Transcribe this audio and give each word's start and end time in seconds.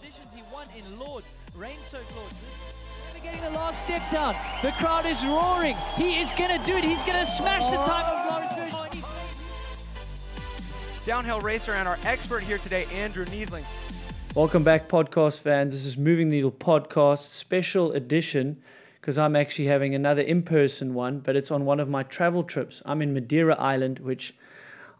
conditions 0.00 0.32
he 0.34 0.42
won 0.52 0.66
in 0.76 0.98
Lourdes, 0.98 1.26
rain-soaked 1.56 2.14
Lourdes. 2.14 2.34
Never 3.12 3.24
getting 3.24 3.42
the 3.42 3.58
last 3.58 3.84
step 3.84 4.02
down. 4.12 4.34
The 4.62 4.70
crowd 4.72 5.06
is 5.06 5.24
roaring. 5.24 5.76
He 5.96 6.20
is 6.20 6.30
going 6.32 6.58
to 6.58 6.66
do 6.66 6.76
it. 6.76 6.84
He's 6.84 7.02
going 7.02 7.18
to 7.18 7.26
smash 7.26 7.66
the 7.66 7.76
time 7.78 8.04
of 8.12 8.32
Loris 8.32 8.52
Vergier. 8.52 9.04
Downhill 11.04 11.40
racer 11.40 11.72
and 11.72 11.88
our 11.88 11.98
expert 12.04 12.42
here 12.42 12.58
today, 12.58 12.86
Andrew 12.92 13.24
Neethling. 13.26 13.64
Welcome 14.34 14.62
back, 14.62 14.88
podcast 14.88 15.40
fans. 15.40 15.72
This 15.72 15.84
is 15.84 15.96
Moving 15.96 16.28
Needle 16.28 16.52
Podcast 16.52 17.30
special 17.30 17.92
edition 17.92 18.62
because 19.00 19.18
I'm 19.18 19.34
actually 19.34 19.66
having 19.66 19.94
another 19.94 20.22
in 20.22 20.42
person 20.42 20.94
one, 20.94 21.20
but 21.20 21.34
it's 21.34 21.50
on 21.50 21.64
one 21.64 21.80
of 21.80 21.88
my 21.88 22.04
travel 22.04 22.44
trips. 22.44 22.82
I'm 22.84 23.02
in 23.02 23.14
Madeira 23.14 23.56
Island, 23.56 23.98
which 24.00 24.34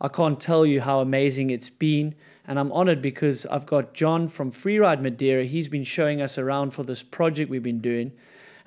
I 0.01 0.09
can't 0.09 0.41
tell 0.41 0.67
you 0.67 0.80
how 0.80 1.01
amazing 1.01 1.51
it's 1.51 1.69
been. 1.69 2.15
And 2.49 2.59
I'm 2.59 2.73
honored 2.73 3.03
because 3.03 3.45
I've 3.46 3.67
got 3.67 3.93
John 3.93 4.27
from 4.27 4.51
Freeride 4.51 5.03
Madeira. 5.03 5.45
He's 5.45 5.68
been 5.68 5.85
showing 5.85 6.22
us 6.22 6.39
around 6.39 6.71
for 6.71 6.82
this 6.82 7.03
project 7.03 7.50
we've 7.50 7.63
been 7.63 7.82
doing. 7.82 8.11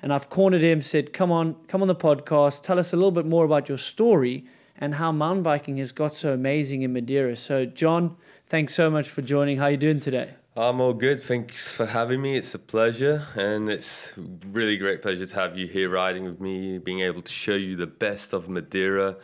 And 0.00 0.12
I've 0.12 0.30
cornered 0.30 0.62
him, 0.62 0.82
said, 0.82 1.12
Come 1.12 1.32
on, 1.32 1.56
come 1.66 1.82
on 1.82 1.88
the 1.88 1.94
podcast, 1.96 2.62
tell 2.62 2.78
us 2.78 2.92
a 2.92 2.96
little 2.96 3.10
bit 3.10 3.26
more 3.26 3.44
about 3.44 3.68
your 3.68 3.78
story 3.78 4.46
and 4.76 4.94
how 4.94 5.10
mountain 5.10 5.42
biking 5.42 5.78
has 5.78 5.90
got 5.90 6.14
so 6.14 6.32
amazing 6.32 6.82
in 6.82 6.92
Madeira. 6.92 7.36
So, 7.36 7.66
John, 7.66 8.16
thanks 8.46 8.72
so 8.72 8.88
much 8.88 9.08
for 9.08 9.20
joining. 9.20 9.58
How 9.58 9.64
are 9.64 9.72
you 9.72 9.76
doing 9.76 9.98
today? 9.98 10.34
I'm 10.56 10.80
all 10.80 10.92
good. 10.92 11.20
Thanks 11.20 11.74
for 11.74 11.86
having 11.86 12.22
me. 12.22 12.36
It's 12.36 12.54
a 12.54 12.58
pleasure, 12.58 13.26
and 13.34 13.68
it's 13.68 14.12
really 14.16 14.76
great 14.76 15.02
pleasure 15.02 15.26
to 15.26 15.34
have 15.34 15.58
you 15.58 15.66
here 15.66 15.88
riding 15.88 16.24
with 16.24 16.40
me, 16.40 16.78
being 16.78 17.00
able 17.00 17.22
to 17.22 17.32
show 17.32 17.54
you 17.54 17.74
the 17.74 17.86
best 17.86 18.32
of 18.32 18.48
Madeira. 18.48 19.16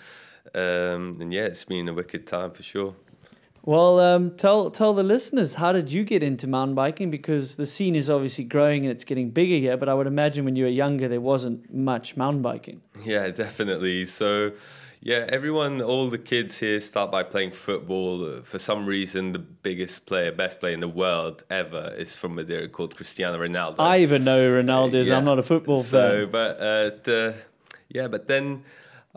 Um, 0.55 1.19
and 1.21 1.33
yeah, 1.33 1.43
it's 1.43 1.65
been 1.65 1.87
a 1.89 1.93
wicked 1.93 2.27
time 2.27 2.53
for 2.53 2.63
sure. 2.63 2.95
Well, 3.69 4.01
um, 4.01 4.31
tell 4.31 4.71
tell 4.71 4.95
the 4.95 5.03
listeners 5.03 5.53
how 5.53 5.73
did 5.73 5.93
you 5.93 6.03
get 6.03 6.23
into 6.23 6.47
mountain 6.47 6.75
biking? 6.75 7.11
Because 7.11 7.57
the 7.57 7.67
scene 7.67 7.95
is 7.95 8.09
obviously 8.09 8.45
growing 8.45 8.87
and 8.87 8.91
it's 8.91 9.05
getting 9.05 9.29
bigger 9.29 9.57
here. 9.57 9.77
But 9.77 9.91
I 9.91 9.95
would 9.95 10.07
imagine 10.07 10.47
when 10.47 10.57
you 10.57 10.65
were 10.65 10.71
younger, 10.71 11.07
there 11.07 11.21
wasn't 11.21 11.71
much 11.75 12.17
mountain 12.17 12.41
biking. 12.41 12.81
Yeah, 13.05 13.29
definitely. 13.45 14.07
So 14.07 14.53
yeah, 15.03 15.27
everyone, 15.29 15.83
all 15.83 16.09
the 16.09 16.17
kids 16.17 16.61
here 16.61 16.81
start 16.81 17.13
by 17.13 17.25
playing 17.25 17.51
football. 17.51 18.41
For 18.43 18.59
some 18.59 18.87
reason, 18.87 19.33
the 19.33 19.39
biggest 19.39 20.07
player, 20.07 20.33
best 20.33 20.61
player 20.61 20.73
in 20.73 20.81
the 20.81 20.89
world 20.89 21.45
ever 21.51 21.93
is 21.99 22.17
from 22.17 22.37
Madeira 22.37 22.69
called 22.69 22.97
Cristiano 22.97 23.39
Ronaldo. 23.39 23.81
I 23.81 23.99
even 24.01 24.25
know 24.25 24.49
who 24.49 24.63
Ronaldo 24.63 24.95
is. 24.95 25.09
Yeah. 25.09 25.19
I'm 25.19 25.27
not 25.27 25.39
a 25.39 25.43
football 25.43 25.83
so, 25.83 26.23
fan. 26.23 26.31
But 26.31 26.57
uh, 26.57 26.91
the, 27.05 27.35
yeah, 27.91 28.09
but 28.09 28.29
then 28.29 28.65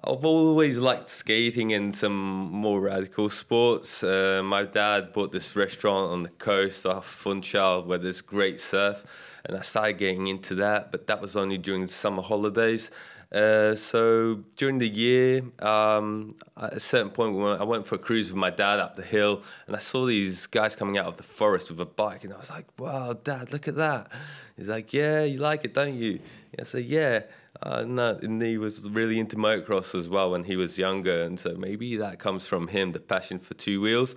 I've 0.04 0.26
always 0.26 0.80
liked 0.80 1.08
skating 1.08 1.74
and 1.74 1.94
some 1.94 2.16
more 2.52 2.82
radical 2.82 3.30
sports. 3.30 4.04
Uh, 4.04 4.42
my 4.44 4.64
dad 4.64 5.14
bought 5.14 5.32
this 5.32 5.56
restaurant 5.56 6.12
on 6.12 6.24
the 6.24 6.30
coast 6.30 6.88
off 6.88 7.06
Funchal 7.06 7.84
where 7.84 8.00
there's 8.00 8.20
great 8.22 8.60
surf, 8.60 9.06
and 9.46 9.56
I 9.56 9.62
started 9.62 10.00
getting 10.00 10.26
into 10.26 10.56
that. 10.56 10.92
But 10.92 11.06
that 11.06 11.22
was 11.22 11.36
only 11.36 11.60
during 11.60 11.84
the 11.84 11.88
summer 11.88 12.24
holidays. 12.24 12.90
Uh, 13.32 13.76
so 13.76 14.44
during 14.58 14.80
the 14.80 14.90
year, 14.90 15.44
um, 15.60 16.36
at 16.58 16.74
a 16.74 16.80
certain 16.80 17.12
point, 17.12 17.36
I 17.62 17.64
went 17.64 17.86
for 17.86 17.94
a 17.94 18.00
cruise 18.00 18.30
with 18.30 18.38
my 18.38 18.50
dad 18.50 18.80
up 18.80 18.96
the 18.96 19.04
hill, 19.04 19.44
and 19.68 19.76
I 19.76 19.80
saw 19.80 20.08
these 20.08 20.48
guys 20.48 20.76
coming 20.76 20.98
out 20.98 21.06
of 21.06 21.18
the 21.18 21.24
forest 21.24 21.70
with 21.70 21.80
a 21.80 21.86
bike, 21.86 22.24
and 22.24 22.34
I 22.34 22.38
was 22.38 22.50
like, 22.50 22.66
"Wow, 22.80 23.14
Dad, 23.14 23.54
look 23.54 23.68
at 23.68 23.76
that!" 23.76 24.12
He's 24.58 24.68
like, 24.68 24.94
"Yeah, 24.94 25.26
you 25.26 25.38
like 25.38 25.64
it, 25.64 25.76
don't 25.76 25.94
you?" 25.94 26.22
I 26.60 26.64
said, 26.64 26.86
"Yeah." 26.86 27.22
Uh, 27.64 27.84
no, 27.84 28.18
and 28.22 28.42
he 28.42 28.58
was 28.58 28.90
really 28.90 29.20
into 29.20 29.36
motocross 29.36 29.94
as 29.94 30.10
well 30.10 30.32
when 30.32 30.46
he 30.46 30.56
was 30.56 30.80
younger, 30.80 31.22
and 31.22 31.40
so 31.40 31.56
maybe 31.56 31.96
that 31.98 32.18
comes 32.18 32.48
from 32.48 32.70
him, 32.70 32.92
the 32.92 33.00
passion 33.00 33.38
for 33.38 33.54
two 33.54 33.80
wheels. 33.80 34.16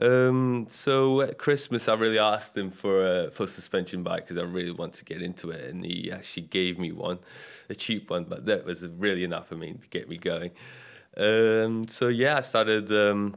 Um, 0.00 0.66
so 0.68 1.22
at 1.22 1.38
Christmas, 1.38 1.88
I 1.88 1.94
really 1.94 2.18
asked 2.18 2.56
him 2.56 2.70
for 2.70 3.24
a 3.24 3.30
for 3.30 3.44
a 3.44 3.48
suspension 3.48 4.02
bike 4.02 4.24
because 4.24 4.38
I 4.38 4.42
really 4.42 4.70
want 4.70 4.92
to 4.94 5.04
get 5.04 5.20
into 5.20 5.50
it, 5.50 5.68
and 5.68 5.84
he 5.84 6.12
actually 6.12 6.46
gave 6.46 6.78
me 6.78 6.92
one, 6.92 7.18
a 7.68 7.74
cheap 7.74 8.08
one, 8.10 8.24
but 8.24 8.46
that 8.46 8.64
was 8.64 8.86
really 8.86 9.24
enough 9.24 9.48
for 9.48 9.56
me 9.56 9.72
to 9.72 9.88
get 9.88 10.08
me 10.08 10.16
going. 10.16 10.52
Um, 11.16 11.88
so 11.88 12.06
yeah, 12.08 12.36
I 12.36 12.40
started 12.42 12.92
um, 12.92 13.36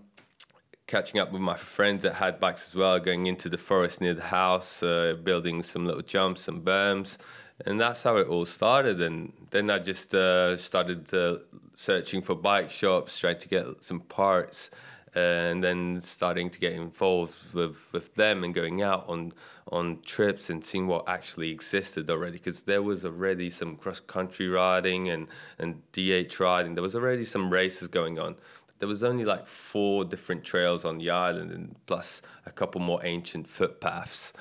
catching 0.86 1.20
up 1.20 1.32
with 1.32 1.42
my 1.42 1.56
friends 1.56 2.04
that 2.04 2.16
had 2.16 2.40
bikes 2.40 2.68
as 2.68 2.76
well, 2.76 3.00
going 3.00 3.26
into 3.26 3.48
the 3.48 3.58
forest 3.58 4.02
near 4.02 4.14
the 4.14 4.24
house, 4.24 4.84
uh, 4.84 5.16
building 5.24 5.64
some 5.64 5.86
little 5.86 6.02
jumps, 6.02 6.42
some 6.42 6.62
berms, 6.62 7.18
and 7.66 7.80
that's 7.80 8.04
how 8.04 8.18
it 8.18 8.28
all 8.28 8.46
started. 8.46 9.02
And 9.02 9.34
then 9.52 9.70
I 9.70 9.80
just 9.80 10.14
uh, 10.16 10.58
started 10.58 11.14
uh, 11.14 11.38
searching 11.76 12.22
for 12.22 12.36
bike 12.36 12.72
shops, 12.72 13.20
trying 13.20 13.40
to 13.40 13.48
get 13.48 13.84
some 13.84 14.02
parts 14.02 14.72
and 15.16 15.64
then 15.64 16.00
starting 16.00 16.52
to 16.52 16.60
get 16.60 16.74
involved 16.74 17.54
with, 17.54 17.92
with 17.92 18.14
them 18.16 18.44
and 18.44 18.54
going 18.54 18.82
out 18.82 19.06
on 19.08 19.34
on 19.72 20.00
trips 20.04 20.50
and 20.50 20.66
seeing 20.66 20.88
what 20.88 21.08
actually 21.08 21.52
existed 21.52 22.10
already. 22.10 22.38
Because 22.38 22.64
there 22.64 22.82
was 22.82 23.06
already 23.06 23.50
some 23.50 23.76
cross 23.76 24.00
country 24.00 24.48
riding 24.48 25.10
and 25.10 25.28
and 25.58 25.82
DH 25.92 26.40
riding. 26.40 26.76
There 26.76 26.84
was 26.84 26.96
already 26.96 27.26
some 27.26 27.52
races 27.52 27.88
going 27.88 28.20
on 28.20 28.36
there 28.80 28.88
was 28.88 29.04
only 29.04 29.26
like 29.26 29.46
four 29.46 30.04
different 30.06 30.44
trails 30.44 30.84
on 30.84 30.98
the 30.98 31.10
island 31.10 31.52
and 31.52 31.76
plus 31.86 32.22
a 32.46 32.52
couple 32.52 32.82
more 32.82 33.00
ancient 33.06 33.48
footpaths 33.48 34.34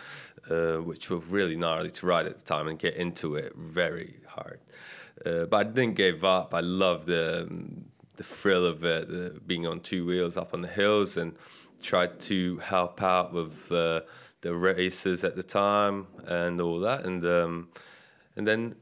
uh, 0.50 0.76
which 0.76 1.10
were 1.10 1.18
really 1.18 1.56
gnarly 1.56 1.90
to 1.90 2.06
ride 2.06 2.26
at 2.26 2.38
the 2.38 2.44
time 2.44 2.68
and 2.68 2.78
get 2.78 2.94
into 2.94 3.34
it 3.34 3.54
very 3.54 4.16
hard. 4.28 4.60
Uh, 5.24 5.44
but 5.44 5.56
I 5.56 5.64
didn't 5.64 5.94
give 5.94 6.24
up. 6.24 6.54
I 6.54 6.60
loved 6.60 7.06
the 7.06 7.42
um, 7.42 7.86
the 8.16 8.24
thrill 8.24 8.66
of 8.66 8.84
it, 8.84 9.08
the, 9.08 9.40
being 9.46 9.64
on 9.66 9.80
two 9.80 10.04
wheels 10.04 10.36
up 10.36 10.52
on 10.52 10.62
the 10.62 10.68
hills, 10.68 11.16
and 11.16 11.34
tried 11.82 12.18
to 12.20 12.56
help 12.58 13.02
out 13.02 13.32
with 13.32 13.70
uh, 13.70 14.00
the 14.40 14.54
races 14.54 15.22
at 15.22 15.36
the 15.36 15.42
time 15.42 16.06
and 16.26 16.60
all 16.60 16.80
that, 16.80 17.04
and 17.04 17.24
um, 17.24 17.68
and 18.36 18.46
then 18.46 18.76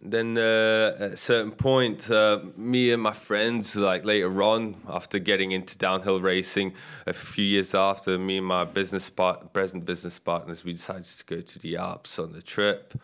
then 0.00 0.38
uh, 0.38 0.94
at 0.98 1.12
a 1.12 1.16
certain 1.16 1.52
point, 1.52 2.10
uh, 2.10 2.40
me 2.56 2.92
and 2.92 3.02
my 3.02 3.12
friends, 3.12 3.74
like 3.74 4.04
later 4.04 4.42
on, 4.42 4.76
after 4.88 5.18
getting 5.18 5.50
into 5.50 5.76
downhill 5.76 6.20
racing, 6.20 6.74
a 7.06 7.12
few 7.12 7.44
years 7.44 7.74
after, 7.74 8.16
me 8.18 8.38
and 8.38 8.46
my 8.46 8.64
business 8.64 9.10
part, 9.10 9.52
present 9.52 9.84
business 9.84 10.18
partners, 10.18 10.64
we 10.64 10.72
decided 10.72 11.04
to 11.04 11.24
go 11.24 11.40
to 11.40 11.58
the 11.58 11.76
Alps 11.76 12.18
on 12.18 12.32
the 12.32 12.42
trip, 12.42 13.00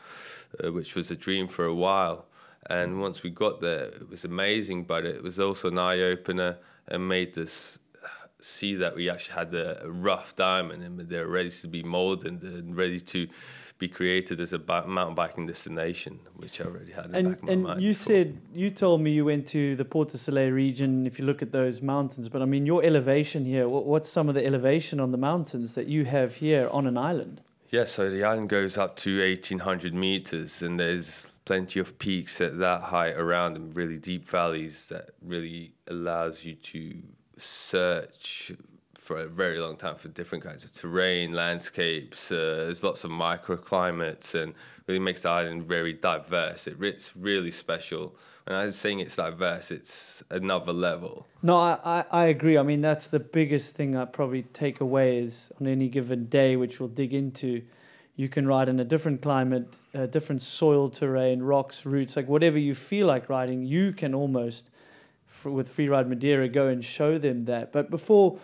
uh, 0.62 0.72
which 0.72 0.94
was 0.94 1.10
a 1.10 1.16
dream 1.16 1.48
for 1.48 1.64
a 1.64 1.74
while. 1.74 2.26
And 2.70 3.00
once 3.00 3.22
we 3.22 3.30
got 3.30 3.60
there, 3.60 3.84
it 3.84 4.08
was 4.08 4.24
amazing, 4.24 4.84
but 4.84 5.04
it 5.04 5.22
was 5.22 5.40
also 5.40 5.68
an 5.68 5.78
eye 5.78 6.00
opener 6.00 6.58
and 6.86 7.08
made 7.08 7.36
us 7.36 7.78
see 8.40 8.74
that 8.76 8.94
we 8.94 9.08
actually 9.08 9.34
had 9.34 9.54
a, 9.54 9.82
rough 9.86 10.36
diamond 10.36 10.82
and 10.82 11.00
they're 11.08 11.26
ready 11.26 11.50
to 11.50 11.66
be 11.66 11.82
molded 11.82 12.42
and 12.42 12.76
ready 12.76 13.00
to 13.00 13.26
be 13.78 13.88
created 13.88 14.40
as 14.40 14.52
a 14.52 14.58
mountain 14.58 15.14
biking 15.14 15.46
destination, 15.46 16.20
which 16.36 16.60
I 16.60 16.64
already 16.64 16.92
had 16.92 17.06
in 17.06 17.14
and, 17.14 17.26
the 17.26 17.30
back 17.30 17.38
of 17.38 17.44
my 17.44 17.52
and 17.52 17.62
mind. 17.64 17.82
you 17.82 17.90
before. 17.90 18.14
said 18.14 18.40
you 18.54 18.70
told 18.70 19.00
me 19.00 19.10
you 19.10 19.24
went 19.24 19.46
to 19.48 19.74
the 19.76 19.84
Portes 19.84 20.12
du 20.12 20.18
Soleil 20.18 20.50
region. 20.50 21.06
If 21.06 21.18
you 21.18 21.24
look 21.24 21.42
at 21.42 21.50
those 21.50 21.82
mountains, 21.82 22.28
but 22.28 22.40
I 22.40 22.44
mean 22.44 22.66
your 22.66 22.84
elevation 22.84 23.44
here. 23.44 23.68
What, 23.68 23.84
what's 23.86 24.08
some 24.08 24.28
of 24.28 24.34
the 24.34 24.46
elevation 24.46 25.00
on 25.00 25.10
the 25.10 25.18
mountains 25.18 25.74
that 25.74 25.86
you 25.86 26.04
have 26.04 26.36
here 26.36 26.68
on 26.70 26.86
an 26.86 26.96
island? 26.96 27.40
Yeah, 27.70 27.84
so 27.84 28.08
the 28.08 28.22
island 28.22 28.48
goes 28.50 28.78
up 28.78 28.94
to 28.98 29.20
eighteen 29.20 29.60
hundred 29.60 29.94
meters, 29.94 30.62
and 30.62 30.78
there's 30.78 31.32
plenty 31.44 31.80
of 31.80 31.98
peaks 31.98 32.40
at 32.40 32.58
that 32.60 32.82
height 32.82 33.16
around 33.16 33.56
and 33.56 33.76
really 33.76 33.98
deep 33.98 34.24
valleys 34.24 34.88
that 34.88 35.10
really 35.20 35.72
allows 35.88 36.44
you 36.44 36.54
to 36.54 37.02
search 37.36 38.52
for 39.04 39.18
a 39.18 39.26
very 39.26 39.60
long 39.60 39.76
time 39.76 39.96
for 39.96 40.08
different 40.08 40.42
kinds 40.42 40.64
of 40.64 40.72
terrain, 40.72 41.34
landscapes. 41.34 42.32
Uh, 42.32 42.64
there's 42.64 42.82
lots 42.82 43.04
of 43.04 43.10
microclimates 43.10 44.34
and 44.34 44.54
really 44.86 44.98
makes 44.98 45.22
the 45.22 45.28
island 45.28 45.62
very 45.62 45.92
diverse. 45.92 46.66
It, 46.66 46.82
it's 46.82 47.14
really 47.14 47.50
special. 47.50 48.16
When 48.46 48.56
I 48.56 48.64
was 48.64 48.78
saying 48.78 49.00
it's 49.00 49.16
diverse, 49.16 49.70
it's 49.70 50.24
another 50.30 50.72
level. 50.72 51.26
No, 51.42 51.58
I, 51.58 51.78
I, 51.84 52.04
I 52.10 52.24
agree. 52.26 52.56
I 52.56 52.62
mean, 52.62 52.80
that's 52.80 53.08
the 53.08 53.20
biggest 53.20 53.74
thing 53.74 53.94
I 53.94 54.06
probably 54.06 54.42
take 54.54 54.80
away 54.80 55.18
is 55.18 55.52
on 55.60 55.66
any 55.66 55.90
given 55.90 56.24
day, 56.26 56.56
which 56.56 56.80
we'll 56.80 56.88
dig 56.88 57.12
into 57.12 57.62
you 58.16 58.28
can 58.28 58.46
ride 58.46 58.68
in 58.70 58.80
a 58.80 58.84
different 58.84 59.20
climate, 59.20 59.74
different 60.10 60.40
soil 60.40 60.88
terrain, 60.88 61.42
rocks, 61.42 61.84
roots, 61.84 62.16
like 62.16 62.28
whatever 62.28 62.56
you 62.56 62.74
feel 62.74 63.06
like 63.06 63.28
riding, 63.28 63.64
you 63.64 63.92
can 63.92 64.14
almost, 64.14 64.70
for, 65.26 65.50
with 65.50 65.76
Freeride 65.76 66.08
Madeira, 66.08 66.48
go 66.48 66.68
and 66.68 66.84
show 66.84 67.18
them 67.18 67.44
that. 67.46 67.72
But 67.72 67.90
before 67.90 68.38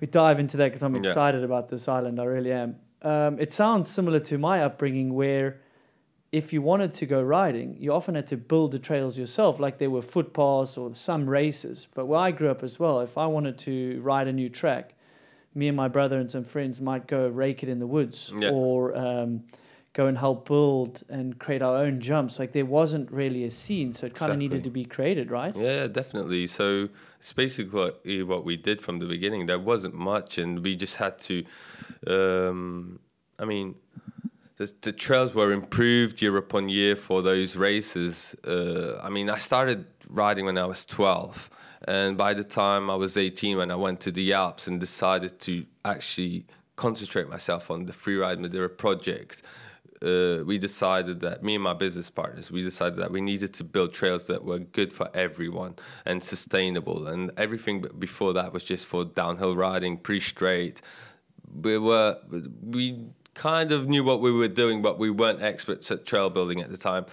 we 0.00 0.06
dive 0.06 0.38
into 0.38 0.56
that, 0.58 0.66
because 0.66 0.82
I'm 0.82 0.96
excited 0.96 1.38
yeah. 1.40 1.46
about 1.46 1.68
this 1.68 1.88
island, 1.88 2.20
I 2.20 2.24
really 2.24 2.52
am. 2.52 2.76
Um, 3.02 3.38
it 3.38 3.52
sounds 3.52 3.88
similar 3.88 4.20
to 4.20 4.38
my 4.38 4.62
upbringing, 4.62 5.14
where 5.14 5.60
if 6.32 6.52
you 6.52 6.60
wanted 6.60 6.92
to 6.94 7.06
go 7.06 7.22
riding, 7.22 7.76
you 7.78 7.92
often 7.92 8.14
had 8.14 8.26
to 8.26 8.36
build 8.36 8.72
the 8.72 8.78
trails 8.78 9.16
yourself, 9.16 9.60
like 9.60 9.78
there 9.78 9.90
were 9.90 10.02
footpaths 10.02 10.76
or 10.76 10.94
some 10.94 11.30
races. 11.30 11.86
But 11.94 12.06
where 12.06 12.18
I 12.18 12.30
grew 12.30 12.50
up 12.50 12.62
as 12.62 12.78
well, 12.78 13.00
if 13.00 13.16
I 13.16 13.26
wanted 13.26 13.58
to 13.58 14.00
ride 14.02 14.28
a 14.28 14.32
new 14.32 14.48
track, 14.48 14.94
me 15.54 15.68
and 15.68 15.76
my 15.76 15.88
brother 15.88 16.18
and 16.18 16.30
some 16.30 16.44
friends 16.44 16.80
might 16.80 17.06
go 17.06 17.28
rake 17.28 17.62
it 17.62 17.68
in 17.68 17.78
the 17.78 17.86
woods 17.86 18.32
yeah. 18.36 18.50
or 18.50 18.94
um, 18.94 19.44
go 19.96 20.06
and 20.06 20.18
help 20.18 20.46
build 20.46 21.02
and 21.08 21.38
create 21.38 21.62
our 21.62 21.78
own 21.78 22.00
jumps. 22.00 22.38
Like 22.38 22.52
there 22.52 22.66
wasn't 22.66 23.10
really 23.10 23.44
a 23.44 23.50
scene, 23.50 23.94
so 23.94 24.04
it 24.06 24.14
kind 24.14 24.30
of 24.30 24.36
exactly. 24.36 24.48
needed 24.48 24.64
to 24.64 24.70
be 24.70 24.84
created, 24.84 25.30
right? 25.30 25.56
Yeah, 25.56 25.86
definitely. 25.86 26.46
So 26.48 26.90
it's 27.18 27.32
basically 27.32 28.22
what 28.22 28.44
we 28.44 28.58
did 28.58 28.82
from 28.82 28.98
the 28.98 29.06
beginning. 29.06 29.46
There 29.46 29.58
wasn't 29.58 29.94
much, 29.94 30.36
and 30.36 30.62
we 30.62 30.76
just 30.76 30.96
had 30.96 31.18
to. 31.20 31.44
Um, 32.06 33.00
I 33.38 33.46
mean, 33.46 33.76
the, 34.58 34.70
the 34.82 34.92
trails 34.92 35.34
were 35.34 35.50
improved 35.50 36.20
year 36.20 36.36
upon 36.36 36.68
year 36.68 36.94
for 36.94 37.22
those 37.22 37.56
races. 37.56 38.36
Uh, 38.46 39.00
I 39.02 39.08
mean, 39.08 39.30
I 39.30 39.38
started 39.38 39.86
riding 40.10 40.44
when 40.44 40.58
I 40.58 40.66
was 40.66 40.84
12. 40.84 41.48
And 41.88 42.18
by 42.18 42.34
the 42.34 42.44
time 42.44 42.90
I 42.90 42.96
was 42.96 43.16
18, 43.16 43.56
when 43.56 43.70
I 43.70 43.76
went 43.76 44.00
to 44.00 44.10
the 44.10 44.32
Alps 44.32 44.66
and 44.66 44.78
decided 44.78 45.38
to 45.40 45.64
actually 45.84 46.46
concentrate 46.74 47.28
myself 47.28 47.70
on 47.70 47.86
the 47.86 47.92
Freeride 47.92 48.38
Madeira 48.38 48.68
project, 48.68 49.42
uh, 50.02 50.44
we 50.44 50.58
decided 50.58 51.20
that 51.20 51.42
me 51.42 51.54
and 51.54 51.64
my 51.64 51.72
business 51.72 52.10
partners 52.10 52.50
we 52.50 52.62
decided 52.62 52.98
that 52.98 53.10
we 53.10 53.20
needed 53.20 53.54
to 53.54 53.64
build 53.64 53.92
trails 53.92 54.26
that 54.26 54.44
were 54.44 54.58
good 54.58 54.92
for 54.92 55.08
everyone 55.14 55.74
and 56.04 56.22
sustainable. 56.22 57.06
And 57.06 57.30
everything 57.36 57.84
before 57.98 58.32
that 58.34 58.52
was 58.52 58.64
just 58.64 58.86
for 58.86 59.04
downhill 59.04 59.56
riding 59.56 59.96
pretty 59.96 60.20
straight. 60.20 60.82
We 61.52 61.78
were 61.78 62.18
we 62.62 63.06
kind 63.34 63.72
of 63.72 63.88
knew 63.88 64.02
what 64.02 64.20
we 64.20 64.30
were 64.30 64.48
doing 64.48 64.80
but 64.80 64.98
we 64.98 65.10
weren't 65.10 65.42
experts 65.42 65.90
at 65.90 66.06
trail 66.06 66.30
building 66.30 66.60
at 66.60 66.70
the 66.70 66.76
time. 66.76 67.06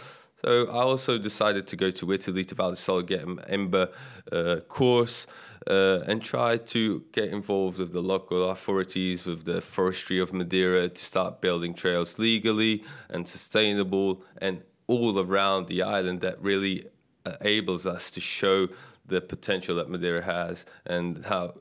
So 0.43 0.67
I 0.67 0.81
also 0.81 1.17
decided 1.17 1.67
to 1.67 1.77
go 1.77 1.89
to 1.89 2.11
Italy 2.11 2.43
to 2.45 2.55
Val 2.55 2.71
di 2.71 2.75
Sole 2.75 3.01
get 3.01 3.21
an 3.21 3.37
IMBA 3.37 3.93
uh, 4.31 4.59
course 4.67 5.25
uh, 5.67 5.99
and 6.05 6.21
try 6.21 6.57
to 6.57 7.03
get 7.11 7.29
involved 7.29 7.79
with 7.79 7.93
the 7.93 8.01
local 8.01 8.49
authorities, 8.49 9.25
with 9.25 9.45
the 9.45 9.61
forestry 9.61 10.19
of 10.19 10.33
Madeira 10.33 10.89
to 10.89 11.05
start 11.05 11.41
building 11.41 11.73
trails 11.73 12.19
legally 12.19 12.83
and 13.09 13.27
sustainable 13.27 14.23
and 14.37 14.63
all 14.87 15.17
around 15.19 15.67
the 15.67 15.81
island 15.81 16.21
that 16.21 16.41
really 16.41 16.85
enables 17.25 17.87
us 17.87 18.11
to 18.11 18.19
show 18.19 18.67
the 19.05 19.21
potential 19.21 19.75
that 19.75 19.89
Madeira 19.89 20.23
has 20.23 20.65
and 20.85 21.25
how 21.25 21.53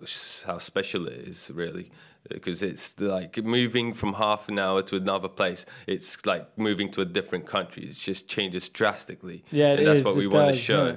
how 0.47 0.59
special 0.59 1.07
it 1.07 1.15
is 1.15 1.51
really. 1.53 1.91
Because 2.29 2.63
it's 2.63 2.99
like 3.01 3.37
moving 3.43 3.95
from 3.95 4.15
half 4.15 4.49
an 4.49 4.57
hour 4.57 4.81
to 4.83 4.95
another 4.95 5.27
place 5.29 5.67
it's 5.89 6.25
like 6.25 6.57
moving 6.57 6.89
to 6.93 7.01
a 7.01 7.05
different 7.05 7.47
country. 7.47 7.85
It 7.85 7.95
just 7.95 8.29
changes 8.29 8.69
drastically. 8.69 9.45
Yeah 9.51 9.73
and 9.73 9.87
that's 9.87 10.01
is, 10.01 10.05
what 10.05 10.17
we 10.17 10.27
want 10.27 10.53
to 10.53 10.59
show. 10.59 10.87
yeah. 10.87 10.97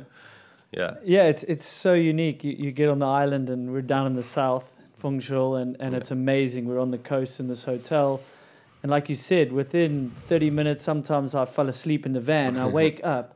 Yeah. 0.75 0.95
Yeah, 1.03 1.23
it's 1.23 1.43
it's 1.43 1.65
so 1.65 1.93
unique. 1.93 2.43
You, 2.43 2.51
you 2.51 2.71
get 2.71 2.89
on 2.89 2.99
the 2.99 3.07
island 3.07 3.49
and 3.49 3.71
we're 3.71 3.81
down 3.81 4.07
in 4.07 4.15
the 4.15 4.23
south, 4.23 4.77
Funchal, 4.97 5.55
and, 5.55 5.77
and 5.79 5.93
yeah. 5.93 5.97
it's 5.97 6.11
amazing. 6.11 6.65
We're 6.65 6.81
on 6.81 6.91
the 6.91 6.97
coast 6.97 7.39
in 7.39 7.47
this 7.47 7.63
hotel. 7.63 8.21
And 8.85 8.91
like 8.91 9.09
you 9.09 9.15
said, 9.15 9.51
within 9.51 10.11
30 10.11 10.51
minutes, 10.51 10.83
sometimes 10.83 11.33
I 11.33 11.45
fell 11.45 11.69
asleep 11.69 12.05
in 12.05 12.13
the 12.13 12.19
van. 12.19 12.55
I 12.55 12.67
wake 12.81 13.03
up 13.03 13.35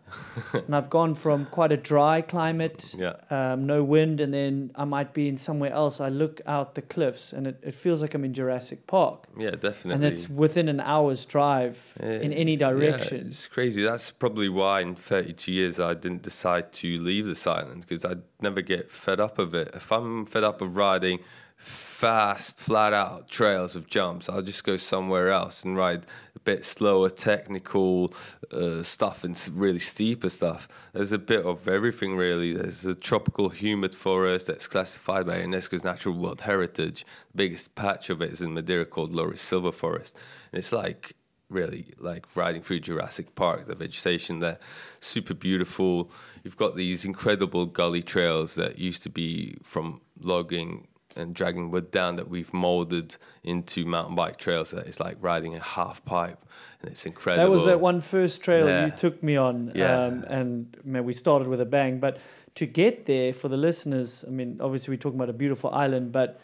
and 0.54 0.76
I've 0.76 0.92
gone 0.92 1.16
from 1.16 1.48
quite 1.48 1.72
a 1.72 1.76
dry 1.76 2.22
climate, 2.22 2.94
yeah. 2.96 3.14
um, 3.32 3.66
no 3.66 3.84
wind, 3.84 4.22
and 4.22 4.32
then 4.32 4.70
I 4.76 4.86
might 4.86 5.12
be 5.12 5.28
in 5.28 5.38
somewhere 5.38 5.74
else. 5.74 6.00
I 6.00 6.10
look 6.10 6.40
out 6.46 6.76
the 6.76 6.84
cliffs 6.84 7.34
and 7.34 7.48
it, 7.48 7.60
it 7.64 7.74
feels 7.74 8.04
like 8.04 8.14
I'm 8.14 8.24
in 8.26 8.36
Jurassic 8.36 8.86
Park. 8.86 9.26
Yeah, 9.40 9.50
definitely. 9.50 9.94
And 9.94 10.06
it's 10.06 10.30
within 10.30 10.70
an 10.70 10.82
hour's 10.82 11.26
drive 11.26 11.80
in 12.00 12.32
any 12.32 12.56
direction. 12.56 13.18
Yeah, 13.18 13.30
it's 13.30 13.48
crazy. 13.48 13.82
That's 13.84 14.12
probably 14.12 14.50
why 14.50 14.82
in 14.82 14.94
32 14.94 15.52
years 15.52 15.80
I 15.80 15.96
didn't 15.96 16.22
decide 16.22 16.72
to 16.74 17.00
leave 17.00 17.26
this 17.26 17.48
island 17.48 17.82
because 17.88 18.06
I'd 18.06 18.22
never 18.40 18.62
get 18.62 18.92
fed 18.92 19.20
up 19.20 19.40
of 19.40 19.56
it. 19.56 19.72
If 19.74 19.92
I'm 19.92 20.28
fed 20.28 20.44
up 20.44 20.62
of 20.62 20.76
riding, 20.76 21.22
fast, 21.60 22.58
flat 22.58 22.94
out 22.94 23.30
trails 23.30 23.76
of 23.76 23.86
jumps. 23.86 24.30
I'll 24.30 24.42
just 24.42 24.64
go 24.64 24.78
somewhere 24.78 25.30
else 25.30 25.64
and 25.64 25.76
ride 25.76 26.06
a 26.36 26.40
bit 26.40 26.64
slower, 26.64 27.10
technical 27.10 28.14
uh, 28.52 28.82
stuff 28.82 29.26
and 29.26 29.38
really 29.54 29.80
steeper 29.80 30.30
stuff. 30.30 30.70
There's 30.94 31.12
a 31.12 31.18
bit 31.18 31.46
of 31.46 31.68
everything, 31.68 32.16
really. 32.16 32.54
There's 32.54 32.86
a 32.86 32.96
tropical 32.96 33.50
humid 33.50 33.94
forest 33.94 34.48
that's 34.48 34.68
classified 34.68 35.28
by 35.28 35.40
UNESCO's 35.40 35.84
Natural 35.84 36.16
World 36.16 36.42
Heritage. 36.42 37.06
The 37.32 37.38
biggest 37.38 37.76
patch 37.76 38.10
of 38.10 38.22
it 38.22 38.32
is 38.32 38.42
in 38.42 38.54
Madeira 38.54 38.86
called 38.86 39.12
Laurisilva 39.12 39.74
Forest. 39.74 40.16
And 40.54 40.60
it's 40.60 40.72
like 40.72 41.14
really 41.50 41.94
like 41.98 42.36
riding 42.36 42.62
through 42.62 42.80
Jurassic 42.80 43.36
Park. 43.36 43.68
The 43.68 43.76
vegetation 43.76 44.40
there, 44.40 44.60
super 45.00 45.34
beautiful. 45.34 46.10
You've 46.44 46.58
got 46.58 46.76
these 46.76 47.04
incredible 47.04 47.66
gully 47.66 48.04
trails 48.04 48.56
that 48.56 48.80
used 48.80 49.04
to 49.04 49.10
be 49.10 49.58
from 49.64 50.02
logging 50.22 50.88
and 51.16 51.34
dragging 51.34 51.72
wood 51.72 51.92
down 51.92 52.16
that 52.18 52.30
we've 52.30 52.54
molded 52.54 53.18
into 53.44 53.86
mountain 53.86 54.16
bike 54.16 54.38
trails. 54.38 54.72
That 54.72 54.88
it's 54.88 55.00
like 55.00 55.18
riding 55.20 55.56
a 55.56 55.60
half 55.60 56.04
pipe, 56.06 56.44
and 56.82 56.92
it's 56.92 57.06
incredible. 57.06 57.46
That 57.46 57.52
was 57.52 57.66
that 57.66 57.80
one 57.80 58.02
first 58.02 58.42
trail 58.42 58.68
yeah. 58.68 58.86
you 58.86 58.92
took 58.92 59.22
me 59.24 59.36
on, 59.36 59.72
yeah. 59.76 60.06
um, 60.06 60.24
and 60.28 60.78
man, 60.84 61.06
we 61.06 61.14
started 61.14 61.48
with 61.48 61.62
a 61.62 61.66
bang. 61.66 62.00
But 62.00 62.18
to 62.56 62.66
get 62.66 63.06
there, 63.06 63.34
for 63.34 63.48
the 63.48 63.58
listeners, 63.58 64.24
I 64.28 64.32
mean, 64.32 64.60
obviously 64.62 64.94
we're 64.94 65.02
talking 65.02 65.18
about 65.18 65.30
a 65.30 65.34
beautiful 65.34 65.72
island, 65.72 66.12
but 66.12 66.40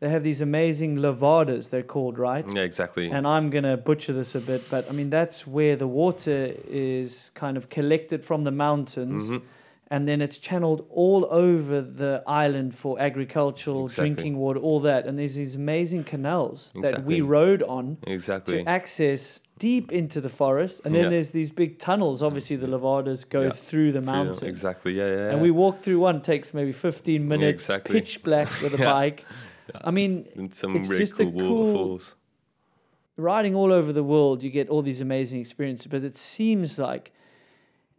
they 0.00 0.08
have 0.08 0.24
these 0.24 0.40
amazing 0.40 0.96
levadas. 0.96 1.70
They're 1.70 1.82
called, 1.82 2.18
right? 2.18 2.44
Yeah, 2.52 2.62
exactly. 2.62 3.10
And 3.10 3.26
I'm 3.26 3.50
gonna 3.50 3.76
butcher 3.76 4.12
this 4.12 4.34
a 4.34 4.40
bit, 4.40 4.68
but 4.68 4.88
I 4.88 4.92
mean 4.92 5.10
that's 5.10 5.46
where 5.46 5.76
the 5.76 5.86
water 5.86 6.54
is 6.66 7.30
kind 7.34 7.56
of 7.56 7.68
collected 7.68 8.24
from 8.24 8.44
the 8.44 8.50
mountains. 8.50 9.30
Mm-hmm 9.30 9.46
and 9.92 10.08
then 10.08 10.22
it's 10.22 10.38
channeled 10.38 10.86
all 10.88 11.28
over 11.30 11.82
the 11.82 12.22
island 12.26 12.74
for 12.74 12.98
agricultural 12.98 13.84
exactly. 13.84 14.14
drinking 14.14 14.38
water 14.38 14.58
all 14.58 14.80
that. 14.80 15.06
And 15.06 15.18
there's 15.18 15.34
these 15.34 15.54
amazing 15.54 16.04
canals 16.04 16.72
exactly. 16.74 17.02
that 17.02 17.06
we 17.06 17.20
rode 17.20 17.62
on 17.62 17.98
exactly. 18.06 18.64
to 18.64 18.70
access 18.70 19.40
deep 19.58 19.92
into 19.92 20.22
the 20.22 20.30
forest. 20.30 20.80
And 20.86 20.94
then 20.94 21.04
yeah. 21.04 21.10
there's 21.10 21.28
these 21.28 21.50
big 21.50 21.78
tunnels. 21.78 22.22
Obviously 22.22 22.56
the 22.56 22.68
levadas 22.68 23.26
go 23.26 23.42
yeah. 23.42 23.52
through 23.52 23.92
the 23.92 24.00
mountain. 24.00 24.48
exactly. 24.48 24.94
Yeah, 24.94 25.08
yeah, 25.08 25.16
yeah. 25.16 25.30
and 25.32 25.42
we 25.42 25.50
walk 25.50 25.82
through 25.82 25.98
one. 25.98 26.22
Takes 26.22 26.54
maybe 26.54 26.72
15 26.72 27.28
minutes. 27.28 27.64
Exactly. 27.64 28.00
pitch 28.00 28.22
black 28.22 28.48
with 28.62 28.72
a 28.72 28.78
bike. 28.94 29.26
I 29.84 29.90
mean 29.90 30.26
and 30.34 30.54
some 30.54 30.74
it's 30.74 30.88
really 30.88 31.02
just 31.02 31.18
cool 31.18 31.28
a 31.28 31.32
cool 31.32 31.64
waterfalls. 31.66 32.14
riding 33.18 33.54
all 33.54 33.70
over 33.70 33.92
the 33.92 34.02
world. 34.02 34.42
You 34.42 34.48
get 34.48 34.70
all 34.70 34.80
these 34.80 35.02
amazing 35.02 35.40
experiences. 35.40 35.86
But 35.86 36.02
it 36.02 36.16
seems 36.16 36.78
like 36.78 37.12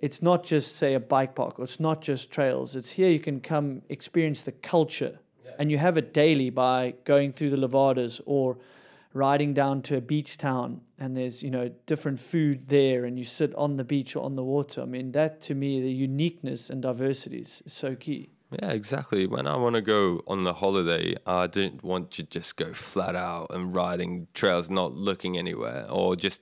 it's 0.03 0.21
not 0.21 0.43
just 0.43 0.75
say 0.75 0.95
a 0.95 0.99
bike 0.99 1.33
park 1.33 1.57
or 1.57 1.63
it's 1.63 1.79
not 1.79 2.01
just 2.01 2.29
trails 2.29 2.75
it's 2.75 2.91
here 2.91 3.09
you 3.09 3.21
can 3.21 3.39
come 3.39 3.81
experience 3.87 4.41
the 4.41 4.51
culture 4.51 5.17
yeah. 5.45 5.51
and 5.57 5.71
you 5.71 5.77
have 5.77 5.97
it 5.97 6.13
daily 6.13 6.49
by 6.49 6.93
going 7.05 7.31
through 7.31 7.49
the 7.49 7.55
levadas 7.55 8.19
or 8.25 8.57
riding 9.13 9.53
down 9.53 9.81
to 9.81 9.95
a 9.95 10.01
beach 10.01 10.37
town 10.37 10.81
and 10.99 11.15
there's 11.15 11.41
you 11.41 11.49
know 11.49 11.71
different 11.85 12.19
food 12.19 12.67
there 12.67 13.05
and 13.05 13.17
you 13.17 13.23
sit 13.23 13.55
on 13.55 13.77
the 13.77 13.83
beach 13.83 14.13
or 14.13 14.25
on 14.25 14.35
the 14.35 14.43
water 14.43 14.81
i 14.81 14.85
mean 14.85 15.13
that 15.13 15.39
to 15.39 15.55
me 15.55 15.81
the 15.81 15.91
uniqueness 15.91 16.69
and 16.69 16.81
diversity 16.81 17.39
is 17.39 17.63
so 17.65 17.95
key 17.95 18.29
yeah, 18.61 18.69
exactly. 18.69 19.25
When 19.25 19.47
I 19.47 19.55
want 19.55 19.73
to 19.77 19.81
go 19.81 20.21
on 20.27 20.43
the 20.43 20.53
holiday, 20.53 21.15
I 21.25 21.47
don't 21.47 21.83
want 21.83 22.11
to 22.11 22.23
just 22.23 22.55
go 22.55 22.71
flat 22.71 23.15
out 23.15 23.47
and 23.49 23.73
riding 23.73 24.27
trails, 24.35 24.69
not 24.69 24.93
looking 24.93 25.39
anywhere, 25.39 25.87
or 25.89 26.15
just 26.15 26.39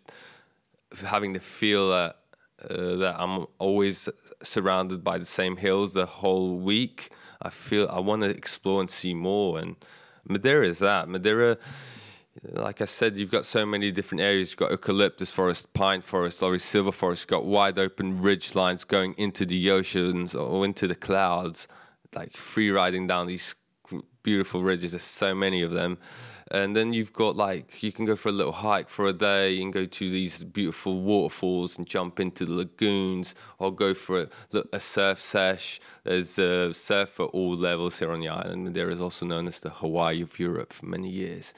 having 1.06 1.32
the 1.32 1.40
feel 1.40 1.90
that 1.92 2.21
uh, 2.70 2.96
that 2.96 3.16
I'm 3.18 3.46
always 3.60 4.10
surrounded 4.44 5.04
by 5.04 5.18
the 5.18 5.26
same 5.26 5.58
hills 5.58 5.94
the 5.94 6.06
whole 6.06 6.58
week. 6.58 7.12
I 7.42 7.50
feel 7.50 7.88
I 7.92 8.00
want 8.00 8.22
to 8.22 8.30
explore 8.30 8.80
and 8.80 8.90
see 8.90 9.14
more. 9.14 9.58
And 9.60 9.76
Madeira 10.28 10.68
is 10.68 10.80
that. 10.80 11.10
Madeira, 11.10 11.58
like 12.44 12.82
I 12.82 12.86
said, 12.86 13.18
you've 13.18 13.32
got 13.32 13.46
so 13.46 13.66
many 13.66 13.92
different 13.92 14.22
areas. 14.22 14.52
You've 14.52 14.58
got 14.58 14.72
eucalyptus 14.72 15.32
forest, 15.32 15.74
pine 15.74 16.02
forest, 16.02 16.44
or 16.44 16.58
silver 16.60 16.92
forest. 16.92 17.24
You've 17.24 17.40
got 17.40 17.46
wide 17.46 17.80
open 17.80 18.22
ridge 18.22 18.56
lines 18.56 18.84
going 18.84 19.16
into 19.18 19.46
the 19.46 19.72
oceans 19.72 20.36
or 20.36 20.64
into 20.64 20.88
the 20.88 20.96
clouds, 20.96 21.68
like 22.16 22.38
free 22.38 22.70
riding 22.70 23.08
down 23.08 23.28
these 23.28 23.56
beautiful 24.24 24.62
ridges. 24.62 24.92
There's 24.92 25.04
so 25.04 25.34
many 25.34 25.62
of 25.62 25.72
them 25.72 25.98
and 26.52 26.76
then 26.76 26.92
you've 26.92 27.14
got 27.14 27.38
like 27.38 27.82
you 27.82 27.92
can 27.94 28.04
go 28.04 28.16
for 28.18 28.30
a 28.30 28.34
little 28.34 28.52
hike 28.52 28.90
for 28.90 29.08
a 29.08 29.14
day. 29.14 29.62
And 29.62 29.72
go 29.72 29.86
to 29.86 30.10
these 30.10 30.44
beautiful 30.44 31.02
waterfalls 31.02 31.78
and 31.78 31.88
jump 31.88 32.20
into 32.20 32.46
the 32.46 32.54
lagoons 32.54 33.34
or 33.58 33.74
go 33.74 33.94
for 33.94 34.28
a, 34.54 34.64
a 34.74 34.80
surf 34.80 35.20
sesh. 35.20 35.80
There's 36.04 36.38
a 36.38 36.74
surf 36.74 37.20
at 37.20 37.24
all 37.24 37.56
levels 37.56 38.00
here 38.00 38.12
on 38.12 38.20
the 38.20 38.30
island. 38.30 38.68
And 38.68 38.76
there 38.76 38.90
is 38.90 39.00
also 39.00 39.26
known 39.26 39.48
as 39.48 39.60
the 39.62 39.70
hawaii 39.70 40.22
of 40.22 40.40
europe 40.40 40.74
for 40.74 40.86
many 40.86 41.10
years. 41.10 41.54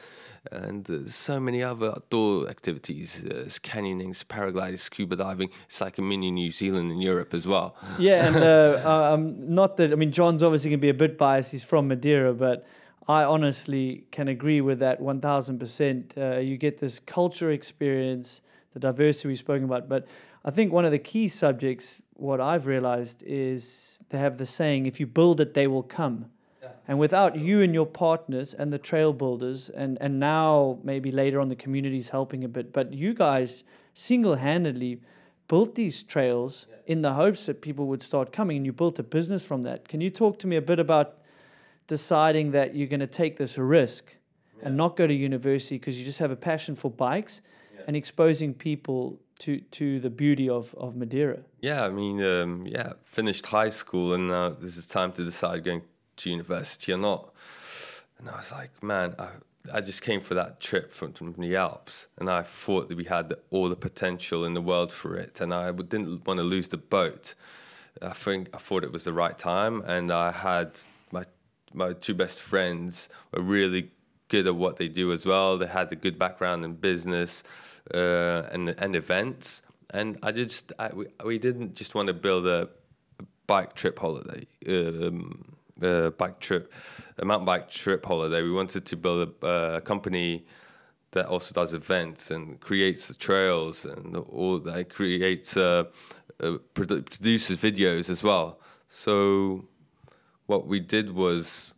And 0.52 0.90
uh, 0.90 1.08
so 1.08 1.40
many 1.40 1.64
other 1.64 1.88
outdoor 1.88 2.50
activities. 2.50 3.24
Uh, 3.26 3.46
canyoning 3.64 4.12
paragliding 4.26 4.80
scuba 4.80 5.16
diving. 5.16 5.50
It's 5.66 5.82
like 5.82 5.98
a 5.98 6.02
mini 6.02 6.32
new 6.32 6.52
zealand 6.52 6.92
in 6.92 7.02
europe 7.02 7.34
as 7.34 7.48
well. 7.48 7.76
Yeah 7.98 8.28
and 8.28 8.36
uh, 8.36 9.12
um, 9.14 9.56
not 9.56 9.78
that 9.78 9.92
i 9.92 9.96
mean 9.96 10.12
john's 10.12 10.44
obviously 10.44 10.70
going 10.70 10.80
to 10.80 10.82
be 10.82 10.90
a 10.90 10.94
bit 10.94 11.18
biased. 11.18 11.52
He's 11.52 11.64
from 11.64 11.88
madeira 11.88 12.34
but 12.34 12.66
I 13.08 13.24
honestly 13.24 14.06
can 14.12 14.30
agree 14.30 14.62
with 14.62 14.80
that 14.80 15.02
1000%. 15.02 16.18
Uh, 16.18 16.40
you 16.40 16.58
get 16.58 16.80
this 16.80 17.00
culture 17.00 17.52
experience, 17.52 18.42
the 18.74 18.80
diversity 18.80 19.28
we've 19.28 19.40
spoken 19.40 19.66
about. 19.66 19.90
But 19.90 20.08
I 20.46 20.52
think 20.52 20.72
one 20.72 20.86
of 20.86 20.92
the 20.92 21.00
key 21.00 21.28
subjects, 21.28 22.02
what 22.14 22.40
I've 22.40 22.66
realized, 22.66 23.22
is 23.26 24.00
they 24.10 24.20
have 24.20 24.38
the 24.38 24.46
saying 24.46 24.86
if 24.86 25.00
you 25.00 25.08
build 25.08 25.42
it, 25.42 25.54
they 25.54 25.68
will 25.68 25.84
come. 25.84 26.28
Yeah. 26.62 26.70
And 26.88 26.98
without 26.98 27.36
you 27.36 27.62
and 27.62 27.74
your 27.74 27.86
partners 27.86 28.54
and 28.54 28.72
the 28.72 28.80
trail 28.80 29.12
builders, 29.12 29.70
and, 29.70 29.98
and 30.00 30.20
now 30.20 30.80
maybe 30.84 31.12
later 31.12 31.42
on 31.42 31.50
the 31.50 31.56
community's 31.56 32.10
helping 32.10 32.46
a 32.46 32.48
bit, 32.48 32.72
but 32.72 32.94
you 32.94 33.14
guys 33.14 33.66
single 33.94 34.36
handedly 34.36 35.02
built 35.50 35.76
these 35.76 36.04
trails 36.04 36.68
yeah. 36.70 36.78
in 36.88 37.02
the 37.02 37.14
hopes 37.14 37.48
that 37.48 37.62
people 37.62 37.86
would 37.88 38.02
start 38.02 38.32
coming, 38.32 38.58
and 38.58 38.66
you 38.66 38.72
built 38.72 38.98
a 38.98 39.04
business 39.04 39.44
from 39.44 39.64
that. 39.64 39.90
Can 39.90 40.00
you 40.00 40.10
talk 40.10 40.40
to 40.40 40.48
me 40.48 40.56
a 40.56 40.62
bit 40.62 40.80
about? 40.80 41.18
Deciding 41.88 42.52
that 42.52 42.76
you're 42.76 42.88
going 42.88 43.00
to 43.00 43.08
take 43.08 43.38
this 43.38 43.58
risk 43.58 44.16
and 44.62 44.78
not 44.78 44.96
go 44.96 45.06
to 45.08 45.14
university 45.14 45.78
because 45.78 46.00
you 46.00 46.06
just 46.06 46.20
have 46.20 46.32
a 46.32 46.36
passion 46.36 46.76
for 46.76 46.90
bikes 46.90 47.42
and 47.86 47.96
exposing 47.96 48.54
people 48.54 49.20
to 49.40 49.60
to 49.72 50.00
the 50.00 50.10
beauty 50.10 50.48
of 50.50 50.74
of 50.76 50.96
Madeira. 50.96 51.40
Yeah, 51.60 51.86
I 51.86 51.90
mean, 51.90 52.24
um, 52.24 52.64
yeah, 52.66 52.94
finished 53.02 53.46
high 53.48 53.70
school 53.70 54.14
and 54.14 54.28
now 54.28 54.50
this 54.50 54.78
is 54.78 54.88
time 54.88 55.12
to 55.14 55.24
decide 55.24 55.64
going 55.64 55.84
to 56.18 56.30
university 56.30 56.94
or 56.94 56.98
not. 56.98 57.34
And 58.20 58.30
I 58.30 58.38
was 58.38 58.52
like, 58.52 58.82
man, 58.82 59.16
I, 59.20 59.30
I 59.74 59.82
just 59.82 60.02
came 60.02 60.22
for 60.22 60.34
that 60.34 60.60
trip 60.60 60.92
from, 60.92 61.14
from 61.14 61.34
the 61.34 61.56
Alps 61.56 62.08
and 62.18 62.30
I 62.30 62.44
thought 62.44 62.90
that 62.90 62.98
we 62.98 63.06
had 63.06 63.30
the, 63.30 63.40
all 63.50 63.70
the 63.70 63.76
potential 63.76 64.46
in 64.46 64.54
the 64.54 64.62
world 64.62 64.92
for 64.92 65.18
it 65.18 65.42
and 65.42 65.54
I 65.54 65.72
didn't 65.72 66.26
want 66.26 66.38
to 66.38 66.44
lose 66.44 66.68
the 66.70 66.78
boat. 66.78 67.36
I 68.02 68.10
think 68.10 68.50
I 68.54 68.60
thought 68.60 68.84
it 68.84 68.92
was 68.92 69.04
the 69.04 69.14
right 69.14 69.38
time 69.38 69.82
and 69.82 70.12
I 70.12 70.32
had 70.32 70.80
my 71.74 71.94
two 71.94 72.14
best 72.14 72.40
friends 72.40 73.10
were 73.32 73.42
really 73.42 73.92
good 74.30 74.48
at 74.48 74.56
what 74.56 74.78
they 74.78 74.88
do 74.88 75.12
as 75.12 75.26
well. 75.26 75.58
They 75.58 75.68
had 75.68 75.92
a 75.92 75.96
good 75.96 76.18
background 76.18 76.64
in 76.66 76.74
business 76.76 77.44
uh, 77.94 78.44
and 78.52 78.70
and 78.78 78.96
events, 78.96 79.62
and 79.90 80.18
I 80.24 80.32
just 80.32 80.74
I, 80.80 80.90
we, 80.94 81.06
we 81.24 81.40
didn't 81.40 81.76
just 81.76 81.96
want 81.96 82.08
to 82.08 82.14
build 82.14 82.48
a 82.48 82.70
bike 83.48 83.74
trip 83.76 84.00
holiday, 84.00 84.48
um, 84.68 85.56
a 85.82 86.12
bike 86.12 86.40
trip, 86.40 86.72
a 87.18 87.26
mountain 87.26 87.46
bike 87.46 87.70
trip 87.70 88.06
holiday. 88.06 88.42
We 88.42 88.52
wanted 88.52 88.86
to 88.86 88.96
build 88.96 89.34
a, 89.42 89.82
company 89.82 90.46
that 91.12 91.28
also 91.28 91.54
does 91.54 91.74
events 91.74 92.32
and 92.32 92.60
creates 92.60 93.08
the 93.08 93.14
trails 93.14 93.86
and 93.86 94.16
all 94.16 94.60
that 94.60 94.90
creates 94.90 95.56
uh, 95.56 95.84
uh, 96.42 96.58
produces 96.74 97.60
videos 97.60 98.10
as 98.10 98.24
well. 98.24 98.60
So 98.88 99.66
what 100.46 100.68
we 100.68 100.80
did 100.80 101.12
was 101.12 101.74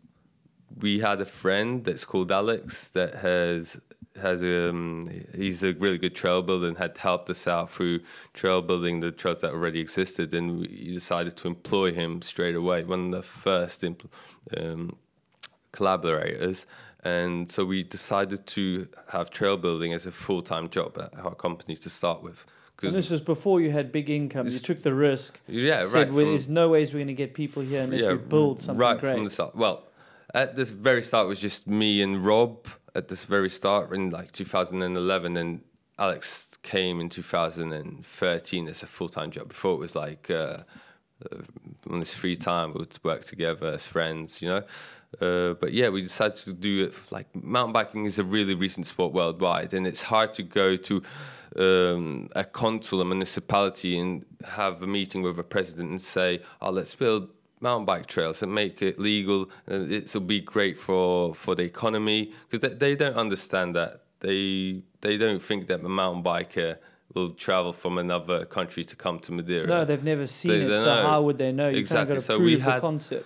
we 0.80 1.00
had 1.00 1.22
a 1.22 1.26
friend 1.26 1.86
that's 1.86 2.06
called 2.06 2.32
Alex 2.32 2.90
that 2.90 3.16
has 3.16 3.80
has 4.22 4.42
um 4.44 5.10
he's 5.36 5.62
a 5.64 5.74
really 5.74 5.98
good 5.98 6.16
trail 6.16 6.42
builder 6.42 6.68
and 6.68 6.78
had 6.78 6.98
helped 6.98 7.30
us 7.30 7.48
out 7.48 7.70
through 7.70 8.00
trail 8.34 8.62
building 8.62 9.02
the 9.02 9.12
trails 9.12 9.42
that 9.42 9.52
already 9.52 9.80
existed. 9.80 10.34
And 10.34 10.60
we 10.62 10.94
decided 10.94 11.36
to 11.38 11.48
employ 11.48 11.92
him 11.94 12.22
straight 12.22 12.56
away 12.56 12.84
one 12.84 13.08
of 13.08 13.12
the 13.12 13.24
first 13.24 13.82
impl- 13.82 14.10
um, 14.56 14.98
collaborators. 15.72 16.66
And 17.04 17.52
so 17.52 17.66
we 17.66 17.84
decided 17.84 18.48
to 18.48 18.88
have 19.10 19.30
trail 19.30 19.58
building 19.58 19.94
as 19.94 20.08
a 20.08 20.12
full-time 20.12 20.70
job 20.70 20.98
at 20.98 21.20
our 21.20 21.36
company 21.36 21.76
to 21.76 21.90
start 21.90 22.24
with 22.24 22.46
And 22.82 22.94
this 22.94 23.10
was 23.10 23.22
before 23.22 23.62
you 23.62 23.72
had 23.72 23.92
big 23.92 24.10
income. 24.10 24.48
You 24.48 24.60
took 24.60 24.84
the 24.84 24.94
risk. 24.94 25.40
yeah 25.48 25.82
said, 25.82 25.94
right 25.94 26.08
well, 26.08 26.20
from- 26.20 26.30
there's 26.30 26.50
no 26.50 26.70
ways 26.70 26.94
we're 26.94 27.00
going 27.00 27.08
to 27.08 27.14
get 27.14 27.34
people 27.34 27.64
here 27.64 27.84
unless 27.84 28.06
we 28.06 28.16
build 28.16 28.62
something 28.62 28.80
right 28.80 29.00
great. 29.00 29.14
from 29.14 29.24
the 29.24 29.30
start. 29.30 29.56
Well, 29.56 29.84
at 30.34 30.56
this 30.56 30.70
very 30.70 31.04
start 31.04 31.26
it 31.26 31.30
was 31.30 31.40
just 31.42 31.68
me 31.68 32.02
and 32.02 32.26
Rob 32.26 32.68
at 32.94 33.08
this 33.10 33.26
very 33.26 33.50
start 33.50 33.94
in 33.94 34.10
like 34.10 34.32
2011, 34.32 35.38
and 35.38 35.62
Alex 36.00 36.58
came 36.64 37.00
in 37.00 37.10
2013 37.10 38.68
as 38.68 38.84
a 38.84 38.88
full 38.88 39.10
time 39.10 39.32
job. 39.32 39.50
Before 39.50 39.74
it 39.74 39.80
was 39.80 39.96
like 39.96 40.30
uh, 40.30 40.60
uh, 41.32 41.38
on 41.90 42.00
his 42.00 42.14
free 42.14 42.36
time 42.36 42.74
we 42.74 42.80
would 42.80 42.98
work 43.04 43.24
together 43.24 43.68
as 43.68 43.86
friends, 43.86 44.42
you 44.42 44.48
know. 44.50 44.64
Uh, 45.22 45.54
but 45.54 45.72
yeah, 45.74 45.90
we 45.90 46.02
decided 46.02 46.38
to 46.38 46.54
do 46.54 46.84
it. 46.86 47.00
Like 47.12 47.28
mountain 47.36 47.74
biking 47.74 48.06
is 48.06 48.20
a 48.20 48.24
really 48.24 48.54
recent 48.56 48.86
sport 48.88 49.14
worldwide, 49.14 49.74
and 49.74 49.86
it's 49.88 50.04
hard 50.04 50.34
to 50.36 50.44
go 50.44 50.76
to 50.76 51.02
um, 51.58 52.30
a 52.36 52.44
consul, 52.44 53.02
a 53.02 53.06
municipality, 53.06 53.98
and 53.98 54.26
have 54.44 54.82
a 54.82 54.88
meeting 54.88 55.22
with 55.22 55.40
a 55.40 55.44
president 55.44 55.90
and 55.92 56.02
say, 56.02 56.42
"Oh, 56.62 56.72
let's 56.72 56.96
build 56.96 57.30
mountain 57.62 57.86
bike 57.86 58.06
trails 58.08 58.44
and 58.44 58.54
make 58.54 58.82
it 58.82 59.00
legal. 59.00 59.50
And 59.68 59.92
it'll 59.92 60.22
be 60.22 60.42
great 60.42 60.78
for 60.78 61.34
for 61.34 61.56
the 61.56 61.64
economy 61.64 62.34
because 62.50 62.62
they, 62.70 62.76
they 62.76 62.96
don't 62.96 63.16
understand 63.16 63.76
that. 63.76 64.02
They 64.20 64.82
they 65.02 65.18
don't 65.18 65.42
think 65.42 65.68
that 65.68 65.80
a 65.84 65.90
mountain 65.90 66.24
biker 66.24 66.78
will 67.14 67.30
travel 67.32 67.72
from 67.72 67.98
another 67.98 68.44
country 68.44 68.84
to 68.84 68.96
come 68.96 69.20
to 69.20 69.32
Madeira. 69.32 69.68
no, 69.68 69.86
they've 69.86 70.04
never 70.04 70.28
seen 70.28 70.52
They 70.52 70.62
it, 70.66 70.68
don't 70.68 70.80
so 70.80 70.96
know. 70.96 71.08
how 71.08 71.22
would 71.22 71.38
they 71.38 71.52
know? 71.54 71.70
You 71.70 71.78
Exactly, 71.78 72.08
kind 72.08 72.18
of 72.18 72.24
so 72.24 72.40
we 72.40 72.60
had- 72.60 72.82
concept. 72.82 73.26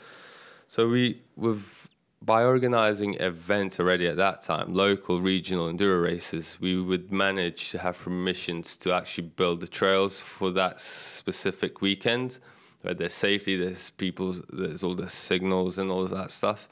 So 0.67 0.87
we 0.87 1.21
with 1.35 1.78
by 2.21 2.43
organizing 2.43 3.15
events 3.15 3.79
already 3.79 4.07
at 4.07 4.17
that 4.17 4.41
time, 4.41 4.73
local, 4.73 5.21
regional 5.21 5.71
enduro 5.71 6.03
races, 6.03 6.57
we 6.59 6.79
would 6.79 7.11
manage 7.11 7.69
to 7.71 7.79
have 7.79 7.99
permissions 7.99 8.75
to 8.77 8.93
actually 8.93 9.27
build 9.27 9.61
the 9.61 9.67
trails 9.67 10.19
for 10.19 10.51
that 10.51 10.81
specific 10.81 11.81
weekend. 11.81 12.39
Where 12.81 12.93
there's 12.93 13.13
safety, 13.13 13.57
there's 13.57 13.89
people, 13.89 14.35
there's 14.51 14.83
all 14.83 14.95
the 14.95 15.09
signals 15.09 15.77
and 15.77 15.91
all 15.91 16.03
of 16.03 16.11
that 16.11 16.31
stuff, 16.31 16.69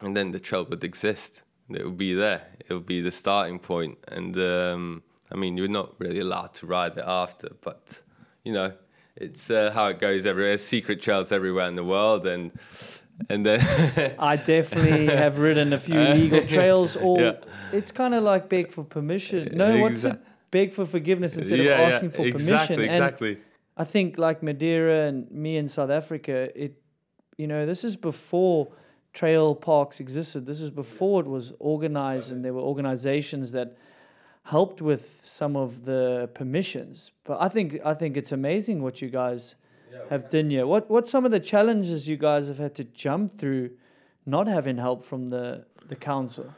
and 0.00 0.16
then 0.16 0.30
the 0.30 0.40
trail 0.40 0.64
would 0.64 0.82
exist. 0.82 1.42
It 1.68 1.84
would 1.84 1.98
be 1.98 2.14
there. 2.14 2.48
It 2.66 2.72
would 2.72 2.86
be 2.86 3.00
the 3.00 3.12
starting 3.12 3.58
point. 3.58 3.98
and 4.08 4.36
um, 4.38 5.02
I 5.32 5.36
mean, 5.36 5.56
you're 5.56 5.68
not 5.68 5.94
really 5.98 6.20
allowed 6.20 6.54
to 6.54 6.66
ride 6.66 6.96
it 6.96 7.04
after, 7.06 7.50
but 7.60 8.00
you 8.44 8.52
know, 8.52 8.72
it's 9.16 9.50
uh, 9.50 9.70
how 9.72 9.88
it 9.88 9.98
goes 9.98 10.26
everywhere. 10.26 10.50
There's 10.50 10.64
secret 10.64 11.02
trails 11.02 11.32
everywhere 11.32 11.68
in 11.68 11.76
the 11.76 11.84
world, 11.84 12.26
and 12.26 12.52
and 13.28 13.44
then 13.46 14.14
I 14.18 14.36
definitely 14.36 15.06
have 15.24 15.38
ridden 15.38 15.72
a 15.72 15.78
few 15.78 15.98
uh, 15.98 16.12
illegal 16.12 16.46
trails, 16.54 16.96
or 16.96 17.20
Yeah. 17.20 17.32
it's 17.72 17.92
kind 17.92 18.14
of 18.14 18.22
like 18.22 18.48
beg 18.48 18.72
for 18.72 18.84
permission. 18.84 19.50
No, 19.56 19.78
what's 19.78 20.04
it? 20.04 20.18
Beg 20.50 20.72
for 20.72 20.86
forgiveness 20.86 21.36
instead 21.36 21.58
yeah, 21.58 21.64
of 21.64 21.78
yeah, 21.78 21.94
asking 21.94 22.10
for 22.10 22.26
exactly, 22.26 22.76
permission. 22.76 22.80
And 22.80 22.90
exactly. 22.90 23.38
I 23.76 23.84
think 23.84 24.18
like 24.18 24.42
Madeira 24.42 25.08
and 25.08 25.30
me 25.30 25.56
in 25.56 25.68
South 25.68 25.90
Africa, 25.90 26.50
it, 26.54 26.80
you 27.36 27.48
know, 27.48 27.66
this 27.66 27.82
is 27.82 27.96
before 27.96 28.68
trail 29.12 29.54
parks 29.54 29.98
existed. 30.00 30.46
This 30.46 30.60
is 30.60 30.70
before 30.70 31.20
it 31.20 31.26
was 31.26 31.52
organized, 31.58 32.30
and 32.30 32.44
there 32.44 32.54
were 32.54 32.60
organizations 32.60 33.52
that 33.52 33.76
helped 34.44 34.80
with 34.82 35.22
some 35.24 35.56
of 35.56 35.84
the 35.84 36.28
permissions. 36.34 37.10
But 37.24 37.40
I 37.40 37.48
think 37.48 37.80
I 37.84 37.94
think 37.94 38.16
it's 38.16 38.32
amazing 38.32 38.82
what 38.82 39.00
you 39.02 39.08
guys 39.08 39.54
have 40.10 40.30
done 40.30 40.50
here. 40.50 40.66
What 40.66 40.90
what's 40.90 41.10
some 41.10 41.24
of 41.24 41.30
the 41.30 41.40
challenges 41.40 42.08
you 42.08 42.16
guys 42.16 42.46
have 42.46 42.58
had 42.58 42.74
to 42.76 42.84
jump 42.84 43.38
through, 43.38 43.70
not 44.26 44.46
having 44.46 44.78
help 44.78 45.04
from 45.04 45.30
the 45.30 45.64
the 45.88 45.96
council? 45.96 46.54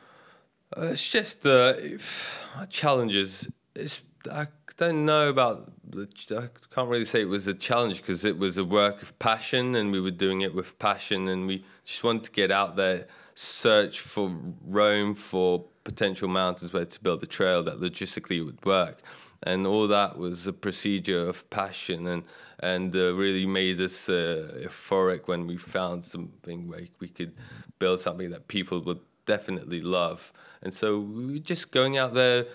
Uh, 0.77 0.89
it's 0.93 1.09
just 1.09 1.47
uh, 1.47 1.75
if- 1.77 2.41
challenges. 2.69 3.49
It's 3.75 4.03
I 4.31 4.49
don't 4.77 5.05
know 5.05 5.29
about. 5.29 5.73
I 5.97 6.49
can't 6.75 6.89
really 6.89 7.05
say 7.05 7.23
it 7.23 7.29
was 7.29 7.47
a 7.47 7.55
challenge 7.55 8.01
because 8.01 8.25
it 8.25 8.39
was 8.39 8.59
a 8.59 8.65
work 8.65 9.03
of 9.03 9.17
passion, 9.19 9.75
and 9.75 9.93
we 9.93 10.01
were 10.01 10.11
doing 10.11 10.41
it 10.41 10.55
with 10.55 10.79
passion, 10.79 11.29
and 11.29 11.47
we 11.47 11.65
just 11.85 12.03
wanted 12.03 12.25
to 12.25 12.33
get 12.33 12.51
out 12.51 12.77
there, 12.77 13.07
search 13.35 14.01
for 14.01 14.37
Rome 14.67 15.15
for 15.15 15.65
potential 15.85 16.29
mountains 16.29 16.73
where 16.73 16.85
to 16.85 17.01
build 17.01 17.23
a 17.23 17.27
trail 17.27 17.63
that 17.63 17.77
logistically 17.77 18.45
would 18.45 18.65
work, 18.65 19.01
and 19.43 19.67
all 19.67 19.89
that 19.89 20.19
was 20.19 20.47
a 20.47 20.53
procedure 20.53 21.29
of 21.29 21.49
passion, 21.51 22.07
and 22.07 22.23
and 22.61 22.95
uh, 22.95 23.15
really 23.15 23.47
made 23.47 23.81
us 23.81 24.09
uh, 24.09 24.51
euphoric 24.63 25.29
when 25.29 25.47
we 25.47 25.57
found 25.57 26.05
something 26.05 26.69
where 26.69 26.87
we 27.01 27.09
could 27.09 27.35
build 27.79 28.01
something 28.01 28.31
that 28.31 28.49
people 28.49 28.81
would 28.81 29.01
definitely 29.27 29.81
love. 29.81 30.33
And 30.63 30.73
so 30.73 30.99
we 30.99 31.35
were 31.35 31.39
just 31.39 31.71
going 31.71 31.99
out 31.99 32.15
there, 32.15 32.47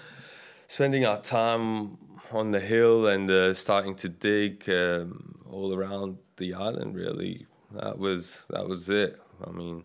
spending 0.68 1.06
our 1.06 1.20
time 1.20 1.98
on 2.32 2.52
the 2.52 2.60
hill 2.60 3.08
and 3.08 3.30
uh, 3.30 3.54
starting 3.54 3.96
to 3.96 4.10
dig 4.10 4.70
um, 4.70 5.36
all 5.50 5.74
around 5.74 6.18
the 6.38 6.54
island. 6.54 6.96
Really, 6.96 7.46
that 7.74 8.00
was 8.00 8.46
that 8.50 8.68
was 8.68 8.90
it. 8.90 9.22
I 9.46 9.52
mean, 9.52 9.84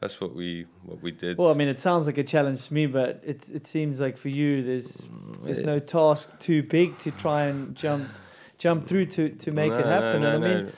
that's 0.00 0.20
what 0.20 0.34
we 0.34 0.66
what 0.84 1.02
we 1.02 1.10
did. 1.10 1.38
Well, 1.38 1.50
I 1.50 1.54
mean, 1.54 1.68
it 1.68 1.80
sounds 1.80 2.06
like 2.06 2.18
a 2.18 2.24
challenge 2.24 2.68
to 2.68 2.74
me, 2.74 2.86
but 2.86 3.22
it 3.24 3.48
it 3.48 3.66
seems 3.66 4.00
like 4.00 4.16
for 4.16 4.28
you, 4.28 4.62
there's 4.62 5.02
there's 5.42 5.62
no 5.62 5.78
task 5.78 6.38
too 6.38 6.62
big 6.62 6.98
to 6.98 7.10
try 7.12 7.44
and 7.44 7.74
jump 7.74 8.08
jump 8.58 8.86
through 8.86 9.06
to 9.06 9.30
to 9.30 9.52
make 9.52 9.70
No, 9.70 9.78
it 9.78 9.86
happen. 9.86 10.22
No, 10.22 10.28
and 10.28 10.40
no, 10.42 10.50
I 10.50 10.54
mean, 10.54 10.72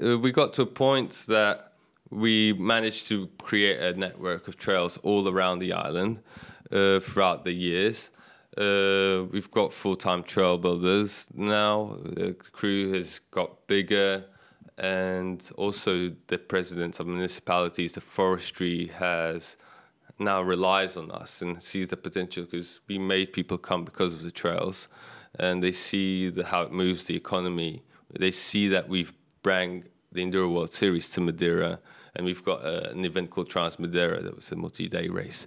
no. 0.00 0.14
Uh, 0.14 0.18
we 0.18 0.32
got 0.32 0.54
to 0.54 0.62
a 0.62 0.66
point 0.66 1.24
that 1.28 1.72
we 2.10 2.52
managed 2.52 3.08
to 3.08 3.28
create 3.42 3.80
a 3.80 3.98
network 3.98 4.48
of 4.48 4.56
trails 4.56 4.96
all 4.98 5.28
around 5.28 5.58
the 5.58 5.72
island 5.72 6.20
uh, 6.70 7.00
throughout 7.00 7.44
the 7.44 7.52
years. 7.52 8.10
Uh, 8.56 9.24
we've 9.32 9.50
got 9.50 9.72
full-time 9.72 10.22
trail 10.22 10.56
builders 10.58 11.26
now. 11.34 11.96
The 12.04 12.34
crew 12.52 12.92
has 12.92 13.20
got 13.32 13.66
bigger, 13.66 14.26
and 14.76 15.50
also 15.56 16.12
the 16.26 16.38
presidents 16.38 17.00
of 17.00 17.06
municipalities, 17.06 17.94
the 17.94 18.00
forestry 18.00 18.86
has 18.86 19.56
now 20.18 20.42
relies 20.42 20.96
on 20.96 21.10
us 21.10 21.42
and 21.42 21.62
sees 21.62 21.88
the 21.88 21.96
potential 21.96 22.44
because 22.44 22.80
we 22.88 22.98
made 22.98 23.32
people 23.32 23.58
come 23.58 23.84
because 23.84 24.14
of 24.14 24.22
the 24.22 24.30
trails, 24.30 24.88
and 25.38 25.62
they 25.62 25.72
see 25.72 26.28
the, 26.28 26.46
how 26.46 26.62
it 26.62 26.72
moves 26.72 27.06
the 27.06 27.16
economy. 27.16 27.82
They 28.18 28.30
see 28.30 28.68
that 28.68 28.88
we've 28.88 29.12
brought 29.42 29.82
the 30.12 30.24
Enduro 30.24 30.52
World 30.52 30.72
Series 30.72 31.10
to 31.12 31.20
Madeira, 31.20 31.80
and 32.14 32.24
we've 32.24 32.44
got 32.44 32.64
uh, 32.64 32.88
an 32.90 33.04
event 33.04 33.30
called 33.30 33.50
Trans 33.50 33.78
Madeira 33.78 34.22
that 34.22 34.36
was 34.36 34.52
a 34.52 34.56
multi-day 34.56 35.08
race, 35.08 35.46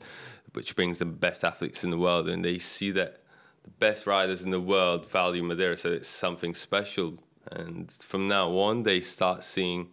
which 0.54 0.76
brings 0.76 1.00
the 1.00 1.06
best 1.06 1.44
athletes 1.44 1.84
in 1.84 1.90
the 1.90 1.98
world, 1.98 2.28
and 2.28 2.44
they 2.44 2.60
see 2.60 2.92
that 2.92 3.24
the 3.64 3.70
best 3.70 4.06
riders 4.06 4.44
in 4.44 4.52
the 4.52 4.60
world 4.60 5.06
value 5.06 5.44
Madeira, 5.44 5.78
so 5.78 5.92
it's 5.92 6.10
something 6.10 6.54
special. 6.54 7.20
And 7.52 7.92
from 7.92 8.28
now 8.28 8.50
on, 8.58 8.84
they 8.84 9.02
start 9.02 9.44
seeing 9.44 9.90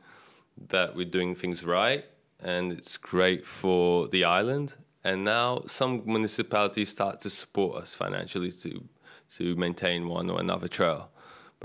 that 0.68 0.94
we're 0.94 1.04
doing 1.04 1.34
things 1.34 1.64
right 1.64 2.04
and 2.40 2.72
it's 2.72 2.96
great 2.96 3.44
for 3.44 4.06
the 4.08 4.22
island 4.22 4.74
and 5.02 5.24
now 5.24 5.62
some 5.66 6.02
municipalities 6.06 6.88
start 6.88 7.18
to 7.20 7.28
support 7.30 7.82
us 7.82 7.94
financially 7.94 8.52
to 8.52 8.84
to 9.36 9.56
maintain 9.56 10.06
one 10.08 10.30
or 10.30 10.38
another 10.40 10.68
trail. 10.68 11.10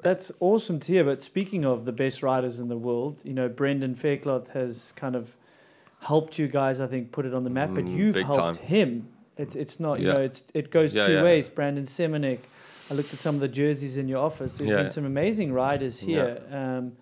That's 0.01 0.31
awesome 0.39 0.79
to 0.79 0.91
hear. 0.91 1.03
But 1.03 1.22
speaking 1.22 1.65
of 1.65 1.86
the 1.86 1.91
best 1.91 2.24
riders 2.24 2.60
in 2.60 2.67
the 2.67 2.77
world, 2.77 3.19
you 3.24 3.34
know, 3.34 3.48
Brendan 3.50 3.93
Fairclough 3.96 4.46
has 4.53 4.91
kind 4.93 5.15
of 5.15 5.36
helped 6.01 6.39
you 6.39 6.48
guys, 6.48 6.79
I 6.79 6.88
think, 6.88 7.12
put 7.12 7.25
it 7.25 7.34
on 7.34 7.43
the 7.43 7.50
map. 7.50 7.72
But 7.75 7.86
Mm, 7.86 7.96
you've 7.98 8.15
big 8.15 8.25
helped 8.25 8.39
time. 8.39 8.55
him. 8.55 9.08
It's 9.38 9.55
it's 9.55 9.79
not 9.79 10.00
you 10.00 10.08
know 10.12 10.19
it's 10.22 10.43
it 10.53 10.72
goes 10.72 10.93
Yeah, 10.96 11.08
two 11.08 11.13
yeah. 11.13 11.24
ways. 11.24 11.48
Brandon 11.50 11.86
Semenuk. 11.86 12.39
I 12.89 12.93
looked 12.96 13.13
at 13.13 13.19
some 13.19 13.36
of 13.36 13.41
the 13.41 13.48
jerseys 13.48 13.98
in 13.98 14.08
your 14.08 14.19
office. 14.19 14.58
There's 14.58 14.69
Yeah. 14.69 14.81
been 14.84 14.91
some 14.91 15.05
amazing 15.05 15.53
riders 15.53 16.00
here, 16.00 16.41
um, 16.51 16.93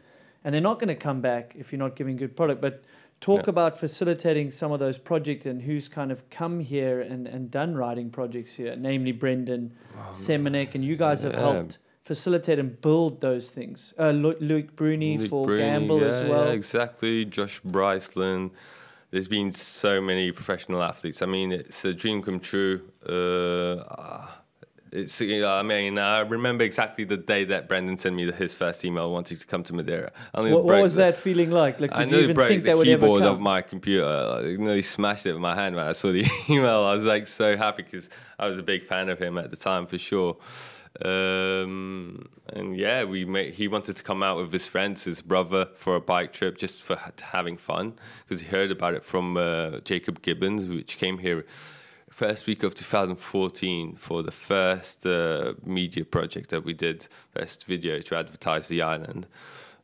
and 0.44 0.54
they're 0.54 0.62
not 0.62 0.80
going 0.80 0.90
to 0.90 0.96
come 0.96 1.22
back 1.22 1.56
if 1.58 1.72
you're 1.72 1.80
not 1.80 1.96
giving 1.96 2.18
good 2.18 2.36
product. 2.36 2.62
But 2.62 2.84
talk 3.22 3.46
Yeah. 3.46 3.50
about 3.52 3.80
facilitating 3.80 4.52
some 4.52 4.72
of 4.72 4.80
those 4.80 4.98
projects 4.98 5.46
and 5.46 5.62
who's 5.62 5.88
kind 5.88 6.12
of 6.12 6.30
come 6.30 6.60
here 6.60 7.00
and, 7.02 7.28
and 7.28 7.50
done 7.50 7.76
riding 7.76 8.10
projects 8.10 8.56
here, 8.56 8.76
namely 8.76 9.12
Brandon 9.12 9.72
Semenuk, 10.12 10.76
and 10.76 10.84
you 10.84 10.96
guys 10.98 11.24
have 11.24 11.34
helped 11.36 11.78
facilitate 12.04 12.60
and 12.60 12.80
build 12.82 13.20
those 13.22 13.50
things. 13.50 13.94
Uh, 14.00 14.12
Lu- 14.12 14.36
Loïc 14.36 14.76
Bruni 14.76 15.18
Nick 15.18 15.30
for 15.30 15.46
Bruni, 15.46 15.64
Gamble 15.64 16.00
yeah, 16.02 16.08
as 16.08 16.30
well. 16.30 16.46
Yeah, 16.48 16.52
exactly. 16.54 17.26
Josh 17.26 17.62
Bryceland. 17.62 18.52
There's 19.12 19.28
been 19.30 19.52
so 19.52 20.02
many 20.02 20.32
professional 20.34 20.84
athletes. 20.84 21.22
I 21.22 21.26
mean, 21.28 21.52
it's 21.52 21.84
a 21.86 21.94
dream 21.94 22.22
come 22.22 22.40
true. 22.40 22.82
Uh, 23.06 24.28
it's. 24.92 25.20
you 25.22 25.42
know, 25.42 25.54
I 25.54 25.64
mean, 25.64 25.98
I 25.98 26.20
remember 26.20 26.64
exactly 26.64 27.04
the 27.04 27.18
day 27.18 27.44
that 27.46 27.68
Brendan 27.68 27.98
sent 27.98 28.16
me 28.16 28.32
his 28.32 28.54
first 28.54 28.84
email 28.86 29.12
wanting 29.12 29.38
to 29.38 29.46
come 29.46 29.64
to 29.64 29.74
Madeira. 29.74 30.12
What, 30.34 30.64
what 30.64 30.82
was 30.82 30.96
the- 30.96 31.02
that 31.04 31.18
feeling 31.18 31.52
like? 31.52 31.80
Like, 31.80 31.94
I 31.94 32.06
did 32.06 32.12
you 32.12 32.20
even 32.20 32.36
broke 32.36 32.48
think 32.50 32.64
the 32.64 32.76
that 32.76 32.84
keyboard 32.84 33.24
of 33.24 33.40
my 33.40 33.62
computer. 33.62 34.06
I 34.06 34.42
nearly 34.56 34.82
smashed 34.82 35.26
it 35.26 35.34
with 35.34 35.42
my 35.42 35.56
hand 35.56 35.76
when 35.76 35.88
I 35.88 35.94
saw 35.94 36.12
the 36.12 36.26
email. 36.50 36.84
I 36.84 36.94
was 36.94 37.06
like 37.06 37.28
so 37.28 37.58
happy 37.58 37.84
because 37.84 38.10
I 38.40 38.48
was 38.48 38.58
a 38.58 38.64
big 38.64 38.84
fan 38.84 39.10
of 39.10 39.20
him 39.20 39.38
at 39.38 39.52
the 39.52 39.58
time 39.58 39.88
for 39.88 39.98
sure. 39.98 40.38
Um, 41.06 42.28
and 42.54 42.76
yeah, 42.76 43.04
we 43.04 43.26
made, 43.26 43.54
he 43.54 43.68
wanted 43.68 43.96
to 43.98 44.04
come 44.04 44.24
out 44.24 44.38
with 44.38 44.52
his 44.52 44.68
friends, 44.68 45.04
his 45.04 45.22
brother, 45.22 45.68
for 45.76 45.96
a 45.96 46.02
bike 46.02 46.34
trip 46.34 46.58
just 46.58 46.82
for 46.82 46.98
having 47.22 47.58
fun 47.58 47.94
because 48.26 48.42
he 48.42 48.48
heard 48.48 48.72
about 48.72 48.94
it 48.96 49.04
from 49.04 49.38
uh, 49.38 49.80
Jacob 49.82 50.22
Gibbons, 50.22 50.68
which 50.68 50.98
came 50.98 51.20
here 51.20 51.46
first 52.18 52.48
week 52.48 52.64
of 52.64 52.74
2014 52.74 53.96
for 53.96 54.24
the 54.24 54.32
first 54.32 55.06
uh, 55.06 55.54
media 55.64 56.04
project 56.04 56.50
that 56.50 56.66
we 56.66 56.74
did, 56.74 57.08
first 57.30 57.68
video 57.68 58.00
to 58.00 58.18
advertise 58.18 58.70
the 58.70 58.82
island. 58.82 59.28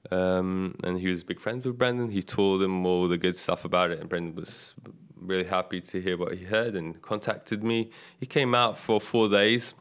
Um, 0.09 0.75
and 0.83 0.99
he 0.99 1.09
was 1.09 1.23
big 1.23 1.39
friends 1.39 1.63
with 1.63 1.77
Brendan. 1.77 2.09
He 2.09 2.23
told 2.23 2.63
him 2.63 2.87
all 2.87 3.07
the 3.07 3.19
good 3.19 3.35
stuff 3.35 3.63
about 3.63 3.91
it, 3.91 3.99
and 3.99 4.09
Brendan 4.09 4.33
was 4.33 4.73
really 5.15 5.43
happy 5.43 5.79
to 5.81 6.01
hear 6.01 6.17
what 6.17 6.33
he 6.33 6.45
heard 6.45 6.73
and 6.73 6.99
contacted 7.03 7.63
me. 7.63 7.91
He 8.19 8.25
came 8.25 8.55
out 8.55 8.79
for 8.79 8.99
four 8.99 9.29
days. 9.29 9.75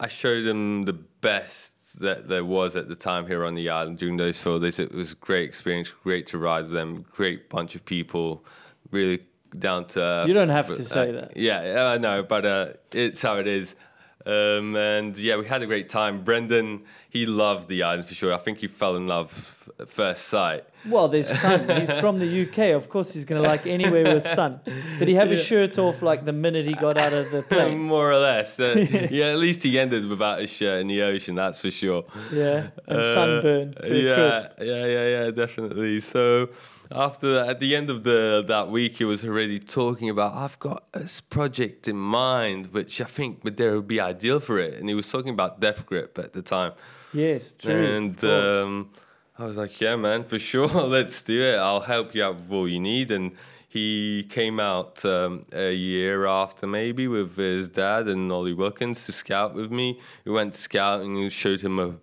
I 0.00 0.08
showed 0.08 0.44
him 0.44 0.86
the 0.86 0.92
best 0.92 2.00
that 2.00 2.26
there 2.26 2.44
was 2.44 2.74
at 2.74 2.88
the 2.88 2.96
time 2.96 3.28
here 3.28 3.44
on 3.44 3.54
the 3.54 3.70
island 3.70 3.98
during 3.98 4.16
those 4.16 4.40
four 4.40 4.58
days. 4.58 4.80
It 4.80 4.92
was 4.92 5.12
a 5.12 5.14
great 5.14 5.44
experience, 5.44 5.92
great 6.02 6.26
to 6.26 6.38
ride 6.38 6.64
with 6.64 6.72
them, 6.72 7.06
great 7.08 7.48
bunch 7.48 7.76
of 7.76 7.84
people, 7.84 8.44
really 8.90 9.20
down 9.58 9.86
to. 9.88 10.24
You 10.26 10.34
don't 10.34 10.48
have 10.48 10.68
But, 10.68 10.76
to 10.78 10.84
say 10.84 11.10
uh, 11.10 11.12
that. 11.12 11.36
Yeah, 11.36 11.62
yeah, 11.74 11.84
I 11.86 11.98
know, 11.98 12.22
but 12.22 12.44
uh, 12.46 12.66
it's 12.92 13.22
how 13.22 13.36
it 13.38 13.46
is. 13.46 13.76
Um, 14.24 14.74
and 14.74 15.16
yeah, 15.16 15.36
we 15.36 15.46
had 15.46 15.62
a 15.62 15.66
great 15.66 15.88
time. 15.88 16.24
Brendan, 16.24 16.82
he 17.08 17.26
loved 17.26 17.68
the 17.68 17.84
island 17.84 18.08
for 18.08 18.14
sure. 18.14 18.34
I 18.34 18.38
think 18.38 18.58
he 18.58 18.66
fell 18.66 18.96
in 18.96 19.06
love 19.06 19.68
at 19.78 19.88
first 19.88 20.24
sight. 20.24 20.64
Well, 20.84 21.06
there's 21.06 21.28
sun. 21.28 21.68
he's 21.78 21.92
from 22.00 22.18
the 22.18 22.42
UK. 22.42 22.74
Of 22.74 22.88
course, 22.88 23.14
he's 23.14 23.24
going 23.24 23.40
to 23.40 23.48
like 23.48 23.68
anywhere 23.68 24.02
with 24.02 24.26
sun. 24.26 24.58
Did 24.98 25.06
he 25.06 25.14
have 25.14 25.30
his 25.30 25.44
shirt 25.44 25.78
off 25.78 26.02
like 26.02 26.24
the 26.24 26.32
minute 26.32 26.66
he 26.66 26.74
got 26.74 26.98
out 26.98 27.12
of 27.12 27.30
the 27.30 27.42
plane? 27.48 27.78
More 27.78 28.10
or 28.10 28.16
less. 28.18 28.58
Uh, 28.58 28.84
yeah, 29.12 29.26
at 29.26 29.38
least 29.38 29.62
he 29.62 29.78
ended 29.78 30.08
without 30.08 30.40
his 30.40 30.50
shirt 30.50 30.80
in 30.80 30.88
the 30.88 31.02
ocean, 31.02 31.36
that's 31.36 31.60
for 31.60 31.70
sure. 31.70 32.04
Yeah, 32.32 32.68
and 32.88 32.98
Uh, 32.98 33.14
sunburn 33.14 33.74
yeah, 33.84 34.14
crisp. 34.14 34.44
yeah, 34.60 34.86
yeah, 34.86 35.08
yeah, 35.24 35.30
definitely. 35.30 36.00
So 36.00 36.48
after 36.90 37.34
that, 37.34 37.48
at 37.48 37.60
the 37.60 37.74
end 37.74 37.90
of 37.90 38.04
the 38.04 38.44
that 38.46 38.70
week, 38.70 38.98
he 38.98 39.04
was 39.04 39.24
already 39.24 39.58
talking 39.58 40.08
about 40.08 40.34
I've 40.34 40.58
got 40.58 40.92
this 40.92 41.20
project 41.20 41.88
in 41.88 41.96
mind, 41.96 42.72
which 42.72 43.00
I 43.00 43.04
think 43.04 43.44
Madeira 43.44 43.76
would 43.76 43.88
be 43.88 44.00
ideal 44.00 44.40
for 44.40 44.58
it. 44.58 44.74
And 44.74 44.88
he 44.88 44.94
was 44.94 45.10
talking 45.10 45.30
about 45.30 45.60
Death 45.60 45.86
Grip 45.86 46.18
at 46.18 46.32
the 46.32 46.42
time. 46.42 46.72
Yes, 47.12 47.52
true. 47.52 47.96
And 47.96 48.22
um, 48.24 48.90
I 49.38 49.44
was 49.46 49.56
like, 49.56 49.80
yeah, 49.80 49.96
man, 49.96 50.24
for 50.24 50.38
sure, 50.38 50.68
let's 50.88 51.22
do 51.22 51.42
it. 51.42 51.56
I'll 51.56 51.80
help 51.80 52.14
you 52.14 52.24
out 52.24 52.36
with 52.36 52.52
all 52.52 52.68
you 52.68 52.80
need. 52.80 53.10
And 53.10 53.32
he 53.68 54.26
came 54.30 54.58
out 54.58 55.04
um, 55.04 55.44
a 55.52 55.72
year 55.72 56.26
after, 56.26 56.66
maybe, 56.66 57.08
with 57.08 57.36
his 57.36 57.68
dad 57.68 58.08
and 58.08 58.30
Ollie 58.32 58.54
Wilkins 58.54 59.04
to 59.06 59.12
scout 59.12 59.54
with 59.54 59.70
me. 59.70 60.00
We 60.24 60.32
went 60.32 60.54
scouting 60.54 61.18
and 61.18 61.30
showed 61.30 61.60
him 61.60 61.78
a, 61.78 61.96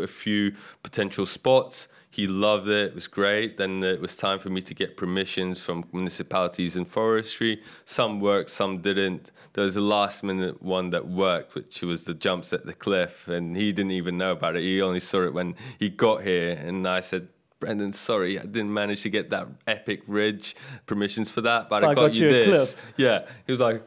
a 0.00 0.06
few 0.06 0.54
potential 0.82 1.26
spots. 1.26 1.86
He 2.12 2.26
loved 2.26 2.68
it. 2.68 2.90
It 2.90 2.94
was 2.94 3.08
great. 3.08 3.56
Then 3.56 3.82
it 3.82 3.98
was 3.98 4.18
time 4.18 4.38
for 4.38 4.50
me 4.50 4.60
to 4.60 4.74
get 4.74 4.98
permissions 4.98 5.58
from 5.60 5.84
municipalities 5.94 6.76
and 6.76 6.86
forestry. 6.86 7.62
Some 7.86 8.20
worked, 8.20 8.50
some 8.50 8.82
didn't. 8.82 9.30
There 9.54 9.64
was 9.64 9.78
a 9.78 9.80
last 9.80 10.22
minute 10.22 10.62
one 10.62 10.90
that 10.90 11.08
worked, 11.08 11.54
which 11.54 11.80
was 11.80 12.04
the 12.04 12.12
jumps 12.12 12.52
at 12.52 12.66
the 12.66 12.74
cliff, 12.74 13.28
and 13.28 13.56
he 13.56 13.72
didn't 13.72 13.92
even 13.92 14.18
know 14.18 14.32
about 14.32 14.56
it. 14.56 14.62
He 14.62 14.82
only 14.82 15.00
saw 15.00 15.24
it 15.24 15.32
when 15.32 15.54
he 15.78 15.88
got 15.88 16.22
here, 16.22 16.52
and 16.52 16.86
I 16.86 17.00
said. 17.00 17.28
Brendan, 17.58 17.92
sorry, 17.92 18.40
I 18.40 18.42
didn't 18.42 18.74
manage 18.74 19.02
to 19.02 19.08
get 19.08 19.30
that 19.30 19.46
epic 19.68 20.02
ridge 20.08 20.56
permissions 20.84 21.30
for 21.30 21.42
that, 21.42 21.68
but, 21.68 21.84
I, 21.84 21.94
got, 21.94 22.12
you, 22.12 22.26
a 22.26 22.30
this. 22.32 22.74
cliff. 22.74 22.92
Yeah, 22.96 23.24
he 23.46 23.52
was 23.52 23.60
like, 23.60 23.84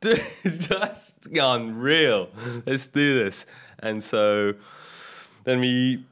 dude, 0.00 0.24
that's 0.44 1.12
unreal. 1.34 2.28
Let's 2.64 2.86
do 2.86 3.24
this. 3.24 3.44
And 3.80 4.00
so 4.00 4.54
then 5.42 5.58
we 5.58 6.04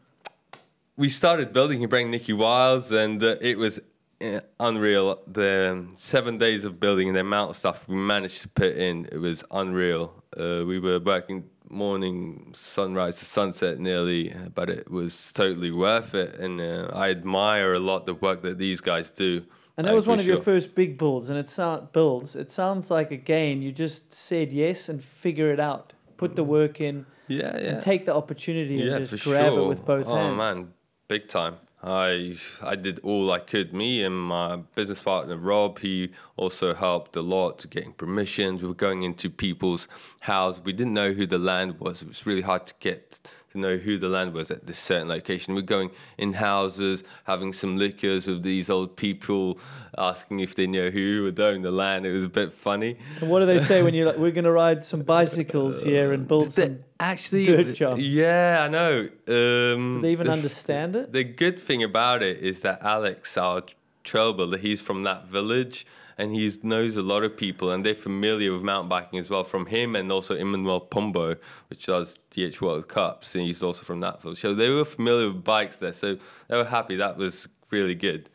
we 0.97 1.09
started 1.09 1.53
building. 1.53 1.81
He 1.81 1.87
brought 1.87 2.07
Nicky 2.07 2.33
Wiles, 2.33 2.93
and 2.93 3.23
uh, 3.23 3.37
it 3.41 3.59
was 3.59 3.81
uh, 4.21 4.41
unreal. 4.61 5.21
The 5.27 5.71
um, 5.73 5.93
seven 5.97 6.39
days 6.39 6.65
of 6.65 6.81
building 6.81 7.09
and 7.09 7.17
the 7.17 7.21
amount 7.21 7.51
of 7.51 7.57
stuff 7.57 7.89
we 7.89 7.97
managed 7.97 8.43
to 8.43 8.49
put 8.49 8.77
in, 8.77 9.07
it 9.11 9.19
was 9.19 9.45
unreal. 9.51 10.23
Uh, 10.37 10.65
we 10.67 10.79
were 10.79 10.99
working 10.99 11.45
morning, 11.69 12.53
sunrise 12.55 13.19
to 13.19 13.25
sunset 13.25 13.79
nearly, 13.79 14.33
uh, 14.33 14.49
but 14.55 14.71
it 14.71 14.91
was 14.91 15.33
totally 15.33 15.71
worth 15.71 16.15
it. 16.15 16.37
And 16.37 16.61
uh, 16.61 16.91
I 16.95 17.11
admire 17.11 17.75
a 17.75 17.81
lot 17.81 18.07
the 18.07 18.15
work 18.15 18.43
that 18.43 18.59
these 18.59 18.81
guys 18.81 19.11
do. 19.11 19.45
And 19.77 19.87
that 19.87 19.95
was 19.95 20.07
one 20.07 20.21
of 20.21 20.27
your 20.27 20.37
first 20.37 20.77
big 20.77 20.99
builds, 20.99 21.31
and 21.31 21.39
it 21.39 21.51
sound 21.51 21.91
builds. 21.93 22.37
It 22.37 22.53
sounds 22.53 22.93
like 22.93 23.11
again 23.11 23.61
you 23.61 23.73
just 23.73 24.13
said 24.13 24.53
yes 24.53 24.89
and 24.89 25.03
figure 25.03 25.51
it 25.53 25.59
out, 25.59 25.93
put 26.17 26.37
the 26.37 26.45
work 26.45 26.81
in, 26.81 27.07
Yeah, 27.27 27.57
yeah. 27.57 27.69
and 27.71 27.83
take 27.83 28.07
the 28.07 28.15
opportunity 28.15 28.77
yeah, 28.77 28.97
and 28.97 29.09
just 29.09 29.25
grab 29.25 29.51
sure. 29.51 29.65
it 29.65 29.69
with 29.69 29.85
both 29.85 30.07
oh, 30.07 30.15
hands. 30.15 30.37
man, 30.37 30.73
big 31.19 31.29
time. 31.29 31.55
I 31.81 32.37
I 32.61 32.75
did 32.75 32.99
all 33.05 33.31
I 33.31 33.39
could. 33.39 33.73
Me 33.73 34.03
and 34.03 34.19
my 34.19 34.57
business 34.75 35.01
partner 35.01 35.37
Rob, 35.37 35.79
he 35.79 36.11
also 36.37 36.75
helped 36.75 37.15
a 37.17 37.23
lot 37.23 37.59
to 37.61 37.69
getting 37.69 37.93
permissions. 37.93 38.63
We 38.63 38.69
were 38.69 38.75
going 38.75 39.03
into 39.03 39.31
people's 39.31 39.87
houses. 40.21 40.63
We 40.65 40.73
didn't 40.73 40.95
know 40.95 41.13
who 41.13 41.27
the 41.27 41.39
land 41.39 41.79
was. 41.81 42.03
It 42.03 42.09
was 42.09 42.27
really 42.27 42.43
hard 42.43 42.67
to 42.67 42.75
get 42.81 43.21
to 43.53 43.59
know 43.61 43.77
who 43.77 43.97
the 43.99 44.09
land 44.09 44.33
was 44.35 44.51
at 44.51 44.67
this 44.67 44.79
certain 44.81 45.07
location. 45.09 45.55
We're 45.55 45.61
going 45.63 45.93
in 46.19 46.33
houses, 46.33 47.05
having 47.23 47.53
some 47.53 47.79
liquors 47.79 48.27
with 48.27 48.43
these 48.43 48.69
old 48.69 48.97
people, 48.97 49.61
asking 49.97 50.41
if 50.41 50.57
they 50.57 50.67
know 50.67 50.91
who 50.91 51.23
would 51.23 51.39
own 51.39 51.63
the 51.63 51.71
land. 51.71 52.05
It 52.05 52.11
was 52.13 52.25
a 52.25 52.29
bit 52.29 52.53
funny. 52.53 52.97
And 53.21 53.31
what 53.31 53.39
do 53.39 53.47
they 53.47 53.61
say 53.61 53.85
when 53.85 53.95
you're 53.95 54.07
like, 54.07 54.17
we're 54.19 54.33
going 54.33 54.45
to 54.45 54.51
ride 54.51 54.85
some 54.85 55.03
bicycles 55.03 55.85
here 55.85 56.13
and 56.13 56.27
build 56.27 56.47
The- 56.51 56.63
some? 56.63 56.79
actually, 56.99 57.47
dirt 57.47 57.75
jumps. 57.77 58.01
Yeah, 58.01 58.65
I 58.65 58.69
know. 58.69 59.03
Um, 59.29 59.99
Do 59.99 60.01
they 60.03 60.11
even 60.13 60.27
the 60.27 60.33
understand 60.33 60.97
it? 60.97 61.13
The 61.13 61.23
good 61.23 61.61
thing 61.61 61.85
about 61.85 62.25
it 62.25 62.39
is 62.41 62.63
that 62.63 62.83
Alex, 62.83 63.39
our 63.39 63.61
tr- 63.61 63.75
trail 64.03 64.33
builder, 64.33 64.57
he's 64.59 64.81
from 64.83 65.05
that 65.05 65.29
village 65.29 65.87
and 66.17 66.35
he 66.35 66.51
knows 66.63 66.97
a 66.97 67.03
lot 67.03 67.25
of 67.25 67.37
people 67.37 67.71
and 67.71 67.85
they're 67.85 67.95
familiar 67.95 68.53
with 68.53 68.63
mountain 68.63 68.89
biking 68.89 69.19
as 69.19 69.31
well 69.31 69.45
from 69.45 69.67
him 69.67 69.97
and 69.97 70.11
also 70.13 70.37
Emanuel 70.37 70.81
Pombo, 70.81 71.37
which 71.69 71.87
does 71.87 72.19
DH 72.31 72.61
World 72.61 72.89
Cups, 72.89 73.35
and 73.35 73.45
he's 73.45 73.63
also 73.63 73.85
from 73.85 74.01
that 74.01 74.23
village. 74.23 74.39
So 74.39 74.55
they 74.55 74.71
were 74.71 74.85
familiar 74.85 75.29
with 75.29 75.45
bikes 75.45 75.79
there, 75.79 75.93
so 75.93 76.19
they 76.49 76.57
were 76.57 76.65
happy. 76.65 76.97
That 76.97 77.17
was 77.17 77.49
really 77.71 77.95
good. 77.95 78.31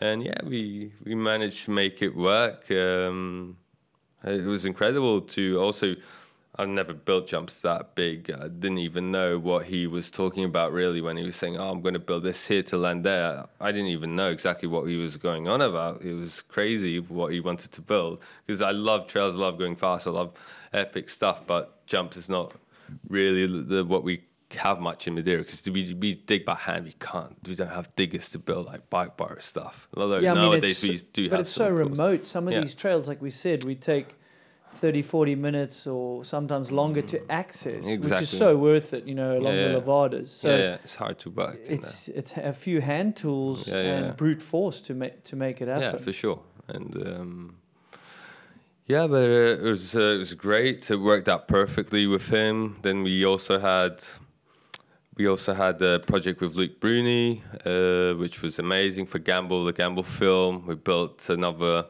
And 0.00 0.22
yeah, 0.24 0.40
we 0.44 0.92
we 1.04 1.14
managed 1.14 1.64
to 1.66 1.70
make 1.70 2.02
it 2.02 2.16
work. 2.16 2.70
Um, 2.70 3.56
it 4.24 4.44
was 4.44 4.66
incredible 4.66 5.20
to 5.20 5.60
also. 5.60 5.96
I've 6.54 6.68
never 6.68 6.92
built 6.92 7.28
jumps 7.28 7.62
that 7.62 7.94
big. 7.94 8.30
I 8.30 8.48
didn't 8.48 8.78
even 8.78 9.10
know 9.10 9.38
what 9.38 9.66
he 9.66 9.86
was 9.86 10.10
talking 10.10 10.44
about 10.44 10.70
really 10.70 11.00
when 11.00 11.16
he 11.16 11.24
was 11.24 11.34
saying, 11.36 11.56
"Oh, 11.56 11.70
I'm 11.70 11.80
going 11.80 11.94
to 11.94 11.98
build 12.00 12.24
this 12.24 12.46
here 12.46 12.62
to 12.64 12.76
land 12.76 13.04
there." 13.04 13.46
I 13.58 13.72
didn't 13.72 13.86
even 13.88 14.14
know 14.14 14.28
exactly 14.30 14.68
what 14.68 14.84
he 14.86 14.96
was 14.96 15.16
going 15.16 15.48
on 15.48 15.62
about. 15.62 16.02
It 16.02 16.12
was 16.12 16.42
crazy 16.42 17.00
what 17.00 17.32
he 17.32 17.40
wanted 17.40 17.72
to 17.72 17.80
build 17.80 18.22
because 18.46 18.60
I 18.60 18.70
love 18.72 19.06
trails, 19.06 19.34
I 19.34 19.38
love 19.38 19.58
going 19.58 19.76
fast, 19.76 20.06
I 20.06 20.10
love 20.10 20.32
epic 20.74 21.08
stuff, 21.08 21.46
but 21.46 21.86
jumps 21.86 22.16
is 22.18 22.28
not 22.28 22.52
really 23.08 23.46
the, 23.62 23.82
what 23.84 24.04
we 24.04 24.24
have 24.58 24.78
much 24.78 25.08
in 25.08 25.14
Madeira 25.14 25.42
because 25.42 25.66
we 25.70 25.94
we 25.94 26.14
dig 26.16 26.44
by 26.44 26.54
hand. 26.54 26.84
We 26.84 26.92
can't. 27.00 27.36
We 27.48 27.54
don't 27.54 27.68
have 27.70 27.94
diggers 27.96 28.28
to 28.30 28.38
build 28.38 28.66
like 28.66 28.90
bike 28.90 29.16
bar 29.16 29.40
stuff. 29.40 29.88
Although 29.96 30.18
yeah, 30.18 30.32
I 30.32 30.34
mean, 30.34 30.42
nowadays 30.44 30.82
we 30.82 30.98
do 31.14 31.30
but 31.30 31.36
have. 31.36 31.46
it's 31.46 31.52
so 31.52 31.70
remote. 31.70 32.26
Some 32.26 32.46
of 32.48 32.52
Yeah. 32.52 32.60
these 32.60 32.74
trails, 32.74 33.08
like 33.08 33.22
we 33.22 33.30
said, 33.30 33.64
we 33.64 33.74
take 33.74 34.16
30, 34.74 35.02
40 35.02 35.34
minutes 35.36 35.86
or 35.86 36.24
sometimes 36.24 36.70
longer 36.72 37.02
to 37.02 37.18
access, 37.30 37.84
which 37.86 38.10
is 38.22 38.28
so 38.28 38.56
worth 38.56 38.92
it, 38.94 39.04
you 39.04 39.14
know, 39.14 39.38
along 39.38 39.54
Yeah, 39.54 39.68
the 39.68 39.70
yeah. 39.72 39.78
Levadas. 39.78 40.28
So 40.30 40.48
yeah, 40.48 40.56
yeah, 40.56 40.74
it's 40.84 40.96
hard 40.96 41.18
to 41.20 41.30
work. 41.30 41.58
in 41.66 41.74
it's 41.74 42.08
it's 42.08 42.36
a 42.36 42.52
few 42.52 42.80
hand 42.80 43.16
tools 43.16 43.68
and 43.68 44.16
brute 44.16 44.42
force 44.42 44.80
to 44.82 44.94
make 44.94 45.22
to 45.24 45.36
make 45.36 45.60
it 45.60 45.68
happen. 45.68 45.82
yeah, 45.82 45.96
for 45.96 46.12
sure. 46.12 46.40
And 46.68 46.96
um, 47.06 47.56
yeah, 48.86 49.06
but 49.06 49.24
uh, 49.28 49.58
it 49.58 49.70
was 49.70 49.94
uh, 49.94 50.00
it 50.00 50.18
was 50.18 50.34
great. 50.34 50.90
It 50.90 50.96
worked 50.96 51.28
out 51.28 51.46
perfectly 51.48 52.06
with 52.06 52.28
him. 52.30 52.76
Then 52.82 53.02
we 53.02 53.24
also 53.24 53.58
had 53.58 54.02
we 55.16 55.28
also 55.28 55.54
had 55.54 55.80
a 55.82 55.98
project 56.00 56.40
with 56.40 56.56
Loïc 56.56 56.80
Bruni, 56.80 57.42
uh, 57.66 58.14
which 58.18 58.42
was 58.42 58.58
amazing 58.58 59.06
for 59.06 59.18
Gamble, 59.18 59.64
the 59.64 59.72
Gamble 59.72 60.02
film. 60.02 60.66
We 60.66 60.74
built 60.74 61.28
another 61.28 61.86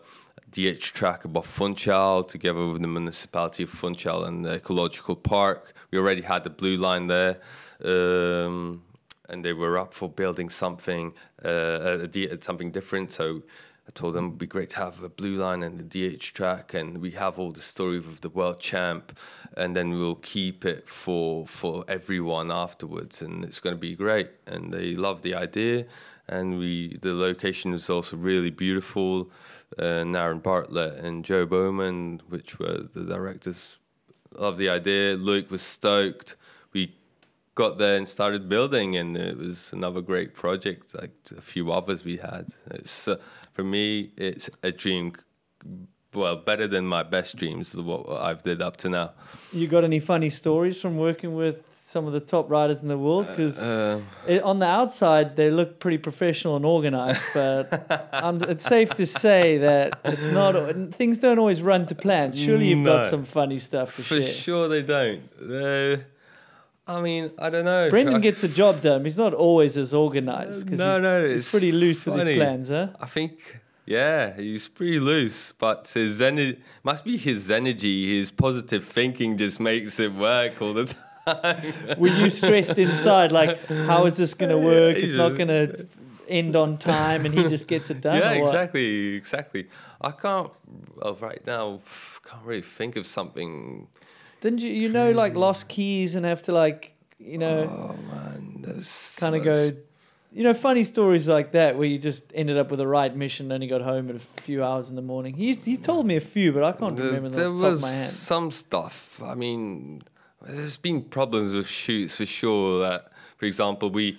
DH 0.52 0.92
track 0.92 1.24
above 1.24 1.46
Funchal 1.46 2.24
together 2.24 2.66
with 2.66 2.82
the 2.82 2.88
municipality 2.88 3.62
of 3.64 3.70
Funchal 3.70 4.24
and 4.24 4.44
the 4.44 4.54
ecological 4.54 5.16
park. 5.16 5.74
We 5.90 5.98
already 5.98 6.22
had 6.22 6.44
the 6.44 6.50
blue 6.50 6.76
line 6.76 7.06
there. 7.06 7.40
Um, 7.84 8.82
and 9.28 9.44
they 9.44 9.52
were 9.52 9.78
up 9.78 9.94
for 9.94 10.08
building 10.08 10.50
something, 10.50 11.14
uh, 11.42 12.06
something 12.40 12.70
different. 12.70 13.12
So 13.12 13.42
I 13.88 13.90
told 13.94 14.14
them 14.14 14.26
it'd 14.26 14.38
be 14.38 14.46
great 14.46 14.70
to 14.70 14.76
have 14.76 15.02
a 15.02 15.08
blue 15.08 15.36
line 15.38 15.62
and 15.62 15.80
the 15.80 16.16
DH 16.16 16.34
track, 16.34 16.72
and 16.72 16.98
we 16.98 17.12
have 17.12 17.38
all 17.38 17.50
the 17.50 17.60
story 17.60 17.98
of 17.98 18.20
the 18.20 18.28
world 18.28 18.60
champ, 18.60 19.18
and 19.56 19.74
then 19.74 19.90
we'll 19.90 20.14
keep 20.14 20.64
it 20.64 20.88
for 20.88 21.46
for 21.46 21.84
everyone 21.88 22.52
afterwards, 22.52 23.22
and 23.22 23.42
it's 23.42 23.58
going 23.58 23.74
to 23.74 23.80
be 23.80 23.96
great. 23.96 24.30
And 24.46 24.72
they 24.72 24.94
love 24.94 25.22
the 25.22 25.34
idea, 25.34 25.86
and 26.28 26.58
we 26.58 26.98
the 27.02 27.14
location 27.14 27.72
was 27.72 27.88
also 27.90 28.16
really 28.16 28.50
beautiful. 28.50 29.30
Uh, 29.78 30.04
Naren 30.04 30.42
Bartlett 30.42 30.94
and 31.04 31.24
Joe 31.24 31.46
Bowman, 31.46 32.22
which 32.28 32.58
were 32.58 32.88
the 32.94 33.04
directors, 33.04 33.78
loved 34.36 34.58
the 34.58 34.68
idea. 34.68 35.16
Loïc 35.16 35.50
was 35.50 35.62
stoked. 35.62 36.36
We 36.72 36.94
got 37.54 37.78
there 37.78 37.96
and 37.96 38.08
started 38.08 38.48
building, 38.48 38.96
and 38.96 39.16
it 39.16 39.36
was 39.36 39.72
another 39.72 40.00
great 40.00 40.34
project. 40.34 40.94
Like 40.94 41.14
a 41.36 41.40
few 41.40 41.72
others 41.72 42.04
we 42.04 42.18
had. 42.18 42.48
It's 42.70 43.08
uh, 43.08 43.16
for 43.52 43.64
me, 43.64 44.12
it's 44.16 44.50
a 44.62 44.72
dream. 44.72 45.14
Well, 46.14 46.36
better 46.36 46.68
than 46.68 46.86
my 46.86 47.02
best 47.02 47.36
dreams. 47.36 47.74
What 47.74 48.08
I've 48.08 48.42
did 48.42 48.60
up 48.60 48.76
to 48.78 48.90
now. 48.90 49.12
You 49.52 49.66
got 49.66 49.84
any 49.84 50.00
funny 50.00 50.28
stories 50.28 50.80
from 50.80 50.98
working 50.98 51.34
with 51.34 51.71
some 51.92 52.04
of 52.08 52.12
the 52.12 52.24
top 52.34 52.44
riders 52.50 52.78
in 52.84 52.88
the 52.88 52.98
world? 53.06 53.26
Because 53.28 53.56
Uh, 53.62 54.00
on 54.50 54.56
the 54.64 54.66
outside 54.80 55.26
they 55.36 55.50
look 55.50 55.70
pretty 55.84 55.98
professional 55.98 56.56
and 56.56 56.64
organized, 56.76 57.22
but 57.34 57.64
um, 58.24 58.36
it's 58.52 58.64
safe 58.76 58.90
to 59.02 59.06
say 59.06 59.58
that 59.58 59.86
it's 60.12 60.28
not. 60.32 60.52
Things 61.00 61.18
don't 61.24 61.38
always 61.38 61.60
run 61.70 61.82
to 61.86 61.94
plan. 61.94 62.32
Surely 62.32 62.66
you've 62.70 62.78
No. 62.86 62.92
got 62.98 63.10
some 63.14 63.24
funny 63.24 63.58
stuff 63.68 63.88
to 63.96 64.02
for 64.02 64.20
share. 64.22 64.32
sure, 64.44 64.64
they 64.74 64.82
don't. 64.96 65.22
Uh, 65.40 65.96
I 66.96 67.00
mean, 67.00 67.24
I 67.38 67.48
don't 67.52 67.64
know. 67.72 67.90
Brendan 67.90 68.16
I, 68.16 68.18
gets 68.28 68.42
a 68.42 68.48
job 68.48 68.74
done. 68.88 69.04
He's 69.04 69.16
not 69.26 69.32
always 69.34 69.76
as 69.78 69.94
organized 69.94 70.64
because 70.64 70.78
No, 70.84 70.92
he's, 70.94 71.02
no, 71.02 71.28
he's 71.28 71.50
pretty 71.50 71.72
loose 71.72 72.04
with 72.04 72.26
his 72.26 72.36
plans, 72.36 72.68
huh? 72.70 72.88
I 73.00 73.06
think, 73.06 73.32
yeah, 73.86 74.34
he's 74.36 74.68
pretty 74.68 74.98
loose, 74.98 75.52
but 75.64 75.86
his 75.94 76.20
energy 76.20 76.58
must 76.82 77.04
be 77.04 77.16
his 77.16 77.50
energy, 77.50 77.96
his 78.18 78.30
positive 78.32 78.84
thinking 78.84 79.36
just 79.38 79.60
makes 79.60 80.00
it 80.00 80.12
work 80.12 80.60
all 80.60 80.74
the 80.74 80.84
time. 80.92 81.02
Were 81.98 82.08
you 82.08 82.30
stressed 82.30 82.78
inside, 82.78 83.32
like 83.32 83.64
how 83.66 84.06
is 84.06 84.16
this 84.16 84.34
going 84.34 84.50
to 84.50 84.58
work? 84.58 84.96
It's 84.96 85.14
not 85.14 85.36
going 85.36 85.48
to 85.48 85.86
end 86.28 86.56
on 86.56 86.78
time, 86.78 87.26
and 87.26 87.34
he 87.34 87.48
just 87.48 87.68
gets 87.68 87.90
it 87.90 88.00
done. 88.00 88.16
yeah, 88.18 88.32
exactly, 88.32 89.14
exactly. 89.14 89.68
I 90.00 90.10
can't, 90.10 90.50
right 91.20 91.44
now, 91.46 91.80
can't 92.24 92.44
really 92.44 92.62
think 92.62 92.96
of 92.96 93.06
something. 93.06 93.88
Didn't 94.40 94.60
you, 94.60 94.70
you 94.70 94.88
know, 94.88 95.12
like 95.12 95.32
hmm. 95.32 95.38
lost 95.38 95.68
keys 95.68 96.14
and 96.14 96.26
have 96.26 96.42
to 96.42 96.52
like, 96.52 96.92
you 97.18 97.38
know, 97.38 97.68
Oh 97.70 97.96
man, 98.12 98.82
kind 99.18 99.36
of 99.36 99.44
go, 99.44 99.72
you 100.32 100.42
know, 100.42 100.54
funny 100.54 100.82
stories 100.82 101.28
like 101.28 101.52
that 101.52 101.76
where 101.76 101.86
you 101.86 101.98
just 101.98 102.24
ended 102.34 102.56
up 102.58 102.70
with 102.70 102.78
the 102.78 102.86
right 102.86 103.14
mission, 103.14 103.46
and 103.46 103.52
only 103.52 103.68
got 103.68 103.82
home 103.82 104.10
at 104.10 104.16
a 104.16 104.42
few 104.42 104.64
hours 104.64 104.88
in 104.88 104.96
the 104.96 105.02
morning. 105.02 105.34
He's 105.34 105.64
he 105.64 105.76
told 105.76 106.06
me 106.06 106.16
a 106.16 106.20
few, 106.20 106.52
but 106.52 106.64
I 106.64 106.72
can't 106.72 106.98
remember 106.98 107.28
them 107.28 107.32
there 107.32 107.48
off 107.48 107.58
the 107.58 107.64
top 107.64 107.70
was 107.70 107.78
of 107.78 107.82
my 107.82 107.90
head. 107.90 108.08
some 108.08 108.50
stuff. 108.50 109.22
I 109.22 109.34
mean, 109.34 110.02
there's 110.46 110.76
been 110.76 111.02
problems 111.02 111.54
with 111.54 111.68
shoots 111.68 112.16
for 112.16 112.26
sure. 112.26 112.80
That, 112.80 113.12
for 113.36 113.46
example, 113.46 113.90
we 113.90 114.18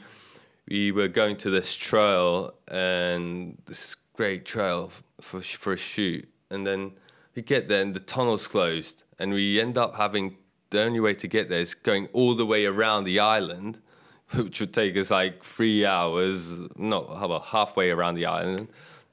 we 0.67 0.91
were 0.91 1.07
going 1.07 1.37
to 1.37 1.49
this 1.49 1.75
trail 1.75 2.53
and 2.67 3.57
this 3.65 3.95
great 4.13 4.45
trail 4.45 4.91
for 5.21 5.41
for 5.41 5.73
a 5.73 5.77
shoot, 5.77 6.27
and 6.49 6.65
then 6.65 6.93
we 7.35 7.41
get 7.41 7.67
there 7.67 7.81
and 7.81 7.93
the 7.93 7.99
tunnel's 7.99 8.47
closed, 8.47 9.03
and 9.19 9.33
we 9.33 9.59
end 9.59 9.77
up 9.77 9.95
having 9.95 10.37
the 10.69 10.81
only 10.81 10.99
way 10.99 11.13
to 11.13 11.27
get 11.27 11.49
there 11.49 11.61
is 11.61 11.73
going 11.73 12.07
all 12.13 12.35
the 12.35 12.45
way 12.45 12.65
around 12.65 13.03
the 13.03 13.19
island, 13.19 13.79
which 14.31 14.59
would 14.59 14.73
take 14.73 14.97
us 14.97 15.11
like 15.11 15.43
three 15.43 15.85
hours. 15.85 16.59
No, 16.75 17.05
about 17.05 17.45
halfway 17.45 17.91
around 17.91 18.15
the 18.15 18.25
island? 18.25 18.67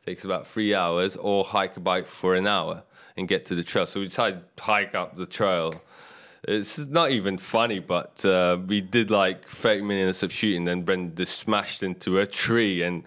Takes 0.07 0.25
about 0.25 0.47
three 0.47 0.75
hours, 0.75 1.17
or 1.17 1.45
hike 1.45 1.77
a 1.77 1.81
bike 1.81 2.07
for 2.07 2.35
an 2.35 2.47
hour 2.47 2.83
and 3.17 3.29
get 3.29 3.45
to 3.47 3.55
the 3.55 3.63
trail. 3.63 3.87
So 3.87 4.01
we 4.01 4.07
decided 4.07 4.57
to 4.57 4.63
hike 4.65 4.95
up 4.95 5.17
the 5.17 5.27
trail. 5.27 5.75
It's 6.49 6.87
not 6.89 7.11
even 7.11 7.37
funny, 7.39 7.81
but 7.81 8.25
uh, 8.25 8.59
we 8.67 8.81
did 8.81 9.11
like 9.11 9.47
30 9.47 9.83
minutes 9.83 10.23
of 10.23 10.33
shooting, 10.33 10.65
then 10.65 10.83
Brendan 10.83 11.15
just 11.15 11.39
smashed 11.39 11.83
into 11.83 12.19
a 12.19 12.27
tree 12.27 12.83
and 12.83 13.05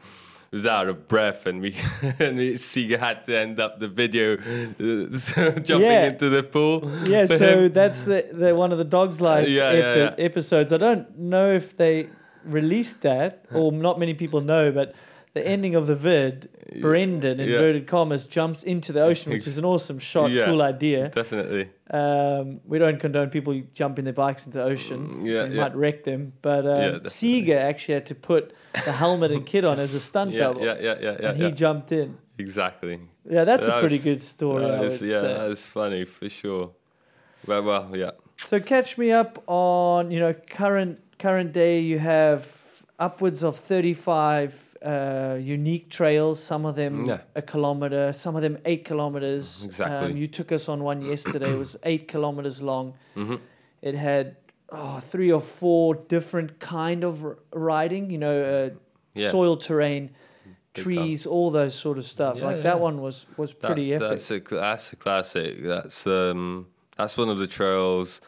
was 0.51 0.67
out 0.67 0.87
of 0.87 1.07
breath, 1.07 1.47
and 1.47 1.59
we 1.61 1.75
and 2.19 2.37
we, 2.37 2.57
she 2.57 2.91
had 2.91 3.23
to 3.23 3.35
end 3.39 3.59
up 3.59 3.79
the 3.79 3.87
video 3.87 4.33
uh, 4.35 5.59
jumping 5.61 5.81
Yeah. 5.89 6.05
into 6.09 6.29
the 6.29 6.43
pool. 6.43 6.83
Yeah, 7.07 7.25
so 7.25 7.63
him. 7.63 7.73
that's 7.73 8.01
the, 8.01 8.27
the 8.31 8.53
one 8.53 8.71
of 8.71 8.77
the 8.77 8.83
Dogs 8.83 9.19
Life 9.19 9.47
Yeah, 9.49 9.63
epi- 9.69 9.99
yeah. 10.21 10.25
episodes. 10.25 10.71
I 10.71 10.77
don't 10.77 11.17
know 11.17 11.51
if 11.53 11.75
they 11.75 12.09
released 12.45 13.01
that, 13.01 13.45
or 13.51 13.71
not 13.71 13.97
many 13.97 14.13
people 14.13 14.41
know, 14.41 14.71
but 14.71 14.93
the 15.33 15.45
ending 15.45 15.73
of 15.75 15.87
the 15.87 15.95
vid, 15.95 16.49
Brendan, 16.79 17.39
Yeah. 17.39 17.45
inverted 17.45 17.87
commas, 17.87 18.25
jumps 18.27 18.63
into 18.63 18.91
the 18.93 19.01
ocean, 19.01 19.31
which 19.33 19.47
is 19.47 19.57
an 19.57 19.65
awesome 19.65 19.97
shot, 19.99 20.29
Yeah. 20.31 20.45
cool 20.45 20.61
idea. 20.61 21.09
definitely. 21.09 21.69
Um, 21.89 22.59
we 22.65 22.79
don't 22.79 22.99
condone 22.99 23.29
people 23.29 23.59
jumping 23.73 24.03
their 24.05 24.13
bikes 24.13 24.45
into 24.45 24.57
the 24.59 24.63
ocean. 24.63 24.99
Mm, 25.23 25.25
yeah, 25.25 25.45
you 25.45 25.55
yeah. 25.55 25.61
might 25.61 25.75
wreck 25.75 26.03
them. 26.03 26.33
But 26.41 26.65
um. 26.67 27.05
Seeger 27.05 27.57
actually 27.57 27.95
had 27.95 28.05
to 28.07 28.15
put 28.15 28.53
the 28.85 28.91
helmet 28.91 29.31
and 29.31 29.45
kit 29.45 29.65
on 29.65 29.79
as 29.79 29.93
a 29.93 29.99
stunt 29.99 30.35
double, 30.35 30.61
yeah, 30.63 30.75
yeah, 30.79 30.95
yeah, 31.01 31.17
yeah, 31.19 31.29
and 31.29 31.41
he 31.43 31.51
jumped 31.51 31.91
in. 31.91 32.17
exactly. 32.37 32.99
Yeah, 33.29 33.43
that's 33.43 33.65
a 33.67 33.79
pretty 33.79 33.95
was- 33.95 34.03
good 34.03 34.23
story. 34.23 34.63
That 34.65 34.79
I 34.81 34.83
is- 34.85 35.01
would 35.01 35.09
yeah, 35.09 35.21
say. 35.21 35.33
that 35.33 35.51
is 35.51 35.65
funny 35.65 36.05
for 36.05 36.29
sure. 36.29 36.71
Well, 37.47 37.63
well, 37.63 37.89
yeah. 37.95 38.11
So 38.37 38.59
catch 38.59 38.97
me 38.97 39.11
up 39.11 39.41
on 39.47 40.11
you 40.11 40.19
know 40.19 40.33
current 40.33 40.99
current 41.19 41.53
day. 41.53 41.79
You 41.79 41.99
have 41.99 42.47
upwards 42.99 43.43
of 43.43 43.57
thirty 43.57 43.93
five 43.93 44.62
uh, 44.83 45.35
unique 45.39 45.89
trails. 45.89 46.43
Some 46.43 46.65
of 46.65 46.75
them 46.75 47.05
Yeah. 47.05 47.21
a 47.35 47.41
kilometer, 47.41 48.13
some 48.13 48.35
of 48.35 48.41
them 48.41 48.57
eight 48.65 48.83
kilometers. 48.85 49.63
Exactly. 49.63 50.11
Um, 50.11 50.17
you 50.17 50.27
took 50.27 50.51
us 50.51 50.67
on 50.69 50.83
one 50.83 51.01
yesterday. 51.01 51.51
it 51.53 51.57
was 51.59 51.77
eight 51.83 52.07
kilometers 52.07 52.61
long. 52.61 52.93
hmm 53.15 53.35
It 53.81 53.95
had 53.95 54.35
oh, 54.69 54.99
three 54.99 55.31
or 55.31 55.41
four 55.41 55.95
different 56.07 56.59
kind 56.59 57.03
of 57.03 57.23
r- 57.23 57.37
riding. 57.53 58.09
You 58.11 58.17
know, 58.17 58.41
uh, 58.43 58.69
Yeah. 59.15 59.31
soil 59.31 59.57
terrain. 59.57 60.09
Big 60.75 60.85
time. 60.85 60.93
Trees, 60.93 61.25
all 61.27 61.51
those 61.51 61.75
sort 61.75 61.97
of 61.97 62.05
stuff. 62.05 62.37
Yeah, 62.37 62.45
like 62.47 62.63
that 62.63 62.79
one 62.79 63.01
was 63.01 63.25
was 63.37 63.51
That- 63.53 63.67
pretty 63.67 63.93
epic. 63.93 64.09
That's 64.09 64.31
a 64.31 64.39
that's 64.39 64.93
a 64.93 64.95
classic. 64.95 65.63
That's 65.63 66.07
um 66.07 66.67
that's 66.97 67.17
one 67.17 67.29
of 67.31 67.37
the 67.39 67.47
trails, 67.47 68.21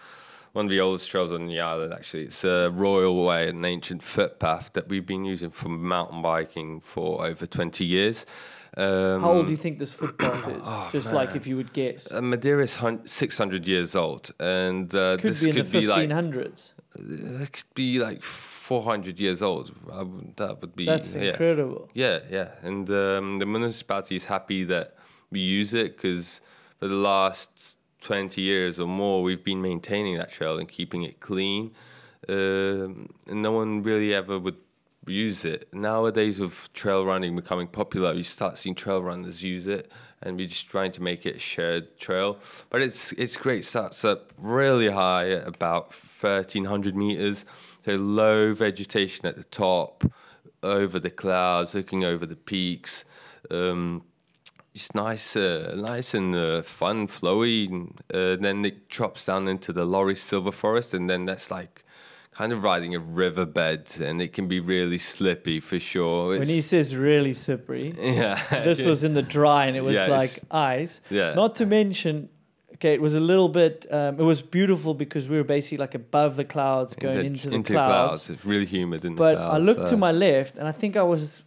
one 0.55 0.65
of 0.65 0.69
the 0.71 0.79
oldest 0.79 1.09
trails 1.11 1.31
on 1.31 1.47
the 1.47 1.59
island. 1.59 1.93
Actually, 1.93 2.23
it's 2.23 2.43
a 2.45 2.69
Royal 2.71 3.25
Way, 3.25 3.49
an 3.49 3.63
ancient 3.65 4.01
footpath 4.01 4.71
that 4.73 4.87
we've 4.87 5.05
been 5.05 5.25
using 5.25 5.49
for 5.49 5.67
mountain 5.69 6.21
biking 6.21 6.79
for 6.79 7.25
over 7.25 7.45
twenty 7.45 7.83
years. 7.85 8.25
Um, 8.77 9.21
How 9.21 9.31
old 9.33 9.45
do 9.47 9.51
you 9.51 9.57
think 9.57 9.79
this 9.79 9.91
footpath 9.93 10.47
is? 10.57 10.61
oh, 10.65 10.89
Just 10.91 11.11
like 11.13 11.35
if 11.35 11.45
you 11.47 11.55
would 11.57 11.71
guess. 11.73 12.11
uh, 12.11 12.21
Madeira 12.21 12.63
is 12.63 12.79
six 13.05 13.37
hundred 13.37 13.67
years 13.67 13.95
old, 13.95 14.31
and 14.39 14.93
uh, 14.95 15.17
could 15.17 15.31
this 15.33 15.43
be 15.43 15.49
in 15.49 15.55
could 15.57 15.71
the 15.71 15.79
be 15.81 15.87
like 15.87 16.09
1500s. 16.09 16.71
uh, 16.99 17.43
it 17.43 17.51
could 17.53 17.73
be 17.73 17.99
like 17.99 18.23
four 18.23 18.83
hundred 18.83 19.19
years 19.19 19.41
old. 19.41 19.71
I 19.91 20.03
would, 20.03 20.35
that 20.37 20.61
would 20.61 20.75
be 20.75 20.85
That's 20.85 21.15
yeah. 21.15 21.31
incredible. 21.31 21.89
Yeah, 21.93 22.19
yeah, 22.31 22.51
and 22.63 22.89
um, 22.89 23.37
the 23.39 23.45
municipality 23.45 24.15
is 24.15 24.25
happy 24.25 24.63
that 24.65 24.95
we 25.31 25.39
use 25.39 25.73
it 25.73 25.95
because 25.97 26.41
for 26.79 26.87
the 26.87 26.95
last 26.95 27.77
twenty 28.09 28.41
years 28.41 28.79
or 28.79 28.87
more, 28.87 29.17
we've 29.27 29.45
been 29.51 29.61
maintaining 29.61 30.15
that 30.17 30.31
trail 30.37 30.55
and 30.59 30.67
keeping 30.77 31.01
it 31.09 31.15
clean, 31.19 31.63
um, 32.29 33.09
and 33.29 33.39
no 33.47 33.51
one 33.51 33.71
really 33.89 34.13
ever 34.13 34.35
would 34.45 34.59
use 35.07 35.45
it. 35.53 35.61
Nowadays, 35.71 36.39
with 36.39 36.55
trail 36.73 37.01
running 37.05 37.35
becoming 37.35 37.67
popular, 37.67 38.13
you 38.13 38.23
start 38.23 38.57
seeing 38.57 38.75
trail 38.75 39.01
runners 39.09 39.43
use 39.43 39.67
it, 39.77 39.91
and 40.21 40.37
we're 40.37 40.47
just 40.47 40.67
trying 40.69 40.91
to 40.97 41.01
make 41.01 41.25
it 41.29 41.35
a 41.35 41.39
shared 41.39 41.85
trail. 42.05 42.37
But 42.69 42.81
it's 42.81 43.11
it's 43.23 43.37
great. 43.37 43.65
Starts 43.65 44.05
up 44.05 44.33
really 44.37 44.89
high 44.89 45.27
at 45.37 45.47
about 45.47 45.93
thirteen 45.93 46.65
hundred 46.65 46.95
meters. 46.95 47.45
So 47.85 47.91
low 47.95 48.53
vegetation 48.53 49.27
at 49.27 49.35
the 49.35 49.43
top, 49.43 50.03
over 50.63 50.97
the 50.99 51.11
clouds, 51.11 51.75
looking 51.75 52.03
over 52.03 52.25
the 52.25 52.41
peaks. 52.51 53.05
Um, 53.51 54.03
it's 54.75 54.93
nice, 54.93 55.35
uh, 55.35 55.73
nice 55.77 56.13
and 56.13 56.35
uh, 56.35 56.61
fun, 56.61 57.07
flowy. 57.07 57.67
And, 57.71 57.97
uh, 58.13 58.35
then 58.35 58.63
it 58.65 58.89
drops 58.89 59.25
down 59.25 59.47
into 59.47 59.71
the 59.73 59.85
Laurisilva 59.85 60.53
Forest, 60.53 60.93
and 60.93 61.09
then 61.09 61.25
that's 61.25 61.49
like 61.49 61.83
kind 62.31 62.51
of 62.51 62.63
riding 62.63 62.93
a 62.93 62.99
riverbed, 62.99 63.85
and 64.01 64.21
it 64.21 64.33
can 64.33 64.47
be 64.49 64.59
really 64.59 64.97
slippy 64.97 65.61
for 65.61 65.79
sure. 65.79 66.37
When 66.37 66.47
he 66.49 66.61
says 66.61 66.93
really 66.95 67.33
slippery, 67.33 67.95
yeah, 67.99 68.35
this 68.65 68.81
was 68.81 69.05
in 69.05 69.13
the 69.13 69.21
dry 69.21 69.67
and 69.67 69.77
it 69.77 69.81
was 69.81 69.95
Yeah, 69.95 70.07
like 70.07 70.31
ice. 70.51 70.99
yeah. 71.09 71.33
Not 71.33 71.55
to 71.55 71.65
mention, 71.65 72.27
okay, 72.73 72.93
it 72.93 73.01
was 73.01 73.13
a 73.13 73.21
little 73.21 73.47
bit. 73.47 73.85
Um, 73.89 74.19
it 74.19 74.23
was 74.23 74.41
beautiful 74.41 74.93
because 74.93 75.29
we 75.29 75.37
were 75.37 75.45
basically 75.45 75.77
like 75.77 75.95
above 75.95 76.35
the 76.35 76.43
clouds, 76.43 76.93
going 76.97 77.19
The- 77.19 77.23
into 77.25 77.49
the 77.49 77.61
clouds. 77.63 77.71
clouds. 77.73 78.29
It's 78.29 78.43
really 78.43 78.65
humid 78.65 79.05
in 79.05 79.15
the 79.15 79.17
clouds. 79.17 79.39
But. 79.39 79.53
I 79.55 79.57
looked 79.59 79.87
to 79.91 79.95
uh, 79.95 79.97
my 80.07 80.11
left, 80.11 80.57
and 80.57 80.67
I 80.67 80.73
think 80.73 80.97
I 80.97 81.03
was, 81.03 81.41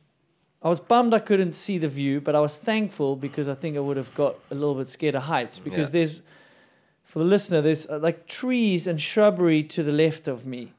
I 0.62 0.68
was 0.68 0.80
bummed 0.80 1.14
I 1.14 1.20
couldn't 1.20 1.52
see 1.52 1.78
the 1.78 1.88
view, 1.88 2.20
but 2.20 2.34
I 2.34 2.40
was 2.40 2.56
thankful 2.56 3.14
because 3.16 3.48
I 3.48 3.54
think 3.54 3.76
I 3.76 3.80
would 3.80 3.96
have 3.96 4.12
got 4.14 4.36
a 4.50 4.54
little 4.54 4.74
bit 4.74 4.88
scared 4.88 5.14
of 5.14 5.24
heights 5.24 5.58
because 5.58 5.88
Yeah. 5.88 5.92
there's, 5.92 6.22
for 7.04 7.20
the 7.20 7.24
listener, 7.24 7.62
there's 7.62 7.88
uh, 7.88 7.98
like 7.98 8.26
trees 8.26 8.86
and 8.86 9.00
shrubbery 9.00 9.62
to 9.64 9.82
the 9.82 9.92
left 9.92 10.26
of 10.26 10.44
me, 10.44 10.72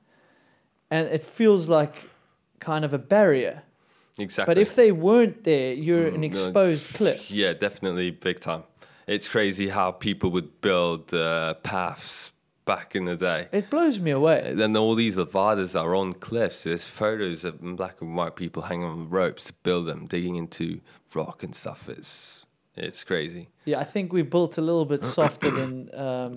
and 0.92 1.08
it 1.08 1.24
feels 1.24 1.70
like 1.70 2.10
kind 2.60 2.84
of 2.84 2.94
a 2.94 2.98
barrier. 2.98 3.64
exactly. 4.18 4.54
But 4.54 4.62
if 4.62 4.76
they 4.76 4.92
weren't 4.92 5.44
there, 5.46 5.72
you're 5.74 6.08
an 6.08 6.16
Mm, 6.16 6.20
no, 6.20 6.26
exposed 6.26 6.94
cliff. 6.94 7.32
Yeah, 7.32 7.54
definitely 7.54 8.12
big 8.12 8.42
time. 8.42 8.64
It's 9.08 9.30
crazy 9.30 9.70
how 9.70 9.92
people 9.92 10.30
would 10.32 10.60
build 10.62 11.14
uh, 11.14 11.54
paths 11.64 12.32
back 12.74 12.96
in 12.96 13.06
the 13.06 13.16
day. 13.16 13.42
It 13.52 13.66
blows 13.70 13.98
me 14.00 14.12
away. 14.12 14.54
Then 14.62 14.72
all 14.78 14.96
these 15.04 15.16
levadas 15.18 15.72
are 15.82 15.94
on 16.02 16.14
cliffs. 16.28 16.60
There's 16.66 16.86
photos 16.86 17.40
of 17.48 17.54
black 17.82 17.96
and 18.02 18.16
white 18.20 18.36
people 18.36 18.62
hanging 18.70 18.86
on 18.94 19.10
ropes 19.20 19.44
to 19.50 19.54
build 19.68 19.86
them, 19.90 20.00
digging 20.16 20.36
into 20.44 20.66
rock 21.16 21.38
and 21.46 21.54
stuff. 21.64 21.82
It's 21.98 22.46
it's 22.88 23.04
crazy. 23.04 23.44
Yeah, 23.66 23.80
I 23.86 23.88
think 23.94 24.14
we 24.14 24.22
built 24.36 24.58
a 24.58 24.62
little 24.70 24.86
bit 24.94 25.04
softer 25.04 25.52
than 25.60 25.72
um, 26.08 26.32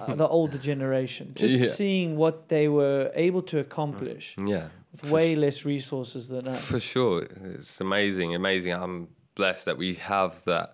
uh, 0.00 0.14
the 0.22 0.28
older 0.38 0.58
generation. 0.72 1.24
Just 1.42 1.54
Yeah. 1.54 1.72
seeing 1.80 2.16
what 2.16 2.36
they 2.54 2.66
were 2.68 3.10
able 3.26 3.42
to 3.52 3.56
accomplish 3.66 4.26
Yeah, 4.54 4.68
with 4.92 5.10
way 5.10 5.28
less 5.44 5.58
resources 5.74 6.22
than 6.28 6.44
us. 6.54 6.60
for 6.72 6.80
sure. 6.80 7.18
It's 7.58 7.80
amazing, 7.80 8.34
amazing. 8.42 8.72
I'm 8.84 8.96
blessed 9.34 9.64
that 9.68 9.76
we 9.84 9.90
have 10.14 10.32
that 10.52 10.68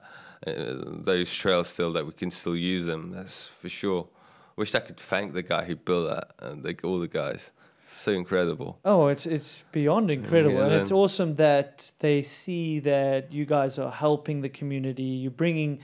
uh, 0.47 0.53
those 1.11 1.31
trails 1.43 1.69
still 1.75 1.93
that 1.97 2.05
we 2.07 2.13
can 2.13 2.31
still 2.31 2.57
use 2.75 2.85
them. 2.93 3.03
That's 3.17 3.39
for 3.61 3.69
sure. 3.83 4.05
Wish 4.61 4.75
I 4.75 4.81
could 4.81 4.99
thank 4.99 5.33
the 5.33 5.41
guy 5.41 5.65
who 5.65 5.75
built 5.75 6.11
that 6.11 6.33
and 6.39 6.63
like 6.63 6.85
all 6.85 7.01
the 7.01 7.09
guys. 7.09 7.53
So 7.87 8.13
incredible. 8.13 8.79
Oh, 8.85 9.07
it's 9.07 9.25
it's 9.25 9.65
beyond 9.73 10.11
incredible, 10.11 10.59
Yeah, 10.59 10.67
and 10.67 10.75
it's 10.75 10.93
awesome 10.93 11.37
that 11.37 11.93
they 12.01 12.23
see 12.23 12.79
that 12.81 13.33
you 13.33 13.47
guys 13.47 13.79
are 13.79 13.91
helping 13.91 14.43
the 14.43 14.51
community. 14.51 15.03
You're 15.23 15.31
bringing, 15.31 15.81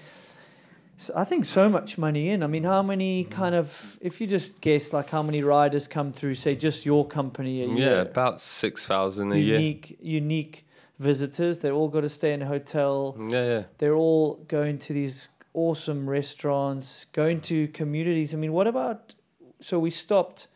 I 1.15 1.25
think, 1.25 1.47
so 1.47 1.71
much 1.71 1.97
money 1.97 2.29
in. 2.29 2.43
I 2.43 2.49
mean, 2.49 2.65
how 2.65 2.83
many 2.83 3.25
mm. 3.25 3.31
kind 3.31 3.55
of, 3.55 3.97
if 4.03 4.21
you 4.21 4.27
just 4.27 4.61
guess, 4.61 4.93
like 4.93 5.09
how 5.09 5.23
many 5.23 5.43
riders 5.43 5.89
come 5.89 6.13
through, 6.13 6.35
say, 6.35 6.55
just 6.55 6.85
your 6.85 7.09
company 7.09 7.63
a 7.63 7.69
year? 7.69 7.79
Yeah, 7.79 8.01
about 8.03 8.43
six 8.43 8.85
thousand 8.85 9.33
a 9.33 9.39
year. 9.39 9.59
unique, 9.59 9.97
unique 10.03 10.67
visitors. 10.99 11.61
They're 11.61 11.73
all 11.73 11.89
got 11.89 12.03
to 12.03 12.11
stay 12.11 12.35
in 12.35 12.43
a 12.43 12.47
hotel. 12.47 13.17
Yeah, 13.19 13.47
yeah. 13.53 13.63
They're 13.79 13.97
all 13.97 14.35
going 14.49 14.79
to 14.81 14.93
these 14.93 15.31
awesome 15.57 16.09
restaurants, 16.09 17.07
going 17.07 17.41
to 17.41 17.67
communities. 17.69 18.35
I 18.35 18.37
mean, 18.37 18.53
what 18.53 18.67
about? 18.67 19.15
So 19.61 19.79
we 19.79 19.91
stopped 19.91 20.47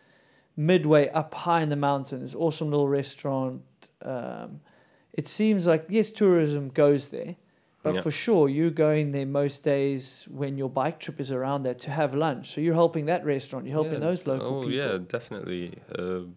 midway 0.56 1.08
up 1.20 1.34
high 1.34 1.62
in 1.62 1.70
the 1.70 1.76
mountains. 1.90 2.34
Awesome 2.34 2.70
little 2.70 2.88
restaurant. 2.88 3.62
Um, 4.02 4.60
it 5.12 5.26
seems 5.26 5.66
like 5.66 5.86
yes, 5.88 6.10
tourism 6.12 6.68
goes 6.68 7.08
there, 7.08 7.36
but 7.82 7.94
Yeah. 7.94 8.02
for 8.02 8.10
sure 8.10 8.48
you're 8.48 8.70
going 8.86 9.12
there 9.12 9.26
most 9.26 9.64
days 9.64 10.26
when 10.30 10.56
your 10.58 10.68
bike 10.68 10.98
trip 11.00 11.18
is 11.18 11.30
around 11.32 11.62
there 11.64 11.74
to 11.86 11.90
have 11.90 12.14
lunch. 12.14 12.44
So 12.54 12.60
you're 12.60 12.74
helping 12.84 13.06
that 13.06 13.24
restaurant. 13.24 13.66
You're 13.66 13.74
helping 13.82 13.94
Yeah, 14.02 14.08
those 14.08 14.26
local 14.26 14.46
oh, 14.46 14.60
people. 14.62 14.72
yeah, 14.72 14.98
definitely. 15.16 15.78
Uh, 15.98 16.28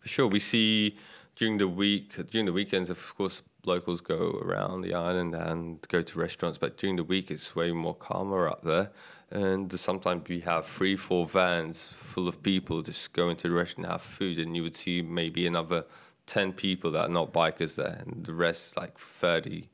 for 0.00 0.08
sure. 0.08 0.28
We 0.28 0.38
see 0.38 0.96
during 1.34 1.58
the 1.58 1.68
week, 1.68 2.08
during 2.30 2.46
the 2.46 2.52
weekends, 2.52 2.88
of 2.88 3.14
course, 3.18 3.42
locals 3.66 4.00
go 4.00 4.40
around 4.42 4.82
the 4.82 4.94
island 4.94 5.34
and 5.34 5.86
go 5.88 6.02
to 6.02 6.18
restaurants, 6.18 6.58
but 6.58 6.76
during 6.76 6.96
the 6.96 7.04
week, 7.04 7.30
it's 7.30 7.54
way 7.56 7.72
more 7.72 7.94
calmer 7.94 8.48
up 8.48 8.62
there. 8.62 8.90
And 9.30 9.72
sometimes 9.78 10.28
we 10.28 10.40
have 10.40 10.66
three, 10.66 10.96
four 10.96 11.26
vans 11.26 11.82
full 11.82 12.28
of 12.28 12.42
people 12.42 12.82
just 12.82 13.12
going 13.12 13.36
to 13.36 13.48
the 13.48 13.54
restaurant 13.54 13.86
and 13.86 13.92
have 13.92 14.02
food, 14.02 14.38
and 14.38 14.56
you 14.56 14.62
would 14.62 14.76
see 14.76 15.02
maybe 15.02 15.46
another 15.46 15.84
10 16.26 16.52
people 16.52 16.90
that 16.92 17.06
are 17.06 17.12
not 17.12 17.32
bikers 17.32 17.76
there, 17.76 18.02
and 18.06 18.24
the 18.24 18.34
rest, 18.34 18.76
like 18.76 18.98
30 18.98 19.68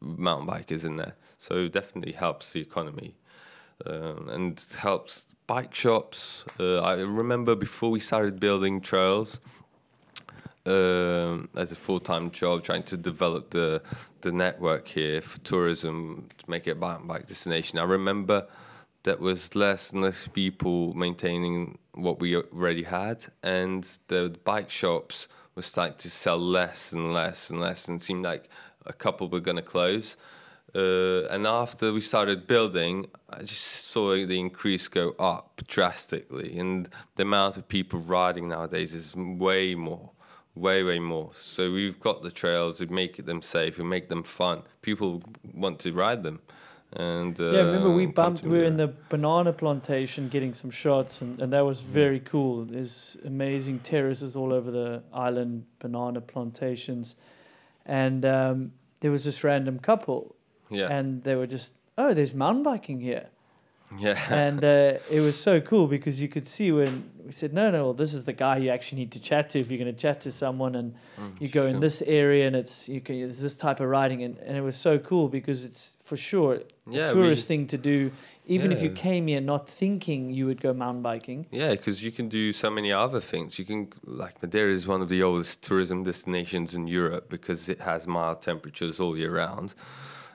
mountain 0.00 0.48
bikers 0.48 0.84
in 0.84 0.96
there. 0.96 1.16
So 1.38 1.64
it 1.64 1.72
definitely 1.72 2.12
helps 2.12 2.52
the 2.52 2.60
economy 2.60 3.14
um, 3.86 4.28
and 4.28 4.64
helps 4.78 5.26
bike 5.46 5.74
shops. 5.74 6.44
Uh, 6.58 6.80
I 6.80 6.94
remember 6.94 7.54
before 7.54 7.90
we 7.90 8.00
started 8.00 8.40
building 8.40 8.80
trails 8.80 9.40
um, 10.68 11.48
as 11.56 11.72
a 11.72 11.76
full 11.76 12.00
time 12.00 12.30
job, 12.30 12.62
trying 12.62 12.84
to 12.84 12.96
develop 12.96 13.50
the 13.50 13.82
the 14.20 14.32
network 14.32 14.88
here 14.88 15.20
for 15.20 15.38
tourism 15.40 16.28
to 16.38 16.50
make 16.50 16.66
it 16.66 16.72
a 16.72 16.74
mountain 16.74 17.06
bike 17.06 17.26
destination. 17.26 17.78
I 17.78 17.84
remember 17.84 18.46
that 19.04 19.20
was 19.20 19.54
less 19.54 19.92
and 19.92 20.02
less 20.02 20.26
people 20.26 20.92
maintaining 20.94 21.78
what 21.94 22.20
we 22.20 22.36
already 22.36 22.84
had, 22.84 23.26
and 23.42 23.84
the 24.08 24.36
bike 24.44 24.70
shops 24.70 25.28
were 25.54 25.62
starting 25.62 25.96
to 25.98 26.10
sell 26.10 26.38
less 26.38 26.92
and 26.92 27.12
less 27.12 27.50
and 27.50 27.60
less, 27.60 27.88
and 27.88 28.02
seemed 28.02 28.24
like 28.24 28.48
a 28.86 28.92
couple 28.92 29.28
were 29.28 29.40
going 29.40 29.56
to 29.56 29.62
close. 29.62 30.16
Uh, 30.74 31.24
and 31.30 31.46
after 31.46 31.92
we 31.92 32.00
started 32.00 32.46
building, 32.46 33.06
I 33.30 33.40
just 33.40 33.64
saw 33.64 34.12
the 34.12 34.38
increase 34.38 34.86
go 34.88 35.14
up 35.18 35.62
drastically, 35.66 36.58
and 36.58 36.88
the 37.16 37.22
amount 37.22 37.56
of 37.56 37.66
people 37.68 37.98
riding 38.00 38.48
nowadays 38.48 38.92
is 38.94 39.16
way 39.16 39.74
more, 39.74 40.10
way 40.58 40.82
way 40.82 40.98
more. 40.98 41.30
So 41.32 41.70
we've 41.72 41.98
got 42.00 42.22
the 42.22 42.30
trails, 42.30 42.80
we 42.80 42.86
make 42.86 43.24
them 43.24 43.42
safe, 43.42 43.78
we 43.78 43.84
make 43.84 44.08
them 44.08 44.22
fun. 44.22 44.62
People 44.82 45.22
want 45.54 45.78
to 45.80 45.92
ride 45.92 46.22
them, 46.22 46.40
and 46.92 47.40
uh, 47.40 47.50
Yeah, 47.50 47.60
remember 47.62 47.90
we 47.90 48.06
come 48.06 48.12
bumped. 48.12 48.42
We 48.42 48.58
were 48.58 48.64
in 48.64 48.76
the 48.76 48.92
banana 49.08 49.52
plantation 49.52 50.28
getting 50.28 50.54
some 50.54 50.70
shots, 50.70 51.22
and, 51.22 51.40
and 51.40 51.52
that 51.52 51.64
was 51.64 51.80
very 51.80 52.20
cool. 52.20 52.64
There's 52.64 53.16
amazing 53.24 53.80
terraces 53.80 54.36
all 54.36 54.52
over 54.52 54.70
the 54.70 55.02
island, 55.12 55.64
banana 55.78 56.20
plantations, 56.20 57.14
and 57.86 58.24
um, 58.24 58.72
there 59.00 59.10
was 59.10 59.24
this 59.24 59.44
random 59.44 59.78
couple, 59.78 60.34
yeah 60.70 60.88
and 60.90 61.22
they 61.22 61.34
were 61.34 61.46
just, 61.46 61.72
oh, 61.96 62.12
there's 62.14 62.34
mountain 62.34 62.62
biking 62.62 63.00
here, 63.00 63.28
yeah 63.96 64.18
and 64.34 64.64
uh, 64.64 64.98
it 65.10 65.20
was 65.20 65.38
so 65.38 65.60
cool 65.60 65.86
because 65.86 66.20
you 66.20 66.28
could 66.28 66.46
see 66.46 66.72
when 66.72 67.10
we 67.28 67.32
said, 67.32 67.52
no, 67.52 67.70
no, 67.70 67.84
well, 67.84 67.92
this 67.92 68.14
is 68.14 68.24
the 68.24 68.32
guy 68.32 68.56
you 68.56 68.70
actually 68.70 69.00
need 69.00 69.12
to 69.12 69.20
chat 69.20 69.50
to 69.50 69.60
if 69.60 69.70
you're 69.70 69.78
going 69.78 69.94
to 69.94 70.00
chat 70.00 70.22
to 70.22 70.32
someone, 70.32 70.74
and 70.74 70.94
Mm, 71.18 71.40
you 71.40 71.48
go 71.48 71.66
in 71.66 71.80
this 71.80 72.00
area, 72.02 72.46
and 72.46 72.54
it's 72.54 72.88
you 72.88 73.00
can 73.00 73.18
there's 73.18 73.40
this 73.40 73.56
type 73.56 73.80
of 73.80 73.88
riding, 73.88 74.22
and, 74.22 74.38
and 74.38 74.56
it 74.56 74.60
was 74.60 74.76
so 74.76 74.98
cool 74.98 75.28
because 75.28 75.64
it's 75.64 75.96
for 76.04 76.16
sure 76.16 76.60
yeah 76.88 77.12
tourist 77.12 77.44
we, 77.44 77.48
thing 77.48 77.66
to 77.66 77.76
do. 77.76 78.12
Even 78.46 78.72
if 78.72 78.80
you 78.80 78.90
came 78.90 79.26
here 79.26 79.42
not 79.42 79.68
thinking 79.68 80.30
you 80.30 80.46
would 80.46 80.62
go 80.62 80.72
mountain 80.72 81.02
biking. 81.02 81.46
Yeah, 81.50 81.72
because 81.72 82.02
you 82.02 82.10
can 82.10 82.28
do 82.28 82.52
so 82.52 82.70
many 82.70 82.90
other 82.90 83.20
things. 83.20 83.58
You 83.58 83.64
can 83.66 83.92
like 84.04 84.40
Madeira 84.40 84.72
is 84.72 84.86
one 84.86 85.02
of 85.02 85.08
the 85.08 85.22
oldest 85.22 85.62
tourism 85.62 86.04
destinations 86.04 86.72
in 86.72 86.86
Europe 86.86 87.28
because 87.28 87.68
it 87.68 87.80
has 87.80 88.06
mild 88.06 88.40
temperatures 88.40 89.00
all 89.00 89.18
year 89.18 89.34
round. 89.34 89.74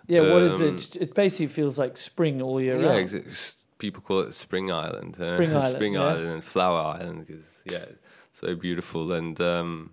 Yeah, 0.07 0.33
what 0.33 0.41
is 0.43 0.61
Um, 0.61 0.75
it? 0.75 0.95
It 0.97 1.13
basically 1.15 1.47
feels 1.47 1.77
like 1.77 1.97
spring 1.97 2.41
all 2.41 2.59
year 2.61 2.79
yeah, 2.79 2.89
round. 2.97 3.13
it's- 3.13 3.65
people 3.79 4.01
call 4.01 4.21
it 4.21 4.33
Spring 4.33 4.71
Island. 4.71 5.17
uh, 5.19 5.27
Spring 5.29 5.51
Island, 5.55 5.75
Spring 5.75 5.93
yeah. 5.93 6.03
Island 6.03 6.27
and 6.29 6.43
Flower 6.43 6.79
Island 6.99 7.25
because 7.27 7.45
yeah, 7.65 7.85
so 8.31 8.55
beautiful. 8.55 9.11
And 9.11 9.39
um, 9.41 9.91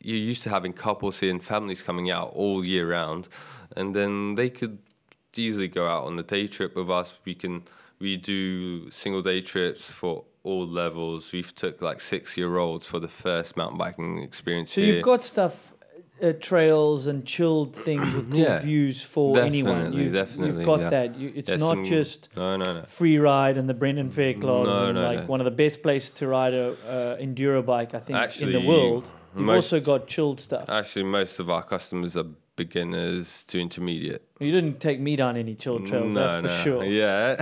you're 0.00 0.16
used 0.18 0.42
to 0.42 0.50
having 0.50 0.72
couples 0.72 1.20
here 1.20 1.30
and 1.30 1.42
families 1.42 1.82
coming 1.82 2.10
out 2.10 2.32
all 2.34 2.64
year 2.64 2.90
round, 2.90 3.28
and 3.76 3.94
then 3.94 4.34
they 4.34 4.50
could 4.50 4.78
easily 5.36 5.68
go 5.68 5.86
out 5.86 6.04
on 6.04 6.18
a 6.18 6.22
day 6.22 6.46
trip 6.48 6.74
with 6.76 6.90
us. 6.90 7.18
We 7.24 7.34
can 7.34 7.62
we 7.98 8.16
do 8.16 8.90
single 8.90 9.22
day 9.22 9.40
trips 9.42 9.84
for 9.84 10.24
all 10.42 10.66
levels. 10.66 11.32
We've 11.32 11.54
took 11.54 11.80
like 11.82 12.00
six 12.00 12.36
year 12.36 12.56
olds 12.56 12.86
for 12.86 12.98
the 12.98 13.08
first 13.08 13.56
mountain 13.56 13.78
biking 13.78 14.18
experience 14.22 14.72
So 14.72 14.80
here. 14.80 14.94
you've 14.94 15.04
got 15.04 15.22
stuff, 15.22 15.69
uh, 16.22 16.32
trails 16.40 17.06
and 17.06 17.24
chilled 17.24 17.74
things 17.86 18.12
with 18.14 18.30
good 18.30 18.40
Yeah, 18.40 18.58
views 18.60 19.02
for 19.02 19.38
anyone. 19.38 19.92
You've, 19.92 20.12
definitely, 20.12 20.56
you've 20.58 20.66
got 20.66 20.80
yeah. 20.80 20.90
that. 20.90 21.16
You, 21.18 21.32
it's 21.34 21.50
not 21.50 21.78
and- 21.78 21.86
just 21.86 22.28
no, 22.36 22.56
no, 22.56 22.64
no. 22.74 22.82
free 22.82 23.18
ride 23.18 23.56
and 23.56 23.68
the 23.68 23.74
Brendan 23.74 24.10
Faircloughs 24.10 24.66
No, 24.66 24.92
no, 24.92 25.02
like 25.02 25.20
no. 25.20 25.26
one 25.26 25.40
of 25.40 25.44
the 25.44 25.50
best 25.50 25.82
places 25.82 26.10
to 26.12 26.26
ride 26.28 26.54
a 26.54 26.70
uh, 26.88 27.16
enduro 27.18 27.64
bike 27.64 27.94
I 27.94 28.00
think 28.00 28.18
Actually, 28.18 28.56
in 28.56 28.62
the 28.62 28.68
world. 28.68 29.04
You've 29.34 29.44
Most- 29.44 29.72
also 29.72 29.80
got 29.84 30.08
chilled 30.08 30.40
stuff. 30.40 30.68
Actually, 30.68 31.04
most 31.04 31.38
of 31.38 31.48
our 31.50 31.62
customers 31.62 32.16
are 32.16 32.26
beginners 32.60 33.42
to 33.44 33.58
intermediate. 33.58 34.20
you 34.38 34.52
didn't 34.52 34.80
take 34.80 35.00
me 35.00 35.16
down 35.16 35.34
any 35.38 35.54
chilled 35.54 35.86
trails, 35.86 36.12
that's 36.12 36.42
for 36.42 36.48
sure. 36.62 36.84
Yeah. 36.84 37.36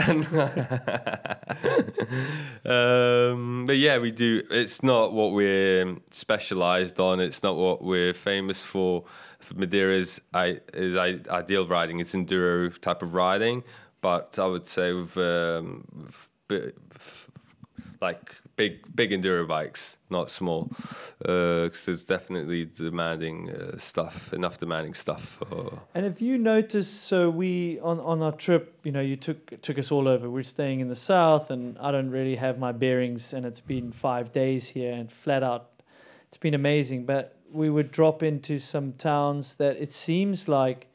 um, 3.32 3.64
but 3.66 3.78
yeah, 3.78 3.98
we 3.98 4.12
do. 4.12 4.44
It's 4.48 4.84
not 4.84 5.12
what 5.12 5.32
we're 5.32 5.96
specialized 6.12 7.00
on. 7.00 7.18
It's 7.18 7.42
not 7.42 7.56
what 7.56 7.82
we're 7.82 8.14
famous 8.14 8.62
for. 8.62 9.04
For 9.40 9.54
Madeira's 9.54 10.20
I, 10.32 10.60
is 10.72 10.94
I, 10.94 11.18
ideal 11.30 11.66
riding. 11.66 11.98
It's 11.98 12.14
enduro 12.14 12.78
type 12.78 13.02
of 13.02 13.12
riding. 13.12 13.64
But 14.00 14.38
I 14.38 14.46
would 14.46 14.68
say 14.68 14.92
with, 14.92 15.18
um, 15.18 15.84
with 15.92 16.28
f- 16.94 17.28
like 18.00 18.40
big 18.58 18.94
big 18.94 19.10
enduro 19.10 19.46
bikes, 19.46 19.98
not 20.10 20.28
small, 20.28 20.70
because 21.18 21.86
there's 21.86 22.04
definitely 22.04 22.66
demanding 22.66 23.48
uh, 23.50 23.78
stuff, 23.78 24.34
enough 24.34 24.58
demanding 24.58 24.92
stuff 24.92 25.22
for 25.22 25.82
And 25.94 26.04
if 26.04 26.20
you 26.20 26.36
notice, 26.36 26.90
so 26.90 27.30
we 27.30 27.80
on 27.80 28.00
on 28.00 28.20
our 28.20 28.32
trip, 28.32 28.74
you 28.84 28.92
know, 28.92 29.00
you 29.00 29.16
took 29.16 29.62
took 29.62 29.78
us 29.78 29.90
all 29.90 30.06
over. 30.06 30.28
We're 30.28 30.42
staying 30.42 30.80
in 30.80 30.88
the 30.88 30.96
south, 30.96 31.50
and 31.50 31.78
I 31.78 31.90
don't 31.90 32.10
really 32.10 32.36
have 32.36 32.58
my 32.58 32.72
bearings, 32.72 33.32
and 33.32 33.46
it's 33.46 33.60
been 33.60 33.92
five 33.92 34.32
days 34.32 34.68
here, 34.68 34.92
and 34.92 35.10
flat 35.10 35.42
out, 35.42 35.70
it's 36.26 36.36
been 36.36 36.54
amazing. 36.54 37.06
But 37.06 37.36
we 37.50 37.70
would 37.70 37.90
drop 37.90 38.22
into 38.22 38.58
some 38.58 38.92
towns 38.92 39.54
that 39.54 39.76
it 39.76 39.92
seems 39.92 40.48
like, 40.48 40.88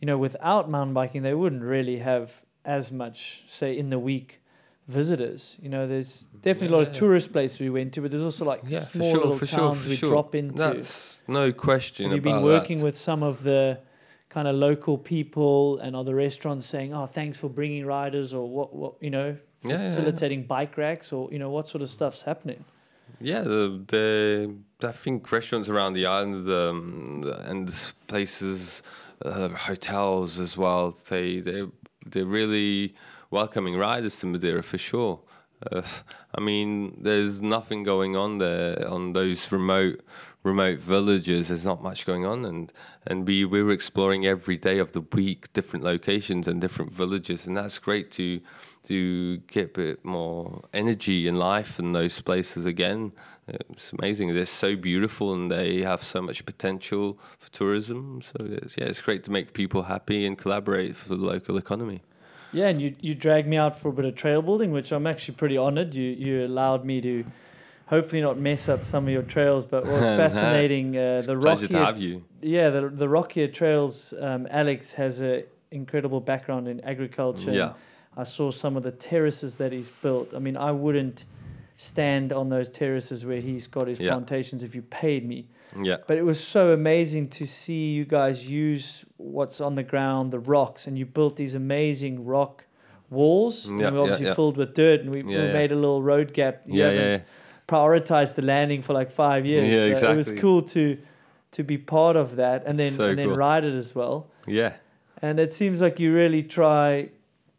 you 0.00 0.06
know, 0.06 0.18
without 0.18 0.68
mountain 0.68 0.94
biking, 0.94 1.22
they 1.22 1.34
wouldn't 1.34 1.62
really 1.62 1.98
have 1.98 2.42
as 2.64 2.90
much, 2.90 3.44
say, 3.46 3.76
in 3.76 3.90
the 3.90 3.98
week 3.98 4.40
visitors. 4.88 5.56
You 5.60 5.68
know, 5.68 5.86
there's 5.86 6.26
definitely 6.40 6.68
a 6.76 6.78
lot 6.78 6.88
of 6.88 6.94
tourist 6.94 7.32
places 7.32 7.58
we 7.60 7.70
went 7.70 7.92
to, 7.94 8.02
but 8.02 8.10
there's 8.10 8.22
also 8.22 8.44
like 8.44 8.62
yeah, 8.66 8.80
for 8.80 8.98
small 8.98 9.10
sure, 9.10 9.20
little 9.20 9.38
for 9.38 9.46
sure, 9.46 9.58
towns 9.58 9.82
for 9.82 9.88
we 9.88 9.96
sure. 9.96 10.10
drop 10.10 10.34
into. 10.34 10.54
That's 10.54 11.20
no 11.26 11.52
question 11.52 12.10
We've 12.10 12.22
been 12.22 12.42
working 12.42 12.78
that. 12.78 12.84
with 12.84 12.98
some 12.98 13.22
of 13.22 13.42
the 13.42 13.78
kind 14.28 14.48
of 14.48 14.56
local 14.56 14.98
people 14.98 15.78
and 15.78 15.94
other 15.94 16.14
restaurants 16.14 16.66
saying, 16.66 16.92
"Oh, 16.92 17.06
thanks 17.06 17.38
for 17.38 17.48
bringing 17.48 17.86
riders," 17.86 18.34
or 18.34 18.48
what, 18.48 18.74
what 18.74 18.94
you 19.00 19.10
know, 19.10 19.36
Yeah, 19.62 19.70
yeah, 19.70 19.82
yeah. 19.82 19.88
facilitating 19.88 20.46
bike 20.46 20.76
racks, 20.76 21.12
or 21.12 21.32
you 21.32 21.38
know, 21.38 21.50
what 21.50 21.68
sort 21.68 21.82
of 21.82 21.88
stuff's 21.88 22.22
happening? 22.22 22.64
Yeah, 23.20 23.42
the, 23.42 23.82
the 23.86 24.54
I 24.86 24.92
think 24.92 25.30
restaurants 25.30 25.68
around 25.68 25.94
the 25.94 26.04
island 26.04 26.48
um, 26.48 27.22
and 27.44 27.92
places, 28.06 28.82
uh, 29.24 29.48
hotels 29.48 30.38
as 30.38 30.56
well. 30.56 30.90
They 31.08 31.40
they 31.40 31.66
they're 32.04 32.26
really 32.26 32.94
welcoming 33.34 33.76
riders 33.76 34.18
to 34.20 34.26
Madeira 34.26 34.62
for 34.62 34.78
sure. 34.78 35.20
Uh, 35.70 35.82
I 36.34 36.40
mean, 36.40 36.96
there's 37.00 37.42
nothing 37.42 37.82
going 37.82 38.14
on 38.16 38.38
there 38.38 38.88
on 38.88 39.12
those 39.12 39.50
remote 39.50 40.00
remote 40.44 40.78
villages. 40.78 41.48
There's 41.48 41.64
not 41.64 41.82
much 41.82 42.06
going 42.06 42.24
on, 42.24 42.44
and 42.44 42.72
and 43.06 43.26
we 43.26 43.44
we 43.44 43.60
were 43.62 43.72
exploring 43.72 44.24
every 44.24 44.58
day 44.58 44.78
of 44.78 44.92
the 44.92 45.00
week 45.00 45.52
different 45.52 45.84
locations 45.84 46.46
and 46.46 46.60
different 46.60 46.92
villages, 46.92 47.46
and 47.46 47.56
that's 47.56 47.78
great 47.78 48.10
to 48.12 48.40
to 48.88 49.38
get 49.56 49.64
a 49.64 49.72
bit 49.80 50.04
more 50.04 50.62
energy 50.72 51.26
and 51.26 51.38
life 51.38 51.78
in 51.78 51.92
those 51.92 52.20
places 52.20 52.66
again. 52.66 53.12
It's 53.48 53.92
amazing. 53.98 54.34
They're 54.34 54.46
so 54.46 54.76
beautiful 54.76 55.32
and 55.32 55.50
they 55.50 55.82
have 55.82 56.02
so 56.02 56.20
much 56.20 56.44
potential 56.44 57.18
for 57.38 57.50
tourism. 57.50 58.20
So 58.22 58.36
it's, 58.40 58.76
yeah, 58.76 58.84
it's 58.84 59.00
great 59.00 59.24
to 59.24 59.30
make 59.30 59.54
people 59.54 59.84
happy 59.84 60.26
and 60.26 60.36
collaborate 60.36 60.96
for 60.96 61.08
the 61.08 61.24
local 61.24 61.56
economy. 61.56 62.02
Yeah, 62.54 62.68
and 62.68 62.80
you 62.80 62.94
you 63.00 63.14
dragged 63.14 63.48
me 63.48 63.56
out 63.56 63.78
for 63.80 63.88
a 63.88 63.92
bit 63.92 64.04
of 64.04 64.14
trail 64.14 64.40
building, 64.42 64.70
which 64.72 64.92
I'm 64.92 65.06
actually 65.06 65.34
pretty 65.34 65.58
honoured. 65.58 65.92
You 65.94 66.04
you 66.10 66.46
allowed 66.46 66.84
me 66.84 67.00
to. 67.00 67.24
Hopefully 67.88 68.22
not 68.22 68.38
mess 68.38 68.66
up 68.70 68.82
some 68.82 69.04
of 69.06 69.10
your 69.12 69.22
trails, 69.22 69.66
but 69.66 69.84
what's 69.84 70.00
No. 70.12 70.16
fascinating, 70.16 70.96
uh, 70.96 71.16
It's 71.18 71.26
the 71.26 71.36
a 71.36 71.38
pleasure 71.40 71.66
to 71.68 71.76
rockier 71.76 71.84
have 71.86 72.00
you. 72.00 72.22
yeah, 72.40 72.70
the 72.70 72.88
the 72.88 73.08
rockier 73.08 73.46
trails. 73.48 74.14
Um, 74.18 74.46
Alex 74.50 74.92
has 74.94 75.20
a 75.20 75.44
incredible 75.70 76.20
background 76.20 76.66
in 76.66 76.80
agriculture. 76.80 77.52
Yeah. 77.52 77.72
I 78.16 78.22
saw 78.24 78.50
some 78.52 78.76
of 78.78 78.84
the 78.84 78.92
terraces 78.92 79.56
that 79.56 79.70
he's 79.72 79.90
built. 79.90 80.32
I 80.34 80.38
mean, 80.38 80.56
I 80.56 80.70
wouldn't 80.70 81.26
stand 81.76 82.32
on 82.32 82.48
those 82.48 82.68
terraces 82.70 83.26
where 83.26 83.40
he's 83.40 83.66
got 83.66 83.86
his 83.88 83.98
Yeah. 84.00 84.12
plantations 84.12 84.62
if 84.62 84.74
you 84.74 84.80
paid 84.82 85.28
me. 85.28 85.44
Yeah. 85.82 85.98
But 86.06 86.18
it 86.18 86.22
was 86.24 86.42
so 86.42 86.72
amazing 86.72 87.28
to 87.30 87.46
see 87.46 87.88
you 87.88 88.04
guys 88.04 88.48
use 88.48 89.04
what's 89.16 89.60
on 89.60 89.74
the 89.74 89.82
ground, 89.82 90.32
the 90.32 90.38
rocks, 90.38 90.86
and 90.86 90.98
you 90.98 91.06
built 91.06 91.36
these 91.36 91.54
amazing 91.54 92.24
rock 92.24 92.64
walls. 93.10 93.66
and 93.66 93.80
Yeah, 93.80 93.90
we 93.90 93.96
yeah, 93.96 94.02
obviously 94.02 94.26
yeah. 94.26 94.34
filled 94.34 94.56
with 94.56 94.74
dirt, 94.74 95.00
and 95.00 95.10
we, 95.10 95.22
we 95.22 95.34
Yeah, 95.34 95.44
yeah. 95.46 95.52
made 95.52 95.72
a 95.72 95.76
little 95.76 96.02
road 96.02 96.32
gap. 96.32 96.62
Yeah, 96.66 96.90
yeah, 96.92 97.18
prioritized 97.68 98.34
the 98.34 98.42
landing 98.42 98.82
for 98.82 98.92
like 98.92 99.10
five 99.10 99.46
years. 99.46 99.68
Yeah, 99.68 99.94
So 99.96 100.12
It 100.12 100.16
was 100.16 100.30
cool 100.32 100.62
to 100.62 100.98
to 101.52 101.62
be 101.62 101.78
part 101.78 102.16
of 102.16 102.34
that, 102.36 102.64
and 102.66 102.76
then 102.78 102.90
So 102.92 103.08
and 103.10 103.18
then 103.18 103.28
cool. 103.28 103.36
ride 103.36 103.64
it 103.64 103.74
as 103.74 103.94
well. 103.94 104.26
yeah. 104.46 104.74
And 105.22 105.38
it 105.40 105.54
seems 105.54 105.80
like 105.80 105.98
you 106.00 106.12
really 106.12 106.42
try 106.42 107.08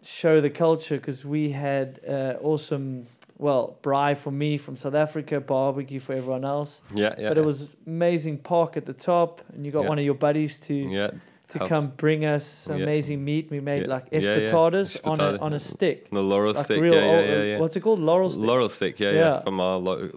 show 0.04 0.40
the 0.40 0.52
culture 0.52 0.98
because 0.98 1.26
we 1.26 1.52
had 1.52 2.00
uh, 2.08 2.34
awesome, 2.42 3.08
well, 3.38 3.78
braai 3.84 4.16
for 4.18 4.32
me 4.32 4.58
from 4.58 4.76
South 4.76 4.96
Africa, 4.96 5.40
barbecue 5.40 6.00
for 6.00 6.14
everyone 6.14 6.46
else. 6.46 6.82
Yeah, 6.94 7.14
yeah. 7.18 7.30
but 7.30 7.38
it 7.38 7.46
was 7.46 7.76
amazing 7.86 8.38
park 8.40 8.78
at 8.78 8.86
the 8.86 8.94
top, 8.94 9.42
and 9.54 9.66
you 9.66 9.72
got 9.72 9.84
Yeah. 9.84 9.90
one 9.90 10.00
of 10.00 10.06
your 10.06 10.14
buddies 10.16 10.60
to 10.68 10.74
yeah. 10.74 11.12
to 11.50 11.58
helps. 11.60 11.70
come 11.70 11.88
bring 11.98 12.26
us 12.26 12.44
some 12.46 12.78
Yeah. 12.78 12.84
amazing 12.86 13.24
meat. 13.24 13.52
We 13.52 13.60
made 13.60 13.86
like 13.88 14.10
espetadas 14.12 15.00
on 15.04 15.20
a 15.20 15.38
on 15.40 15.54
a 15.54 15.60
stick. 15.60 16.10
The 16.10 16.22
laurel 16.24 16.54
Like 16.54 16.66
stick, 16.66 16.82
real 16.82 16.94
yeah, 16.96 17.20
yeah, 17.22 17.44
yeah. 17.44 17.60
What's 17.60 17.76
it 17.76 17.82
called? 17.82 18.00
Laurel 18.00 18.30
stick. 18.30 18.44
Laurel 18.50 18.70
stick, 18.70 19.00
yeah, 19.00 19.12
Yeah. 19.12 19.42
from 19.44 19.60
our 19.60 19.78
lo- 19.78 20.10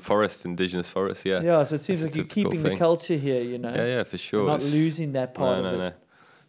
forest, 0.00 0.44
indigenous 0.44 0.88
forest, 0.90 1.24
yeah. 1.24 1.42
Yeah, 1.42 1.62
so 1.64 1.74
it 1.76 1.82
seems 1.82 2.00
That's 2.00 2.16
like 2.16 2.36
you're 2.36 2.44
keeping 2.44 2.62
the 2.62 2.76
culture 2.76 3.16
here. 3.16 3.42
You 3.42 3.58
know, 3.58 3.72
Yeah, 3.74 3.86
yeah, 3.96 4.02
for 4.04 4.18
sure. 4.18 4.46
not 4.46 4.56
It's- 4.56 4.72
losing 4.72 5.12
that 5.12 5.34
part 5.34 5.62
no, 5.62 5.64
of 5.68 5.78
no, 5.78 5.84
it. 5.86 5.88
no. 5.90 5.92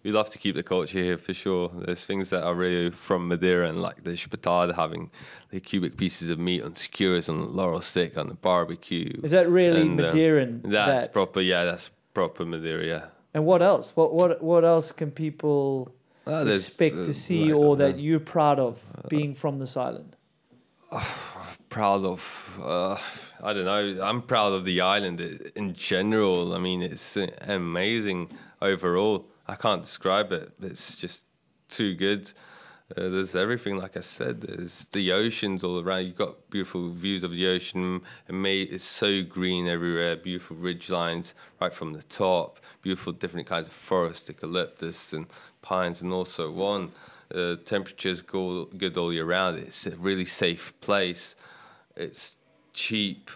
We 0.05 0.11
love 0.11 0.29
to 0.29 0.37
keep 0.37 0.53
the 0.53 0.61
culture 0.61 0.99
here 0.99 1.17
for 1.17 1.33
sure. 1.33 1.71
There's 1.73 2.05
things 2.05 2.29
that 2.29 2.43
are 2.43 2.53
really 2.53 2.91
from 2.91 3.27
Madeira 3.27 3.67
and 3.67 3.81
like 3.81 4.03
the 4.03 4.11
espetada, 4.11 4.75
having 4.75 5.09
the 5.49 5.59
cubic 5.59 5.97
pieces 5.97 6.29
of 6.29 6.37
meat 6.37 6.61
on 6.61 6.75
skewers 6.75 7.27
on 7.27 7.53
laurel 7.53 7.81
stick 7.81 8.15
on 8.15 8.27
the 8.27 8.35
barbecue. 8.35 9.19
Is 9.23 9.31
that 9.31 9.49
really 9.49 9.81
And, 9.81 9.99
um, 9.99 10.13
Madeiran? 10.13 10.61
That's 10.61 11.05
that? 11.05 11.13
proper, 11.13 11.41
yeah, 11.41 11.63
that's 11.63 11.89
proper 12.13 12.45
Madeira. 12.45 12.85
Yeah. 12.85 13.05
And 13.33 13.47
what 13.47 13.63
else? 13.63 13.93
What 13.95 14.13
what 14.13 14.43
what 14.43 14.63
else 14.63 14.91
can 14.91 15.09
people 15.09 15.91
Ah, 16.27 16.43
there's, 16.43 16.67
expect 16.67 16.97
uh, 16.97 17.05
to 17.05 17.13
see 17.13 17.45
like, 17.45 17.55
or 17.55 17.75
that 17.77 17.95
uh, 17.95 17.97
you're 17.97 18.19
proud 18.19 18.59
of 18.59 18.79
being 19.09 19.33
from 19.33 19.57
this 19.57 19.75
island? 19.75 20.15
proud 21.69 22.05
of 22.05 22.59
uh, 22.61 22.95
I 23.41 23.53
don't 23.53 23.65
know. 23.65 24.03
I'm 24.03 24.21
proud 24.21 24.53
of 24.53 24.65
the 24.65 24.81
island 24.81 25.19
in 25.55 25.73
general. 25.73 26.53
I 26.53 26.59
mean, 26.59 26.83
it's 26.83 27.17
uh, 27.17 27.25
amazing 27.47 28.29
overall. 28.61 29.25
I 29.47 29.55
can't 29.55 29.81
describe 29.81 30.31
it. 30.31 30.53
It's 30.61 30.95
just 30.95 31.25
too 31.69 31.95
good. 31.95 32.31
Uh, 32.91 33.09
there's 33.09 33.35
everything, 33.35 33.77
like 33.77 33.97
I 33.97 34.01
said. 34.01 34.41
There's 34.41 34.87
the 34.89 35.11
oceans 35.11 35.63
all 35.63 35.79
around. 35.79 36.05
You've 36.05 36.17
got 36.17 36.49
beautiful 36.51 36.89
views 36.89 37.23
of 37.23 37.31
the 37.31 37.47
ocean. 37.47 38.01
It's 38.29 38.83
so 38.83 39.23
green 39.23 39.67
everywhere. 39.67 40.15
Beautiful 40.15 40.57
ridge 40.57 40.91
lines 40.91 41.33
right 41.59 41.73
from 41.73 41.93
the 41.93 42.03
top. 42.03 42.59
Beautiful 42.83 43.13
different 43.13 43.47
kinds 43.47 43.67
of 43.67 43.73
forest, 43.73 44.27
eucalyptus 44.29 45.13
and 45.13 45.25
pines, 45.63 46.03
and 46.03 46.13
also 46.13 46.51
one. 46.51 46.91
Uh, 47.33 47.55
temperatures 47.65 48.21
go 48.21 48.65
good 48.65 48.97
all 48.97 49.11
year 49.11 49.25
round. 49.25 49.57
It's 49.57 49.87
a 49.87 49.95
really 49.97 50.25
safe 50.25 50.79
place. 50.79 51.35
It's 51.95 52.37
cheap. 52.71 53.31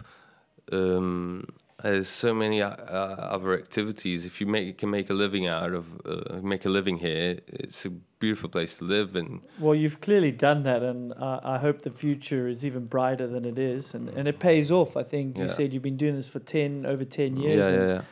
Um, 0.70 1.48
there's 1.82 2.08
so 2.08 2.34
many 2.34 2.62
uh, 2.62 2.70
uh, 2.70 3.16
other 3.36 3.54
activities. 3.54 4.24
If 4.24 4.40
you 4.40 4.46
make 4.46 4.78
can 4.78 4.90
make 4.90 5.10
a 5.10 5.14
living 5.14 5.46
out 5.46 5.72
of 5.72 5.84
uh, 6.04 6.40
make 6.42 6.64
a 6.64 6.68
living 6.68 6.98
here, 6.98 7.40
it's 7.46 7.84
a 7.86 7.90
beautiful 7.90 8.48
place 8.50 8.78
to 8.78 8.84
live. 8.84 9.16
And 9.16 9.40
Well, 9.58 9.74
you've 9.74 10.00
clearly 10.00 10.30
done 10.32 10.62
that, 10.64 10.82
and 10.82 11.12
uh, 11.14 11.40
I 11.42 11.58
hope 11.58 11.82
the 11.82 11.90
future 11.90 12.48
is 12.48 12.64
even 12.64 12.86
brighter 12.86 13.26
than 13.26 13.44
it 13.44 13.58
is, 13.58 13.94
and, 13.94 14.08
and 14.10 14.28
it 14.28 14.38
pays 14.38 14.70
off. 14.70 14.96
I 14.96 15.02
think 15.02 15.36
you 15.38 15.44
Yeah. 15.44 15.52
said 15.52 15.72
you've 15.72 15.82
been 15.82 15.96
doing 15.96 16.16
this 16.16 16.28
for 16.28 16.40
ten 16.40 16.86
over 16.86 17.04
ten 17.04 17.36
years. 17.36 17.64
yeah, 17.70 17.78
yeah, 17.78 17.86
yeah. 17.94 18.02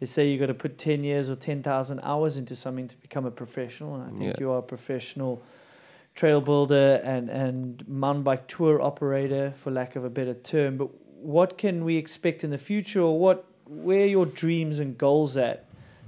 They 0.00 0.06
say 0.06 0.28
you 0.28 0.38
got 0.38 0.46
to 0.46 0.54
put 0.54 0.76
ten 0.76 1.04
years 1.04 1.30
or 1.30 1.36
ten 1.36 1.62
thousand 1.62 2.00
hours 2.02 2.36
into 2.36 2.54
something 2.56 2.88
to 2.88 2.96
become 2.96 3.24
a 3.26 3.30
professional, 3.30 3.94
and 3.94 4.02
I 4.04 4.08
think 4.18 4.22
Yeah. 4.22 4.40
you 4.40 4.50
are 4.52 4.58
a 4.58 4.62
professional 4.62 5.42
trail 6.14 6.40
builder 6.40 7.00
and 7.02 7.28
and 7.30 7.86
mountain 7.88 8.22
bike 8.22 8.46
tour 8.48 8.80
operator, 8.82 9.52
for 9.56 9.70
lack 9.70 9.96
of 9.96 10.04
a 10.04 10.10
better 10.10 10.34
term. 10.34 10.76
But 10.76 10.88
what 11.24 11.58
can 11.58 11.84
we 11.84 11.96
expect 11.96 12.44
in 12.44 12.50
the 12.50 12.58
future, 12.58 13.00
or 13.00 13.18
what 13.18 13.44
where 13.66 14.02
are 14.02 14.06
your 14.18 14.26
dreams 14.26 14.78
and 14.78 14.96
goals 14.98 15.36
at 15.36 15.64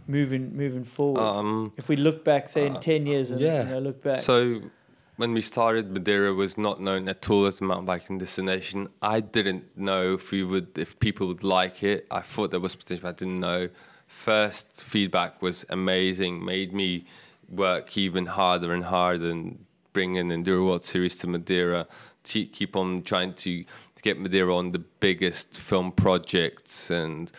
moving 0.06 0.56
moving 0.56 0.84
forward? 0.84 1.20
Um, 1.20 1.72
if 1.76 1.88
we 1.88 1.96
look 1.96 2.24
back, 2.24 2.48
say 2.48 2.66
in 2.66 2.76
uh, 2.76 2.80
ten 2.80 3.06
years, 3.06 3.30
and 3.30 3.40
yeah. 3.40 3.64
you 3.64 3.70
know, 3.70 3.78
look 3.78 4.02
back. 4.02 4.16
So 4.16 4.62
when 5.16 5.32
we 5.32 5.40
started, 5.40 5.90
Madeira 5.90 6.34
was 6.34 6.58
not 6.58 6.80
known 6.80 7.08
at 7.08 7.30
all 7.30 7.46
as 7.46 7.60
a 7.60 7.64
mountain 7.64 7.86
biking 7.86 8.18
destination. 8.18 8.88
I 9.00 9.20
didn't 9.20 9.76
know 9.76 10.14
if 10.14 10.30
we 10.30 10.44
would, 10.44 10.78
if 10.78 10.98
people 10.98 11.26
would 11.28 11.42
like 11.42 11.82
it. 11.82 12.06
I 12.10 12.20
thought 12.20 12.50
there 12.50 12.60
was 12.60 12.76
potential. 12.76 13.08
I 13.08 13.12
didn't 13.12 13.40
know. 13.40 13.70
First 14.06 14.82
feedback 14.82 15.40
was 15.40 15.64
amazing. 15.70 16.44
Made 16.44 16.74
me 16.74 17.06
work 17.48 17.96
even 17.96 18.26
harder 18.26 18.74
and 18.74 18.84
harder 18.84 19.30
and 19.30 19.64
bring 19.94 20.18
an 20.18 20.28
Enduro 20.28 20.66
World 20.66 20.84
Series 20.84 21.16
to 21.16 21.26
Madeira, 21.26 21.86
to 22.24 22.44
keep 22.44 22.76
on 22.76 23.02
trying 23.02 23.32
to, 23.32 23.64
to 23.64 23.66
get 24.06 24.20
Madeira 24.20 24.54
on 24.56 24.70
the 24.70 24.84
biggest 25.00 25.48
film 25.58 25.90
projects 25.90 26.90
and 26.90 27.32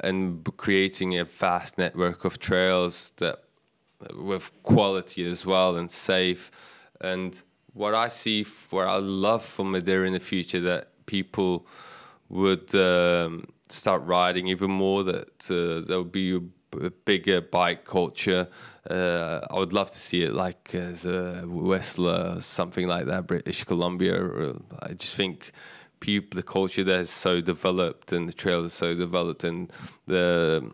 and 0.00 0.20
creating 0.56 1.18
a 1.18 1.24
vast 1.24 1.78
network 1.78 2.24
of 2.24 2.38
trails 2.38 3.12
that 3.16 3.36
with 4.14 4.50
quality 4.62 5.22
as 5.34 5.46
well 5.46 5.76
and 5.76 5.90
safe. 5.90 6.50
And 7.00 7.42
what 7.72 7.94
I 7.94 8.08
see, 8.08 8.44
what 8.70 8.86
I 8.86 8.96
love 8.96 9.42
for 9.42 9.64
Madeira 9.64 10.06
in 10.06 10.12
the 10.12 10.20
future, 10.20 10.60
that 10.60 10.84
people 11.06 11.66
would 12.28 12.74
um, 12.74 13.46
start 13.68 14.02
riding 14.04 14.48
even 14.48 14.70
more. 14.70 15.02
That 15.02 15.50
uh, 15.50 15.86
there 15.86 15.98
would 15.98 16.12
be 16.12 16.28
a 16.88 16.90
bigger 17.04 17.40
bike 17.40 17.84
culture. 17.84 18.48
Uh, 18.90 19.40
I 19.50 19.58
would 19.58 19.72
love 19.72 19.90
to 19.90 19.98
see 19.98 20.22
it 20.22 20.32
like 20.32 20.74
as 20.74 21.06
a 21.06 21.44
Whistler 21.46 22.40
something 22.40 22.86
like 22.86 23.06
that, 23.06 23.26
British 23.26 23.64
Columbia. 23.64 24.16
I 24.82 24.92
just 24.92 25.14
think 25.14 25.52
people, 26.00 26.36
the 26.36 26.42
culture 26.42 26.84
there 26.84 27.00
is 27.00 27.10
so 27.10 27.40
developed, 27.40 28.12
and 28.12 28.28
the 28.28 28.32
trails 28.32 28.66
are 28.66 28.70
so 28.70 28.94
developed, 28.94 29.44
and 29.44 29.72
the 30.06 30.72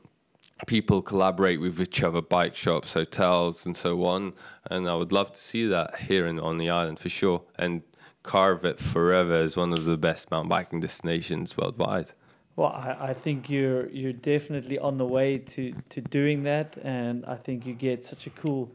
people 0.67 1.03
collaborate 1.03 1.61
with 1.61 1.81
each 1.81 2.03
other, 2.03 2.23
bike 2.23 2.55
shops, 2.55 2.95
hotels, 2.95 3.67
and 3.67 3.77
so 3.77 4.05
on. 4.05 4.33
And 4.71 4.89
I 4.89 4.95
would 4.95 5.13
love 5.13 5.33
to 5.33 5.41
see 5.41 5.67
that 5.67 6.01
here 6.01 6.27
in, 6.27 6.39
on 6.39 6.59
the 6.59 6.71
island 6.71 6.99
for 6.99 7.09
sure. 7.09 7.43
And 7.57 7.83
carve 8.23 8.65
it 8.65 8.79
forever 8.79 9.35
as 9.35 9.57
one 9.57 9.73
of 9.73 9.85
the 9.85 9.97
best 9.97 10.31
mountain 10.31 10.49
biking 10.49 10.81
destinations 10.81 11.57
worldwide. 11.57 12.13
Well, 12.55 12.69
I, 12.69 13.09
I 13.09 13.15
think 13.15 13.49
you're 13.49 13.89
you're 13.89 14.13
definitely 14.13 14.79
on 14.79 14.97
the 14.97 15.07
way 15.07 15.39
to, 15.39 15.75
to 15.89 16.01
doing 16.01 16.43
that, 16.45 16.77
and 16.83 17.25
I 17.25 17.37
think 17.37 17.67
you 17.67 17.75
get 17.75 18.05
such 18.05 18.27
a 18.27 18.31
cool 18.31 18.71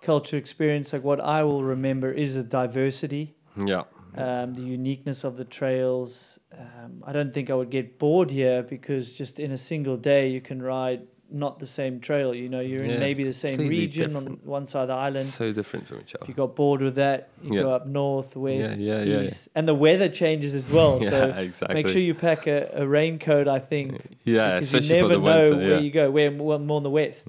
culture 0.00 0.36
experience. 0.36 0.92
Like 0.92 1.02
what 1.02 1.20
I 1.20 1.42
will 1.42 1.64
remember 1.64 2.12
is 2.12 2.36
a 2.36 2.42
diversity, 2.42 3.34
Yeah. 3.56 3.84
Um, 4.16 4.54
the 4.54 4.62
uniqueness 4.62 5.24
of 5.24 5.36
the 5.36 5.44
trails. 5.44 6.38
Um, 6.52 7.02
I 7.06 7.12
don't 7.12 7.32
think 7.34 7.50
I 7.50 7.54
would 7.54 7.70
get 7.70 7.98
bored 7.98 8.30
here 8.30 8.62
because 8.62 9.12
just 9.12 9.38
in 9.38 9.52
a 9.52 9.58
single 9.58 9.96
day 9.96 10.28
you 10.28 10.40
can 10.40 10.62
ride 10.62 11.02
not 11.30 11.58
the 11.58 11.66
same 11.66 12.00
trail. 12.00 12.34
You 12.34 12.48
know, 12.48 12.60
you're 12.60 12.82
in 12.84 12.98
maybe 13.00 13.22
the 13.22 13.34
same 13.34 13.58
region 13.58 14.16
on 14.16 14.40
one 14.44 14.66
side 14.66 14.82
of 14.82 14.88
the 14.88 14.94
island. 14.94 15.26
So 15.26 15.52
different 15.52 15.86
from 15.86 16.00
each 16.00 16.14
other. 16.14 16.22
If 16.24 16.28
you 16.30 16.34
got 16.34 16.56
bored 16.56 16.80
with 16.80 16.94
that, 16.94 17.28
you 17.42 17.52
Yeah. 17.56 17.62
go 17.62 17.72
up 17.74 17.86
north, 17.86 18.34
west, 18.34 18.78
yeah, 18.80 19.02
yeah, 19.02 19.04
yeah. 19.04 19.20
east, 19.24 19.48
and 19.54 19.68
the 19.68 19.74
weather 19.74 20.08
changes 20.08 20.54
as 20.54 20.70
well. 20.70 20.98
yeah, 21.02 21.10
so 21.10 21.28
exactly. 21.36 21.74
make 21.74 21.88
sure 21.88 22.00
you 22.00 22.14
pack 22.14 22.46
a, 22.46 22.70
a 22.72 22.86
raincoat. 22.86 23.46
I 23.46 23.58
think 23.58 24.00
yeah, 24.24 24.54
because 24.54 24.72
you 24.72 24.78
especially 24.78 24.94
never 24.96 25.08
for 25.08 25.14
the 25.16 25.20
know 25.20 25.50
winter. 25.50 25.56
where 25.58 25.68
Yeah, 25.76 25.78
you 25.80 25.90
go. 25.90 26.10
Where 26.10 26.30
more, 26.30 26.58
more 26.58 26.78
in 26.78 26.82
the 26.84 26.90
west. 26.90 27.28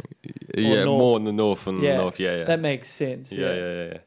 yeah, 0.55 0.85
more 0.85 1.17
in 1.17 1.25
the 1.25 1.33
north 1.33 1.67
and 1.67 1.83
Yeah, 1.83 1.97
north. 1.97 2.21
Yeah, 2.21 2.37
yeah. 2.37 2.43
That 2.45 2.61
makes 2.61 2.89
sense. 2.89 3.33
yeah, 3.33 3.53
yeah, 3.53 3.55
yeah, 3.55 3.83
yeah. 3.91 3.97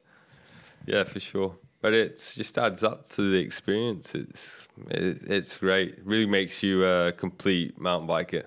Yeah, 0.87 1.05
for 1.05 1.21
sure. 1.21 1.57
But 1.83 1.95
it 1.95 2.33
just 2.37 2.57
adds 2.59 2.85
up 2.85 3.07
to 3.07 3.33
the 3.33 3.39
experience. 3.39 4.15
It's 4.15 4.69
it, 4.89 5.19
it's 5.27 5.59
great. 5.59 5.99
really 6.05 6.27
makes 6.27 6.63
you 6.63 6.87
a 6.87 7.13
complete 7.13 7.79
mountain 7.79 8.09
biker. 8.09 8.45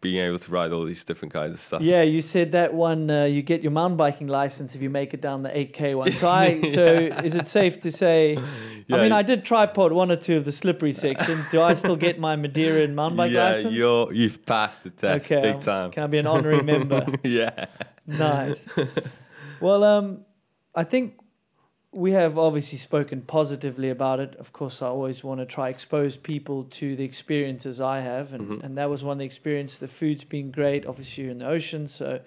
Being 0.00 0.24
able 0.24 0.38
to 0.38 0.50
ride 0.50 0.72
all 0.72 0.86
these 0.86 1.04
different 1.04 1.34
kinds 1.34 1.52
of 1.52 1.60
stuff. 1.60 1.82
Yeah, 1.82 2.00
you 2.00 2.22
said 2.22 2.52
that 2.52 2.72
one. 2.72 3.10
Uh, 3.10 3.24
you 3.24 3.42
get 3.42 3.60
your 3.60 3.70
mountain 3.70 3.98
biking 3.98 4.28
license 4.28 4.74
if 4.74 4.80
you 4.80 4.88
make 4.88 5.12
it 5.12 5.20
down 5.20 5.42
the 5.42 5.50
8k 5.50 5.94
one. 5.94 6.10
So 6.12 6.26
I. 6.26 6.70
so 6.72 6.84
is 7.22 7.34
it 7.34 7.48
safe 7.48 7.78
to 7.80 7.92
say? 7.92 8.38
Yeah. 8.86 8.96
I 8.96 9.02
mean, 9.02 9.12
I 9.12 9.20
did 9.20 9.44
tripod 9.44 9.92
one 9.92 10.10
or 10.10 10.16
two 10.16 10.38
of 10.38 10.46
the 10.46 10.52
slippery 10.52 10.94
section. 10.94 11.38
Do 11.50 11.60
I 11.60 11.74
still 11.74 11.96
get 11.96 12.18
my 12.18 12.34
Madeira 12.34 12.80
and 12.80 12.96
mountain 12.96 13.18
bike 13.18 13.30
yeah, 13.30 13.50
license? 13.50 13.74
you're 13.74 14.10
you've 14.10 14.46
passed 14.46 14.84
the 14.84 14.90
test 14.90 15.30
Okay, 15.30 15.42
big 15.42 15.56
um, 15.56 15.60
time. 15.60 15.90
Can 15.90 16.04
I 16.04 16.06
be 16.06 16.16
an 16.16 16.26
honorary 16.26 16.62
member? 16.62 17.06
yeah. 17.22 17.66
nice. 18.06 18.66
Well, 19.60 19.84
um, 19.84 20.24
I 20.74 20.84
think 20.84 21.21
we 21.94 22.12
have 22.12 22.38
obviously 22.38 22.78
spoken 22.78 23.20
positively 23.20 23.90
about 23.90 24.18
it. 24.18 24.34
Of 24.36 24.52
course, 24.52 24.80
I 24.80 24.86
always 24.86 25.22
want 25.22 25.40
to 25.40 25.46
try 25.46 25.68
expose 25.68 26.16
people 26.16 26.64
to 26.64 26.96
the 26.96 27.04
experiences 27.04 27.80
I 27.80 28.00
have, 28.00 28.32
and, 28.32 28.48
Mhm. 28.48 28.62
and 28.64 28.78
that 28.78 28.88
was 28.88 29.04
one 29.04 29.12
of 29.14 29.18
the 29.18 29.26
experiences. 29.26 29.78
The 29.78 29.88
food's 29.88 30.24
been 30.24 30.50
great. 30.50 30.86
Obviously, 30.86 31.24
you're 31.24 31.32
in 31.32 31.38
the 31.38 31.48
ocean, 31.48 31.86
so 31.88 32.20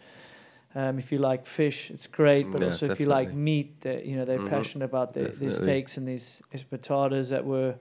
um, 0.76 1.00
if 1.00 1.12
you 1.12 1.18
like 1.18 1.46
fish, 1.46 1.90
it's 1.90 2.06
great. 2.06 2.52
But 2.52 2.60
Yeah, 2.62 2.68
also, 2.68 2.86
if 2.88 3.00
you 3.00 3.06
like 3.08 3.34
meat, 3.34 3.82
that 3.82 4.06
you 4.06 4.18
know 4.18 4.26
they're 4.26 4.40
Mhm. 4.40 4.50
passionate 4.50 4.86
about 4.86 5.14
their, 5.14 5.30
their 5.30 5.52
steaks 5.52 5.98
and 5.98 6.06
these 6.08 6.42
espetadas 6.54 7.30
that 7.30 7.46
were 7.46 7.76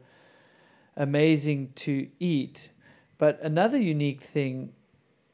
amazing 0.96 1.72
to 1.74 2.08
eat. 2.20 2.70
But 3.18 3.42
another 3.42 3.78
unique 3.78 4.20
thing 4.22 4.72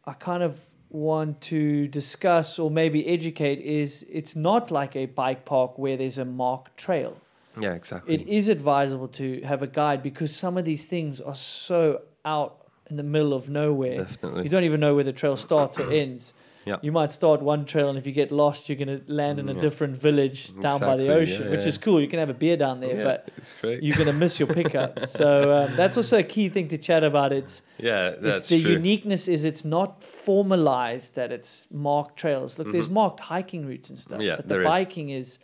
I 0.07 0.15
kind 0.15 0.43
of 0.43 0.67
want 0.91 1.41
to 1.41 1.87
discuss 1.89 2.59
or 2.59 2.71
maybe 2.71 3.07
educate 3.07 3.61
is 3.61 4.05
it's 4.11 4.35
not 4.35 4.71
like 4.71 4.97
a 4.97 5.07
bike 5.07 5.45
park 5.45 5.79
where 5.79 5.97
there's 5.97 6.19
a 6.19 6.25
marked 6.25 6.77
trail. 6.77 7.17
Yeah, 7.59 7.73
exactly. 7.75 8.15
It 8.15 8.29
is 8.29 8.49
advisable 8.49 9.09
to 9.09 9.41
have 9.43 9.63
a 9.63 9.67
guide 9.67 10.03
because 10.03 10.35
some 10.35 10.59
of 10.59 10.65
these 10.65 10.87
things 10.87 11.21
are 11.21 11.35
so 11.35 12.03
out 12.25 12.67
in 12.89 12.97
the 12.97 13.03
middle 13.03 13.33
of 13.33 13.49
nowhere. 13.49 13.99
Definitely. 13.99 14.45
You 14.45 14.49
don't 14.49 14.65
even 14.65 14.81
know 14.81 14.95
where 14.95 15.05
the 15.05 15.13
trail 15.13 15.37
starts 15.37 15.79
or 15.79 15.91
ends. 15.91 16.35
Yeah. 16.71 16.77
You 16.83 16.93
might 16.93 17.11
start 17.11 17.43
one 17.43 17.65
trail, 17.65 17.89
and 17.91 17.99
if 17.99 18.07
you 18.07 18.13
get 18.13 18.31
lost, 18.31 18.69
you're 18.69 18.81
going 18.85 18.95
to 18.99 19.13
land 19.13 19.39
in 19.41 19.49
a 19.49 19.55
Yeah. 19.55 19.61
different 19.67 19.97
village 19.97 20.39
down 20.67 20.79
by 20.81 20.97
the 20.97 21.09
ocean, 21.21 21.45
yeah, 21.47 21.51
which 21.55 21.67
is 21.67 21.77
cool. 21.79 22.01
You 22.01 22.09
can 22.13 22.19
have 22.25 22.31
a 22.31 22.39
beer 22.45 22.57
down 22.57 22.77
there, 22.81 22.97
but 23.11 23.19
you're 23.85 23.97
going 24.03 24.13
to 24.15 24.19
miss 24.25 24.39
your 24.41 24.49
pickup. 24.61 24.93
so 25.21 25.29
um, 25.59 25.77
that's 25.77 25.97
also 25.97 26.19
a 26.19 26.23
key 26.35 26.49
thing 26.49 26.69
to 26.69 26.79
chat 26.79 27.03
about. 27.11 27.33
It's 27.33 27.55
yeah, 27.79 28.09
it's 28.11 28.21
that's 28.23 28.49
the 28.49 28.61
true. 28.63 28.73
uniqueness 28.79 29.27
is 29.29 29.45
it's 29.45 29.65
not 29.65 30.05
formalized 30.05 31.15
that 31.17 31.33
it's 31.33 31.67
marked 31.73 32.17
trails. 32.19 32.59
Look, 32.59 32.71
there's 32.73 32.89
Mhm. 32.89 32.93
marked 33.03 33.21
hiking 33.21 33.67
routes 33.67 33.89
and 33.91 33.99
stuff, 33.99 34.21
Yeah, 34.23 34.37
but 34.37 34.47
the 34.49 34.55
there 34.55 34.63
is. 34.63 34.69
biking 34.69 35.11
is 35.11 35.39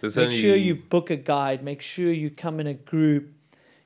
There's 0.00 0.16
make 0.16 0.24
only 0.26 0.40
sure 0.40 0.56
you 0.56 0.74
book 0.94 1.10
a 1.10 1.16
guide, 1.16 1.62
make 1.62 1.80
sure 1.82 2.12
you 2.12 2.28
come 2.44 2.58
in 2.60 2.66
a 2.66 2.74
group, 2.74 3.24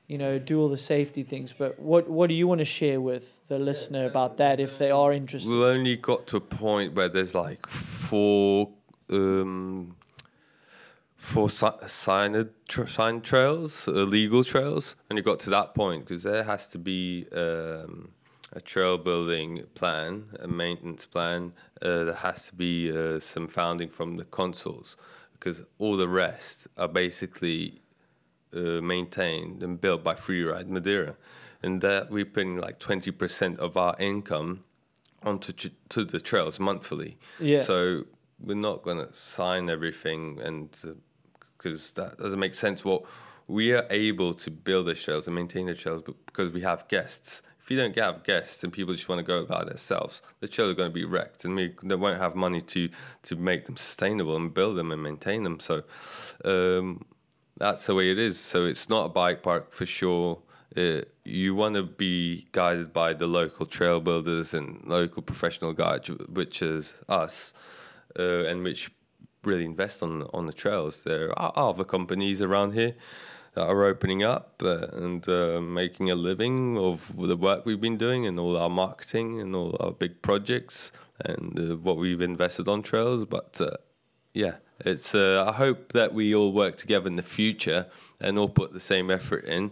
you 0.07 0.17
know, 0.17 0.39
do 0.39 0.59
all 0.61 0.69
the 0.69 0.77
safety 0.77 1.23
things. 1.23 1.53
But 1.57 1.79
what 1.79 2.09
what 2.09 2.27
do 2.27 2.33
you 2.33 2.47
want 2.47 2.59
to 2.59 2.65
share 2.65 3.01
with 3.01 3.47
the 3.47 3.59
listener 3.59 4.05
about 4.05 4.37
that 4.37 4.59
if 4.59 4.77
they 4.77 4.89
are 4.89 5.11
interested? 5.13 5.49
We've 5.49 5.61
only 5.61 5.97
got 5.97 6.27
to 6.27 6.37
a 6.37 6.41
point 6.41 6.93
where 6.93 7.09
there's 7.09 7.35
like 7.35 7.67
four 7.67 8.69
um, 9.09 9.95
four 11.17 11.49
si- 11.49 11.87
signed 11.87 12.49
signed 12.69 13.23
trails, 13.23 13.87
uh, 13.87 13.91
legal 13.91 14.43
trails, 14.43 14.95
and 15.09 15.17
you 15.17 15.23
got 15.23 15.39
to 15.41 15.49
that 15.49 15.73
point 15.73 16.05
because 16.05 16.23
there 16.23 16.43
has 16.43 16.67
to 16.69 16.77
be 16.77 17.27
um, 17.33 18.11
a 18.53 18.61
trail 18.61 18.97
building 18.97 19.63
plan, 19.75 20.27
a 20.39 20.47
maintenance 20.47 21.05
plan. 21.05 21.51
Uh, 21.81 22.05
there 22.05 22.13
has 22.13 22.47
to 22.47 22.55
be 22.55 22.91
uh, 22.91 23.19
some 23.19 23.47
founding 23.47 23.89
from 23.89 24.15
the 24.15 24.25
consuls 24.25 24.95
because 25.33 25.63
all 25.77 25.97
the 25.97 26.07
rest 26.07 26.67
are 26.77 26.87
basically 26.87 27.81
uh, 28.53 28.81
maintained 28.81 29.63
and 29.63 29.79
built 29.79 30.03
by 30.03 30.15
Freeride 30.15 30.67
Madeira, 30.67 31.15
and 31.61 31.81
that 31.81 32.09
we 32.09 32.23
put 32.23 32.43
in 32.43 32.57
like 32.57 32.79
twenty 32.79 33.11
percent 33.11 33.59
of 33.59 33.75
our 33.77 33.95
income 33.99 34.63
onto 35.23 35.51
ch- 35.51 35.71
to 35.89 36.03
the 36.03 36.19
trails 36.19 36.59
monthly. 36.59 37.17
Yeah. 37.39 37.57
So 37.57 38.05
we're 38.39 38.55
not 38.55 38.83
gonna 38.83 39.13
sign 39.13 39.69
everything, 39.69 40.39
and 40.41 40.69
because 41.57 41.93
that 41.93 42.17
doesn't 42.17 42.39
make 42.39 42.53
sense. 42.53 42.85
What 42.85 43.03
we 43.47 43.73
are 43.73 43.87
able 43.89 44.33
to 44.33 44.51
build 44.51 44.87
the 44.87 44.93
trails 44.93 45.27
and 45.27 45.35
maintain 45.35 45.67
the 45.67 45.73
trails 45.73 46.03
because 46.25 46.51
we 46.51 46.61
have 46.61 46.87
guests. 46.87 47.41
If 47.59 47.71
you 47.71 47.77
don't 47.77 47.95
have 47.97 48.23
guests 48.23 48.63
and 48.63 48.71
people 48.71 48.93
just 48.93 49.09
want 49.09 49.19
to 49.19 49.23
go 49.23 49.43
by 49.45 49.65
themselves, 49.65 50.21
the 50.39 50.47
trails 50.47 50.71
are 50.71 50.73
going 50.73 50.89
to 50.89 50.93
be 50.93 51.03
wrecked, 51.03 51.43
and 51.43 51.53
we 51.55 51.73
they 51.83 51.95
won't 51.95 52.19
have 52.19 52.33
money 52.33 52.61
to 52.61 52.89
to 53.23 53.35
make 53.35 53.65
them 53.65 53.75
sustainable 53.75 54.35
and 54.37 54.53
build 54.53 54.77
them 54.77 54.91
and 54.91 55.03
maintain 55.03 55.43
them. 55.43 55.59
So. 55.59 55.83
Um, 56.45 57.05
that's 57.57 57.85
the 57.85 57.95
way 57.95 58.11
it 58.11 58.19
is. 58.19 58.39
So 58.39 58.65
it's 58.65 58.89
not 58.89 59.05
a 59.05 59.09
bike 59.09 59.43
park 59.43 59.71
for 59.71 59.85
sure. 59.85 60.39
Uh, 60.75 61.01
you 61.25 61.55
want 61.55 61.75
to 61.75 61.83
be 61.83 62.47
guided 62.51 62.93
by 62.93 63.13
the 63.13 63.27
local 63.27 63.65
trail 63.65 63.99
builders 63.99 64.53
and 64.53 64.83
local 64.85 65.21
professional 65.21 65.73
guides, 65.73 66.09
which 66.09 66.61
is 66.61 66.93
us, 67.09 67.53
uh, 68.19 68.45
and 68.45 68.63
which 68.63 68.91
really 69.43 69.65
invest 69.65 70.03
on 70.03 70.23
on 70.33 70.45
the 70.45 70.53
trails. 70.53 71.03
There 71.03 71.37
are 71.39 71.51
other 71.55 71.83
companies 71.83 72.41
around 72.41 72.73
here 72.73 72.95
that 73.57 73.67
are 73.67 73.85
opening 73.85 74.23
up 74.23 74.61
uh, 74.63 74.87
and 74.93 75.27
uh, 75.27 75.59
making 75.59 76.11
a 76.11 76.15
living 76.15 76.77
of 76.77 77.11
the 77.17 77.35
work 77.35 77.65
we've 77.65 77.81
been 77.81 77.97
doing 77.97 78.27
and 78.27 78.39
all 78.39 78.55
our 78.55 78.69
marketing 78.69 79.41
and 79.41 79.55
all 79.55 79.75
our 79.79 79.91
big 79.91 80.21
projects 80.21 80.91
and 81.25 81.59
uh, 81.59 81.75
what 81.75 81.97
we've 81.97 82.21
invested 82.21 82.67
on 82.67 82.83
trails. 82.83 83.25
But 83.25 83.59
uh, 83.59 83.77
yeah, 84.33 84.55
it's. 84.79 85.15
Uh, 85.15 85.45
I 85.47 85.53
hope 85.53 85.93
that 85.93 86.13
we 86.13 86.33
all 86.35 86.51
work 86.51 86.75
together 86.75 87.07
in 87.07 87.15
the 87.15 87.23
future 87.23 87.87
and 88.21 88.37
all 88.37 88.49
put 88.49 88.73
the 88.73 88.79
same 88.79 89.09
effort 89.11 89.45
in, 89.45 89.71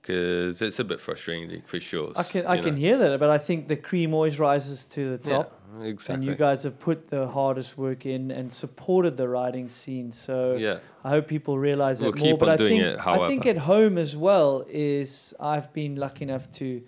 because 0.00 0.60
it's 0.62 0.78
a 0.78 0.84
bit 0.84 1.00
frustrating 1.00 1.62
for 1.62 1.80
sure. 1.80 2.12
I 2.16 2.22
can 2.22 2.46
I 2.46 2.56
you 2.56 2.62
can 2.62 2.76
hear 2.76 2.98
that, 2.98 3.20
but 3.20 3.30
I 3.30 3.38
think 3.38 3.68
the 3.68 3.76
cream 3.76 4.14
always 4.14 4.38
rises 4.38 4.84
to 4.86 5.16
the 5.16 5.30
top. 5.30 5.60
Yeah, 5.80 5.86
exactly. 5.86 6.14
And 6.14 6.24
you 6.24 6.34
guys 6.34 6.64
have 6.64 6.78
put 6.78 7.08
the 7.08 7.28
hardest 7.28 7.78
work 7.78 8.04
in 8.04 8.30
and 8.30 8.52
supported 8.52 9.16
the 9.16 9.28
riding 9.28 9.68
scene. 9.68 10.12
So 10.12 10.56
yeah, 10.56 10.78
I 11.04 11.10
hope 11.10 11.28
people 11.28 11.58
realize 11.58 11.98
that 12.00 12.04
We'll 12.04 12.14
more. 12.14 12.32
keep 12.32 12.38
but 12.38 12.48
on 12.48 12.54
I 12.54 12.56
doing 12.56 12.80
think 12.80 13.06
I 13.06 13.28
think 13.28 13.46
at 13.46 13.58
home 13.58 13.96
as 13.98 14.14
well 14.16 14.64
is 14.68 15.34
I've 15.40 15.72
been 15.72 15.96
lucky 15.96 16.24
enough 16.24 16.50
to 16.52 16.82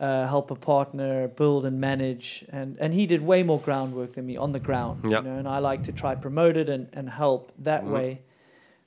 uh, 0.00 0.26
help 0.26 0.50
a 0.50 0.54
partner 0.54 1.28
build 1.28 1.66
and 1.66 1.78
manage. 1.78 2.44
And, 2.50 2.78
and 2.80 2.94
he 2.94 3.06
did 3.06 3.20
way 3.20 3.42
more 3.42 3.60
groundwork 3.60 4.14
than 4.14 4.26
me 4.26 4.36
on 4.36 4.52
the 4.52 4.58
ground. 4.58 5.04
Yep. 5.04 5.24
You 5.24 5.30
know, 5.30 5.36
and 5.36 5.46
I 5.46 5.58
like 5.58 5.82
to 5.84 5.92
try 5.92 6.14
promote 6.14 6.56
it 6.56 6.68
and, 6.70 6.88
and 6.94 7.10
help 7.10 7.52
that 7.58 7.84
Mhm. 7.84 7.92
way. 7.92 8.20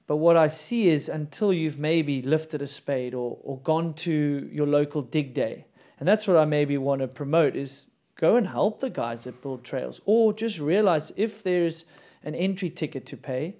But 0.07 0.17
what 0.17 0.35
I 0.35 0.49
see 0.49 0.89
is 0.89 1.07
until 1.07 1.53
you've 1.53 1.79
maybe 1.79 2.21
lifted 2.21 2.61
a 2.61 2.67
spade 2.67 3.13
or, 3.13 3.37
or 3.43 3.59
gone 3.59 3.93
to 4.05 4.49
your 4.51 4.67
local 4.67 5.01
dig 5.01 5.33
day, 5.33 5.65
and 5.99 6.07
that's 6.07 6.27
what 6.27 6.35
I 6.35 6.45
maybe 6.45 6.77
want 6.77 7.01
to 7.01 7.07
promote 7.07 7.55
is 7.55 7.85
go 8.15 8.35
and 8.35 8.47
help 8.47 8.79
the 8.79 8.89
guys 8.89 9.23
that 9.23 9.41
build 9.41 9.63
trails, 9.63 10.01
or 10.05 10.33
just 10.33 10.59
realize 10.59 11.13
if 11.15 11.41
there's 11.43 11.85
an 12.23 12.35
entry 12.35 12.69
ticket 12.69 13.05
to 13.05 13.17
pay, 13.17 13.55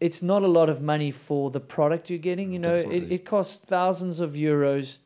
it's 0.00 0.20
not 0.22 0.42
a 0.42 0.48
lot 0.48 0.68
of 0.68 0.82
money 0.82 1.10
for 1.10 1.50
the 1.50 1.60
product 1.60 2.10
you're 2.10 2.18
getting. 2.18 2.52
You 2.52 2.58
know, 2.58 2.74
it, 2.74 3.10
it 3.12 3.24
costs 3.24 3.58
thousands 3.64 4.18
of 4.20 4.32
euros 4.32 4.98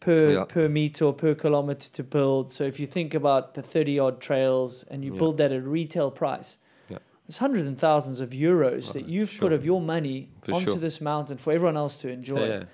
per 0.00 0.30
Yeah. 0.30 0.44
per 0.44 0.68
meter 0.68 1.06
or 1.06 1.12
per 1.12 1.34
kilometer 1.34 1.88
to 1.92 2.02
build. 2.04 2.50
So 2.52 2.64
if 2.64 2.78
you 2.78 2.86
think 2.86 3.14
about 3.14 3.54
the 3.54 3.62
30 3.62 3.98
odd 3.98 4.20
trails 4.20 4.84
and 4.90 5.04
you 5.04 5.12
Yeah. 5.12 5.18
build 5.18 5.38
that 5.38 5.52
at 5.52 5.64
retail 5.64 6.10
price, 6.10 6.56
Yeah. 6.88 6.98
it's 7.28 7.38
hundreds 7.38 7.66
and 7.66 7.78
thousands 7.78 8.20
of 8.20 8.30
euros 8.30 8.90
Oh, 8.90 8.92
that 8.94 9.08
you've 9.08 9.30
sure. 9.30 9.48
put 9.48 9.52
of 9.52 9.64
your 9.64 9.80
money 9.80 10.28
For 10.42 10.52
onto 10.54 10.70
sure. 10.70 10.76
this 10.78 11.00
mountain 11.00 11.36
for 11.38 11.52
everyone 11.52 11.76
else 11.76 11.96
to 11.98 12.08
enjoy. 12.08 12.46
Yeah. 12.46 12.64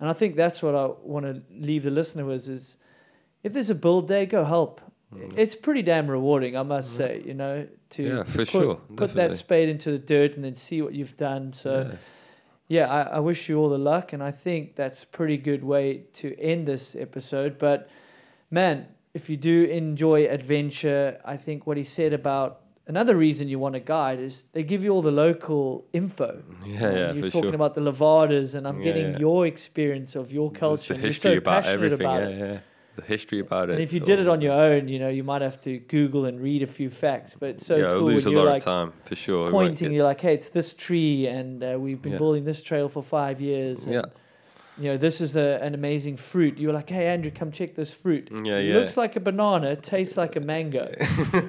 And 0.00 0.08
I 0.08 0.14
think 0.14 0.36
that's 0.36 0.62
what 0.62 0.74
I 0.74 0.86
want 1.02 1.26
to 1.26 1.42
leave 1.54 1.82
the 1.82 1.90
listener 1.90 2.24
with 2.24 2.48
is 2.48 2.76
if 3.42 3.52
there's 3.52 3.68
a 3.70 3.74
build 3.74 4.08
day, 4.08 4.24
go 4.26 4.44
help. 4.44 4.80
It's 5.36 5.56
pretty 5.56 5.82
damn 5.82 6.08
rewarding, 6.08 6.56
I 6.56 6.62
must 6.62 6.94
say, 6.94 7.20
you 7.26 7.34
know, 7.34 7.66
to, 7.90 8.02
Mm. 8.02 8.08
Yeah, 8.08 8.16
to 8.18 8.24
for 8.24 8.38
put, 8.38 8.48
sure, 8.48 8.74
put 8.96 9.12
that 9.14 9.34
spade 9.36 9.68
into 9.68 9.90
the 9.90 9.98
dirt 9.98 10.36
and 10.36 10.44
then 10.44 10.54
see 10.54 10.80
what 10.82 10.94
you've 10.94 11.16
done. 11.16 11.52
So 11.52 11.90
Yeah. 12.76 12.86
I, 12.86 13.00
I 13.16 13.20
wish 13.30 13.48
you 13.48 13.58
all 13.60 13.68
the 13.68 13.78
luck, 13.92 14.12
and 14.14 14.22
I 14.22 14.30
think 14.30 14.62
that's 14.76 15.02
a 15.02 15.06
pretty 15.18 15.36
good 15.50 15.62
way 15.64 15.84
to 16.20 16.26
end 16.40 16.66
this 16.66 16.94
episode. 16.96 17.58
But 17.58 17.88
man, 18.50 18.86
if 19.12 19.28
you 19.30 19.36
do 19.36 19.64
enjoy 19.64 20.26
adventure, 20.38 21.20
I 21.24 21.36
think 21.36 21.66
what 21.66 21.76
he 21.76 21.84
said 21.84 22.12
about 22.12 22.60
another 22.86 23.16
reason 23.16 23.48
you 23.48 23.58
want 23.58 23.74
a 23.76 23.80
guide 23.80 24.18
is 24.20 24.44
they 24.52 24.62
give 24.62 24.82
you 24.84 24.90
all 24.94 25.02
the 25.02 25.10
local 25.26 25.84
info. 25.92 26.42
Yeah, 26.64 26.84
And 26.86 26.96
yeah, 26.96 27.12
You're 27.12 27.30
talking 27.30 27.50
sure. 27.50 27.54
about 27.54 27.74
the 27.74 27.80
Levadas, 27.82 28.54
and 28.54 28.66
I'm 28.68 28.78
Yeah, 28.78 28.84
getting 28.84 29.12
yeah. 29.12 29.18
your 29.18 29.46
experience 29.46 30.14
of 30.16 30.32
your 30.32 30.50
culture. 30.50 30.88
the 30.88 30.94
and 30.94 31.02
you're 31.02 31.08
history 31.08 31.34
so 31.34 31.38
about 31.38 31.64
passionate 31.64 31.92
everything. 31.92 32.06
about 32.06 32.22
yeah, 32.22 32.28
it. 32.28 32.38
yeah. 32.38 32.60
The 33.00 33.06
history 33.06 33.40
about 33.40 33.70
it. 33.70 33.74
And 33.74 33.82
if 33.82 33.92
you 33.92 34.00
did 34.00 34.18
it 34.18 34.28
on 34.28 34.40
your 34.40 34.52
own, 34.52 34.88
you 34.88 34.98
know, 34.98 35.08
you 35.08 35.24
might 35.24 35.42
have 35.42 35.60
to 35.62 35.78
Google 35.78 36.24
and 36.26 36.40
read 36.40 36.62
a 36.62 36.66
few 36.66 36.90
facts. 36.90 37.36
But 37.38 37.50
it's 37.50 37.66
so 37.66 37.76
yeah, 37.76 37.84
cool 37.94 38.02
lose 38.02 38.26
a 38.26 38.30
lot 38.30 38.46
like 38.46 38.56
of 38.58 38.64
time 38.64 38.92
for 39.02 39.14
sure. 39.16 39.50
Pointing. 39.50 39.88
get- 39.88 39.94
You're 39.94 40.04
like, 40.04 40.20
hey, 40.20 40.34
it's 40.34 40.48
this 40.48 40.74
tree, 40.74 41.26
and 41.26 41.62
uh, 41.62 41.76
we've 41.78 42.00
been 42.02 42.12
Yeah. 42.12 42.18
building 42.18 42.44
this 42.44 42.62
trail 42.62 42.88
for 42.88 43.02
five 43.02 43.40
years. 43.40 43.84
And, 43.84 43.94
Yeah. 43.94 44.02
You 44.78 44.92
know, 44.92 44.96
this 44.96 45.20
is 45.20 45.34
the, 45.34 45.62
an 45.62 45.74
amazing 45.74 46.16
fruit. 46.16 46.56
You're 46.56 46.72
like, 46.72 46.88
hey, 46.88 47.06
Andrew, 47.08 47.30
come 47.30 47.50
check 47.52 47.74
this 47.74 47.92
fruit. 47.92 48.28
Yeah, 48.32 48.54
it 48.56 48.68
yeah. 48.68 48.74
looks 48.78 48.96
like 48.96 49.14
a 49.14 49.20
banana, 49.20 49.76
tastes 49.76 50.16
like 50.16 50.36
a 50.36 50.40
mango. 50.40 50.90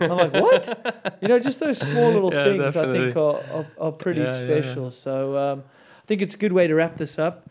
I'm 0.02 0.10
like, 0.10 0.34
what? 0.34 1.18
You 1.22 1.30
know, 1.30 1.40
just 1.40 1.60
those 1.62 1.78
small 1.78 2.12
little 2.12 2.34
Yeah, 2.34 2.44
things 2.44 2.76
I 2.76 2.86
think 2.92 3.16
are, 3.16 3.40
are, 3.54 3.66
are 3.80 3.92
pretty 3.94 4.22
yeah. 4.22 4.36
special. 4.36 4.92
So 4.92 5.38
um, 5.38 5.64
I 6.04 6.06
think 6.08 6.22
it's 6.22 6.34
a 6.34 6.38
good 6.38 6.52
way 6.52 6.68
to 6.68 6.76
wrap 6.76 6.98
this 6.98 7.18
up. 7.18 7.50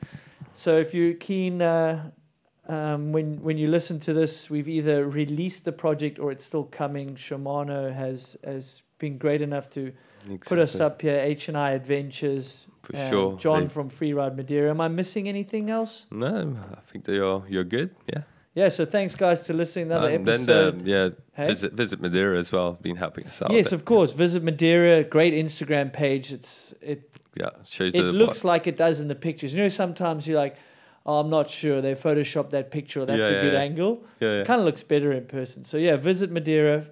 So 0.53 0.77
if 0.79 0.93
you're 0.93 1.15
keen, 1.15 1.63
uh, 1.63 2.11
um, 2.71 3.13
when 3.13 3.43
when 3.43 3.59
you 3.59 3.67
listen 3.67 3.99
to 4.01 4.13
this, 4.13 4.49
we've 4.51 4.69
either 4.69 5.07
released 5.07 5.65
the 5.65 5.73
project 5.73 6.19
or 6.19 6.31
it's 6.31 6.45
still 6.45 6.65
coming. 6.65 7.17
Shimano 7.17 7.93
has 7.93 8.37
has 8.45 8.83
been 8.99 9.19
great 9.19 9.43
enough 9.43 9.69
to 9.71 9.93
put 10.47 10.59
us 10.59 10.79
up 10.79 11.03
here. 11.03 11.19
H 11.19 11.49
and 11.49 11.57
I 11.57 11.71
Adventures. 11.73 12.67
For 12.83 12.97
sure. 12.97 13.37
John 13.37 13.63
They- 13.63 13.69
from 13.69 13.91
Freeride 13.91 14.37
Madeira. 14.37 14.71
Am 14.71 14.81
I 14.81 14.89
missing 14.89 15.29
anything 15.29 15.69
else? 15.71 16.07
No, 16.11 16.57
I 16.79 16.81
think 16.81 17.05
they 17.05 17.19
are. 17.19 17.43
You're 17.49 17.65
good. 17.65 17.91
Yeah. 18.07 18.23
Yeah. 18.55 18.69
So 18.71 18.85
thanks, 18.85 19.15
guys, 19.15 19.45
to 19.47 19.53
listening 19.53 19.89
to 19.89 19.97
another 19.97 20.15
and 20.15 20.25
then 20.27 20.35
episode. 20.43 20.85
the, 20.85 20.91
yeah, 20.91 21.09
Hey? 21.33 21.47
visit 21.47 21.73
visit 21.73 22.01
Madeira 22.01 22.39
as 22.39 22.53
well. 22.53 22.79
Been 22.83 22.97
helping 22.97 23.27
us 23.27 23.43
out. 23.43 23.51
Yes, 23.53 23.73
of 23.73 23.85
course. 23.85 24.13
Visit 24.13 24.43
Madeira. 24.43 25.05
Great 25.05 25.35
Instagram 25.35 25.93
page. 25.93 26.33
It's 26.33 26.75
it 26.81 27.11
yeah. 27.35 27.51
Shows 27.65 27.95
it 27.95 28.03
looks 28.03 28.45
like 28.45 28.67
it 28.67 28.77
does 28.77 29.01
in 29.01 29.09
the 29.09 29.15
pictures. 29.15 29.55
You 29.55 29.63
know, 29.63 29.69
sometimes 29.69 30.27
you're 30.27 30.39
like, 30.45 30.57
oh, 31.07 31.19
I'm 31.21 31.31
not 31.31 31.51
sure. 31.51 31.81
They 31.81 31.95
photoshopped 31.95 32.51
that 32.51 32.71
picture. 32.71 33.05
That's 33.07 33.29
Yeah, 33.29 33.37
a 33.37 33.43
good 33.43 33.53
yeah. 33.55 33.61
angle. 33.61 34.05
yeah, 34.21 34.37
yeah. 34.39 34.45
Kind 34.45 34.61
of 34.61 34.67
looks 34.67 34.83
better 34.83 35.13
in 35.13 35.27
person. 35.27 35.65
So 35.65 35.77
yeah, 35.77 35.97
visit 35.97 36.31
Madeira. 36.31 36.87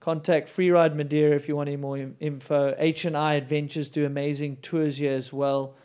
Contact 0.00 0.48
Freeride 0.48 0.96
Madeira 0.96 1.36
if 1.36 1.46
you 1.48 1.54
want 1.54 1.68
any 1.68 1.76
more 1.76 1.96
im- 1.96 2.16
info. 2.18 2.74
H 2.76 3.04
and 3.04 3.16
I 3.16 3.34
Adventures 3.34 3.88
do 3.88 4.04
amazing 4.04 4.56
tours 4.56 4.98
here 4.98 5.12
as 5.12 5.32
well. 5.32 5.76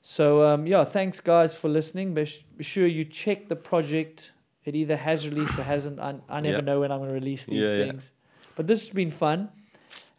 So 0.00 0.42
um, 0.42 0.66
yeah, 0.66 0.84
thanks 0.84 1.20
guys 1.20 1.52
for 1.52 1.68
listening. 1.68 2.14
Be, 2.14 2.24
sh- 2.24 2.44
be 2.56 2.64
sure 2.64 2.86
you 2.86 3.04
check 3.04 3.48
the 3.48 3.56
project. 3.56 4.32
It 4.64 4.74
either 4.74 4.96
has 4.96 5.28
released 5.28 5.58
or 5.58 5.64
hasn't. 5.64 5.98
I, 6.00 6.14
I 6.30 6.40
never 6.40 6.56
Yeah. 6.58 6.60
know 6.62 6.80
when 6.80 6.90
I'm 6.92 6.98
going 6.98 7.08
to 7.10 7.14
release 7.14 7.44
these 7.44 7.62
Yeah, 7.64 7.72
yeah. 7.72 7.84
things. 7.86 8.12
But 8.56 8.66
this 8.66 8.80
has 8.86 8.90
been 8.90 9.10
fun. 9.10 9.50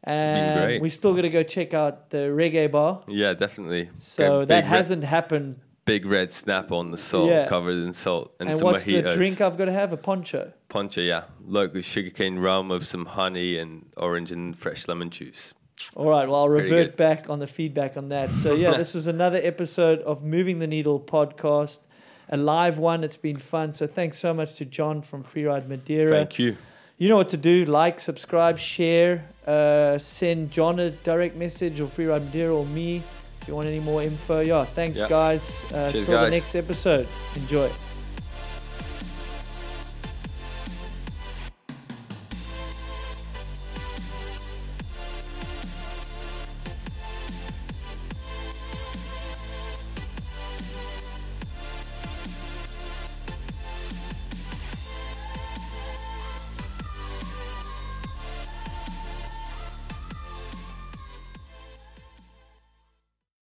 And 0.04 0.60
great. 0.60 0.82
we 0.82 0.90
still 0.90 1.14
got 1.14 1.22
to 1.24 1.30
go 1.30 1.44
check 1.44 1.74
out 1.74 2.10
the 2.12 2.30
reggae 2.30 2.72
bar. 2.72 3.02
Yeah, 3.08 3.34
definitely. 3.34 3.90
So 3.98 4.42
Get 4.42 4.50
that 4.50 4.66
hasn't 4.66 5.04
happened. 5.04 5.58
Big 5.90 6.06
red 6.06 6.32
snap 6.32 6.72
on 6.72 6.92
the 6.92 6.98
salt, 6.98 7.30
Yeah. 7.30 7.46
covered 7.48 7.84
in 7.84 7.94
salt, 7.94 8.34
and, 8.40 8.50
And, 8.50 8.58
some 8.58 8.66
what's 8.68 8.86
mojitos. 8.86 9.04
the 9.04 9.12
drink 9.12 9.42
I've 9.42 9.58
got 9.58 9.66
to 9.66 9.72
have? 9.72 9.92
A 9.92 9.98
poncho. 9.98 10.54
Poncha, 10.70 11.06
yeah, 11.08 11.24
local 11.46 11.82
sugarcane 11.82 12.38
rum 12.40 12.70
with 12.70 12.86
some 12.86 13.06
honey 13.08 13.58
and 13.58 13.86
orange 13.98 14.32
and 14.32 14.58
fresh 14.58 14.88
lemon 14.88 15.10
juice. 15.10 15.54
All 15.96 16.10
right, 16.10 16.28
well, 16.30 16.42
I'll 16.42 16.48
Pretty 16.48 16.70
revert 16.70 16.88
good. 16.92 16.98
back 16.98 17.30
on 17.30 17.40
the 17.40 17.48
feedback 17.48 17.98
on 17.98 18.10
that. 18.10 18.30
So, 18.30 18.54
yeah, 18.54 18.72
this 18.78 18.94
was 18.94 19.08
another 19.08 19.40
episode 19.42 20.00
of 20.02 20.24
Moving 20.24 20.60
the 20.60 20.68
Needle 20.68 21.00
podcast, 21.00 21.80
a 22.30 22.38
live 22.38 22.78
one. 22.78 23.04
It's 23.04 23.18
been 23.18 23.38
fun. 23.38 23.72
So, 23.74 23.88
thanks 23.88 24.20
so 24.20 24.34
much 24.34 24.56
to 24.56 24.66
John 24.66 25.02
from 25.02 25.24
Freeride 25.24 25.68
Madeira. 25.68 26.12
Thank 26.12 26.38
you. 26.38 26.58
You 26.98 27.08
know 27.08 27.16
what 27.16 27.30
to 27.30 27.38
do 27.38 27.64
like, 27.66 28.00
subscribe, 28.02 28.60
share, 28.60 29.26
uh, 29.48 29.98
send 29.98 30.52
John 30.52 30.80
a 30.80 30.92
direct 30.92 31.36
message 31.38 31.80
or 31.80 31.88
Freeride 31.88 32.26
Madeira 32.26 32.54
or 32.54 32.66
me 32.66 33.02
you 33.50 33.56
want 33.56 33.68
any 33.68 33.80
more 33.80 34.02
info. 34.04 34.40
Yeah, 34.42 34.64
thanks, 34.64 35.00
Yeah. 35.00 35.10
guys. 35.10 35.64
Uh, 35.74 35.92
Cheers, 35.92 36.06
till 36.06 36.22
the 36.22 36.30
next 36.30 36.56
episode. 36.56 37.08
Enjoy. 37.36 37.70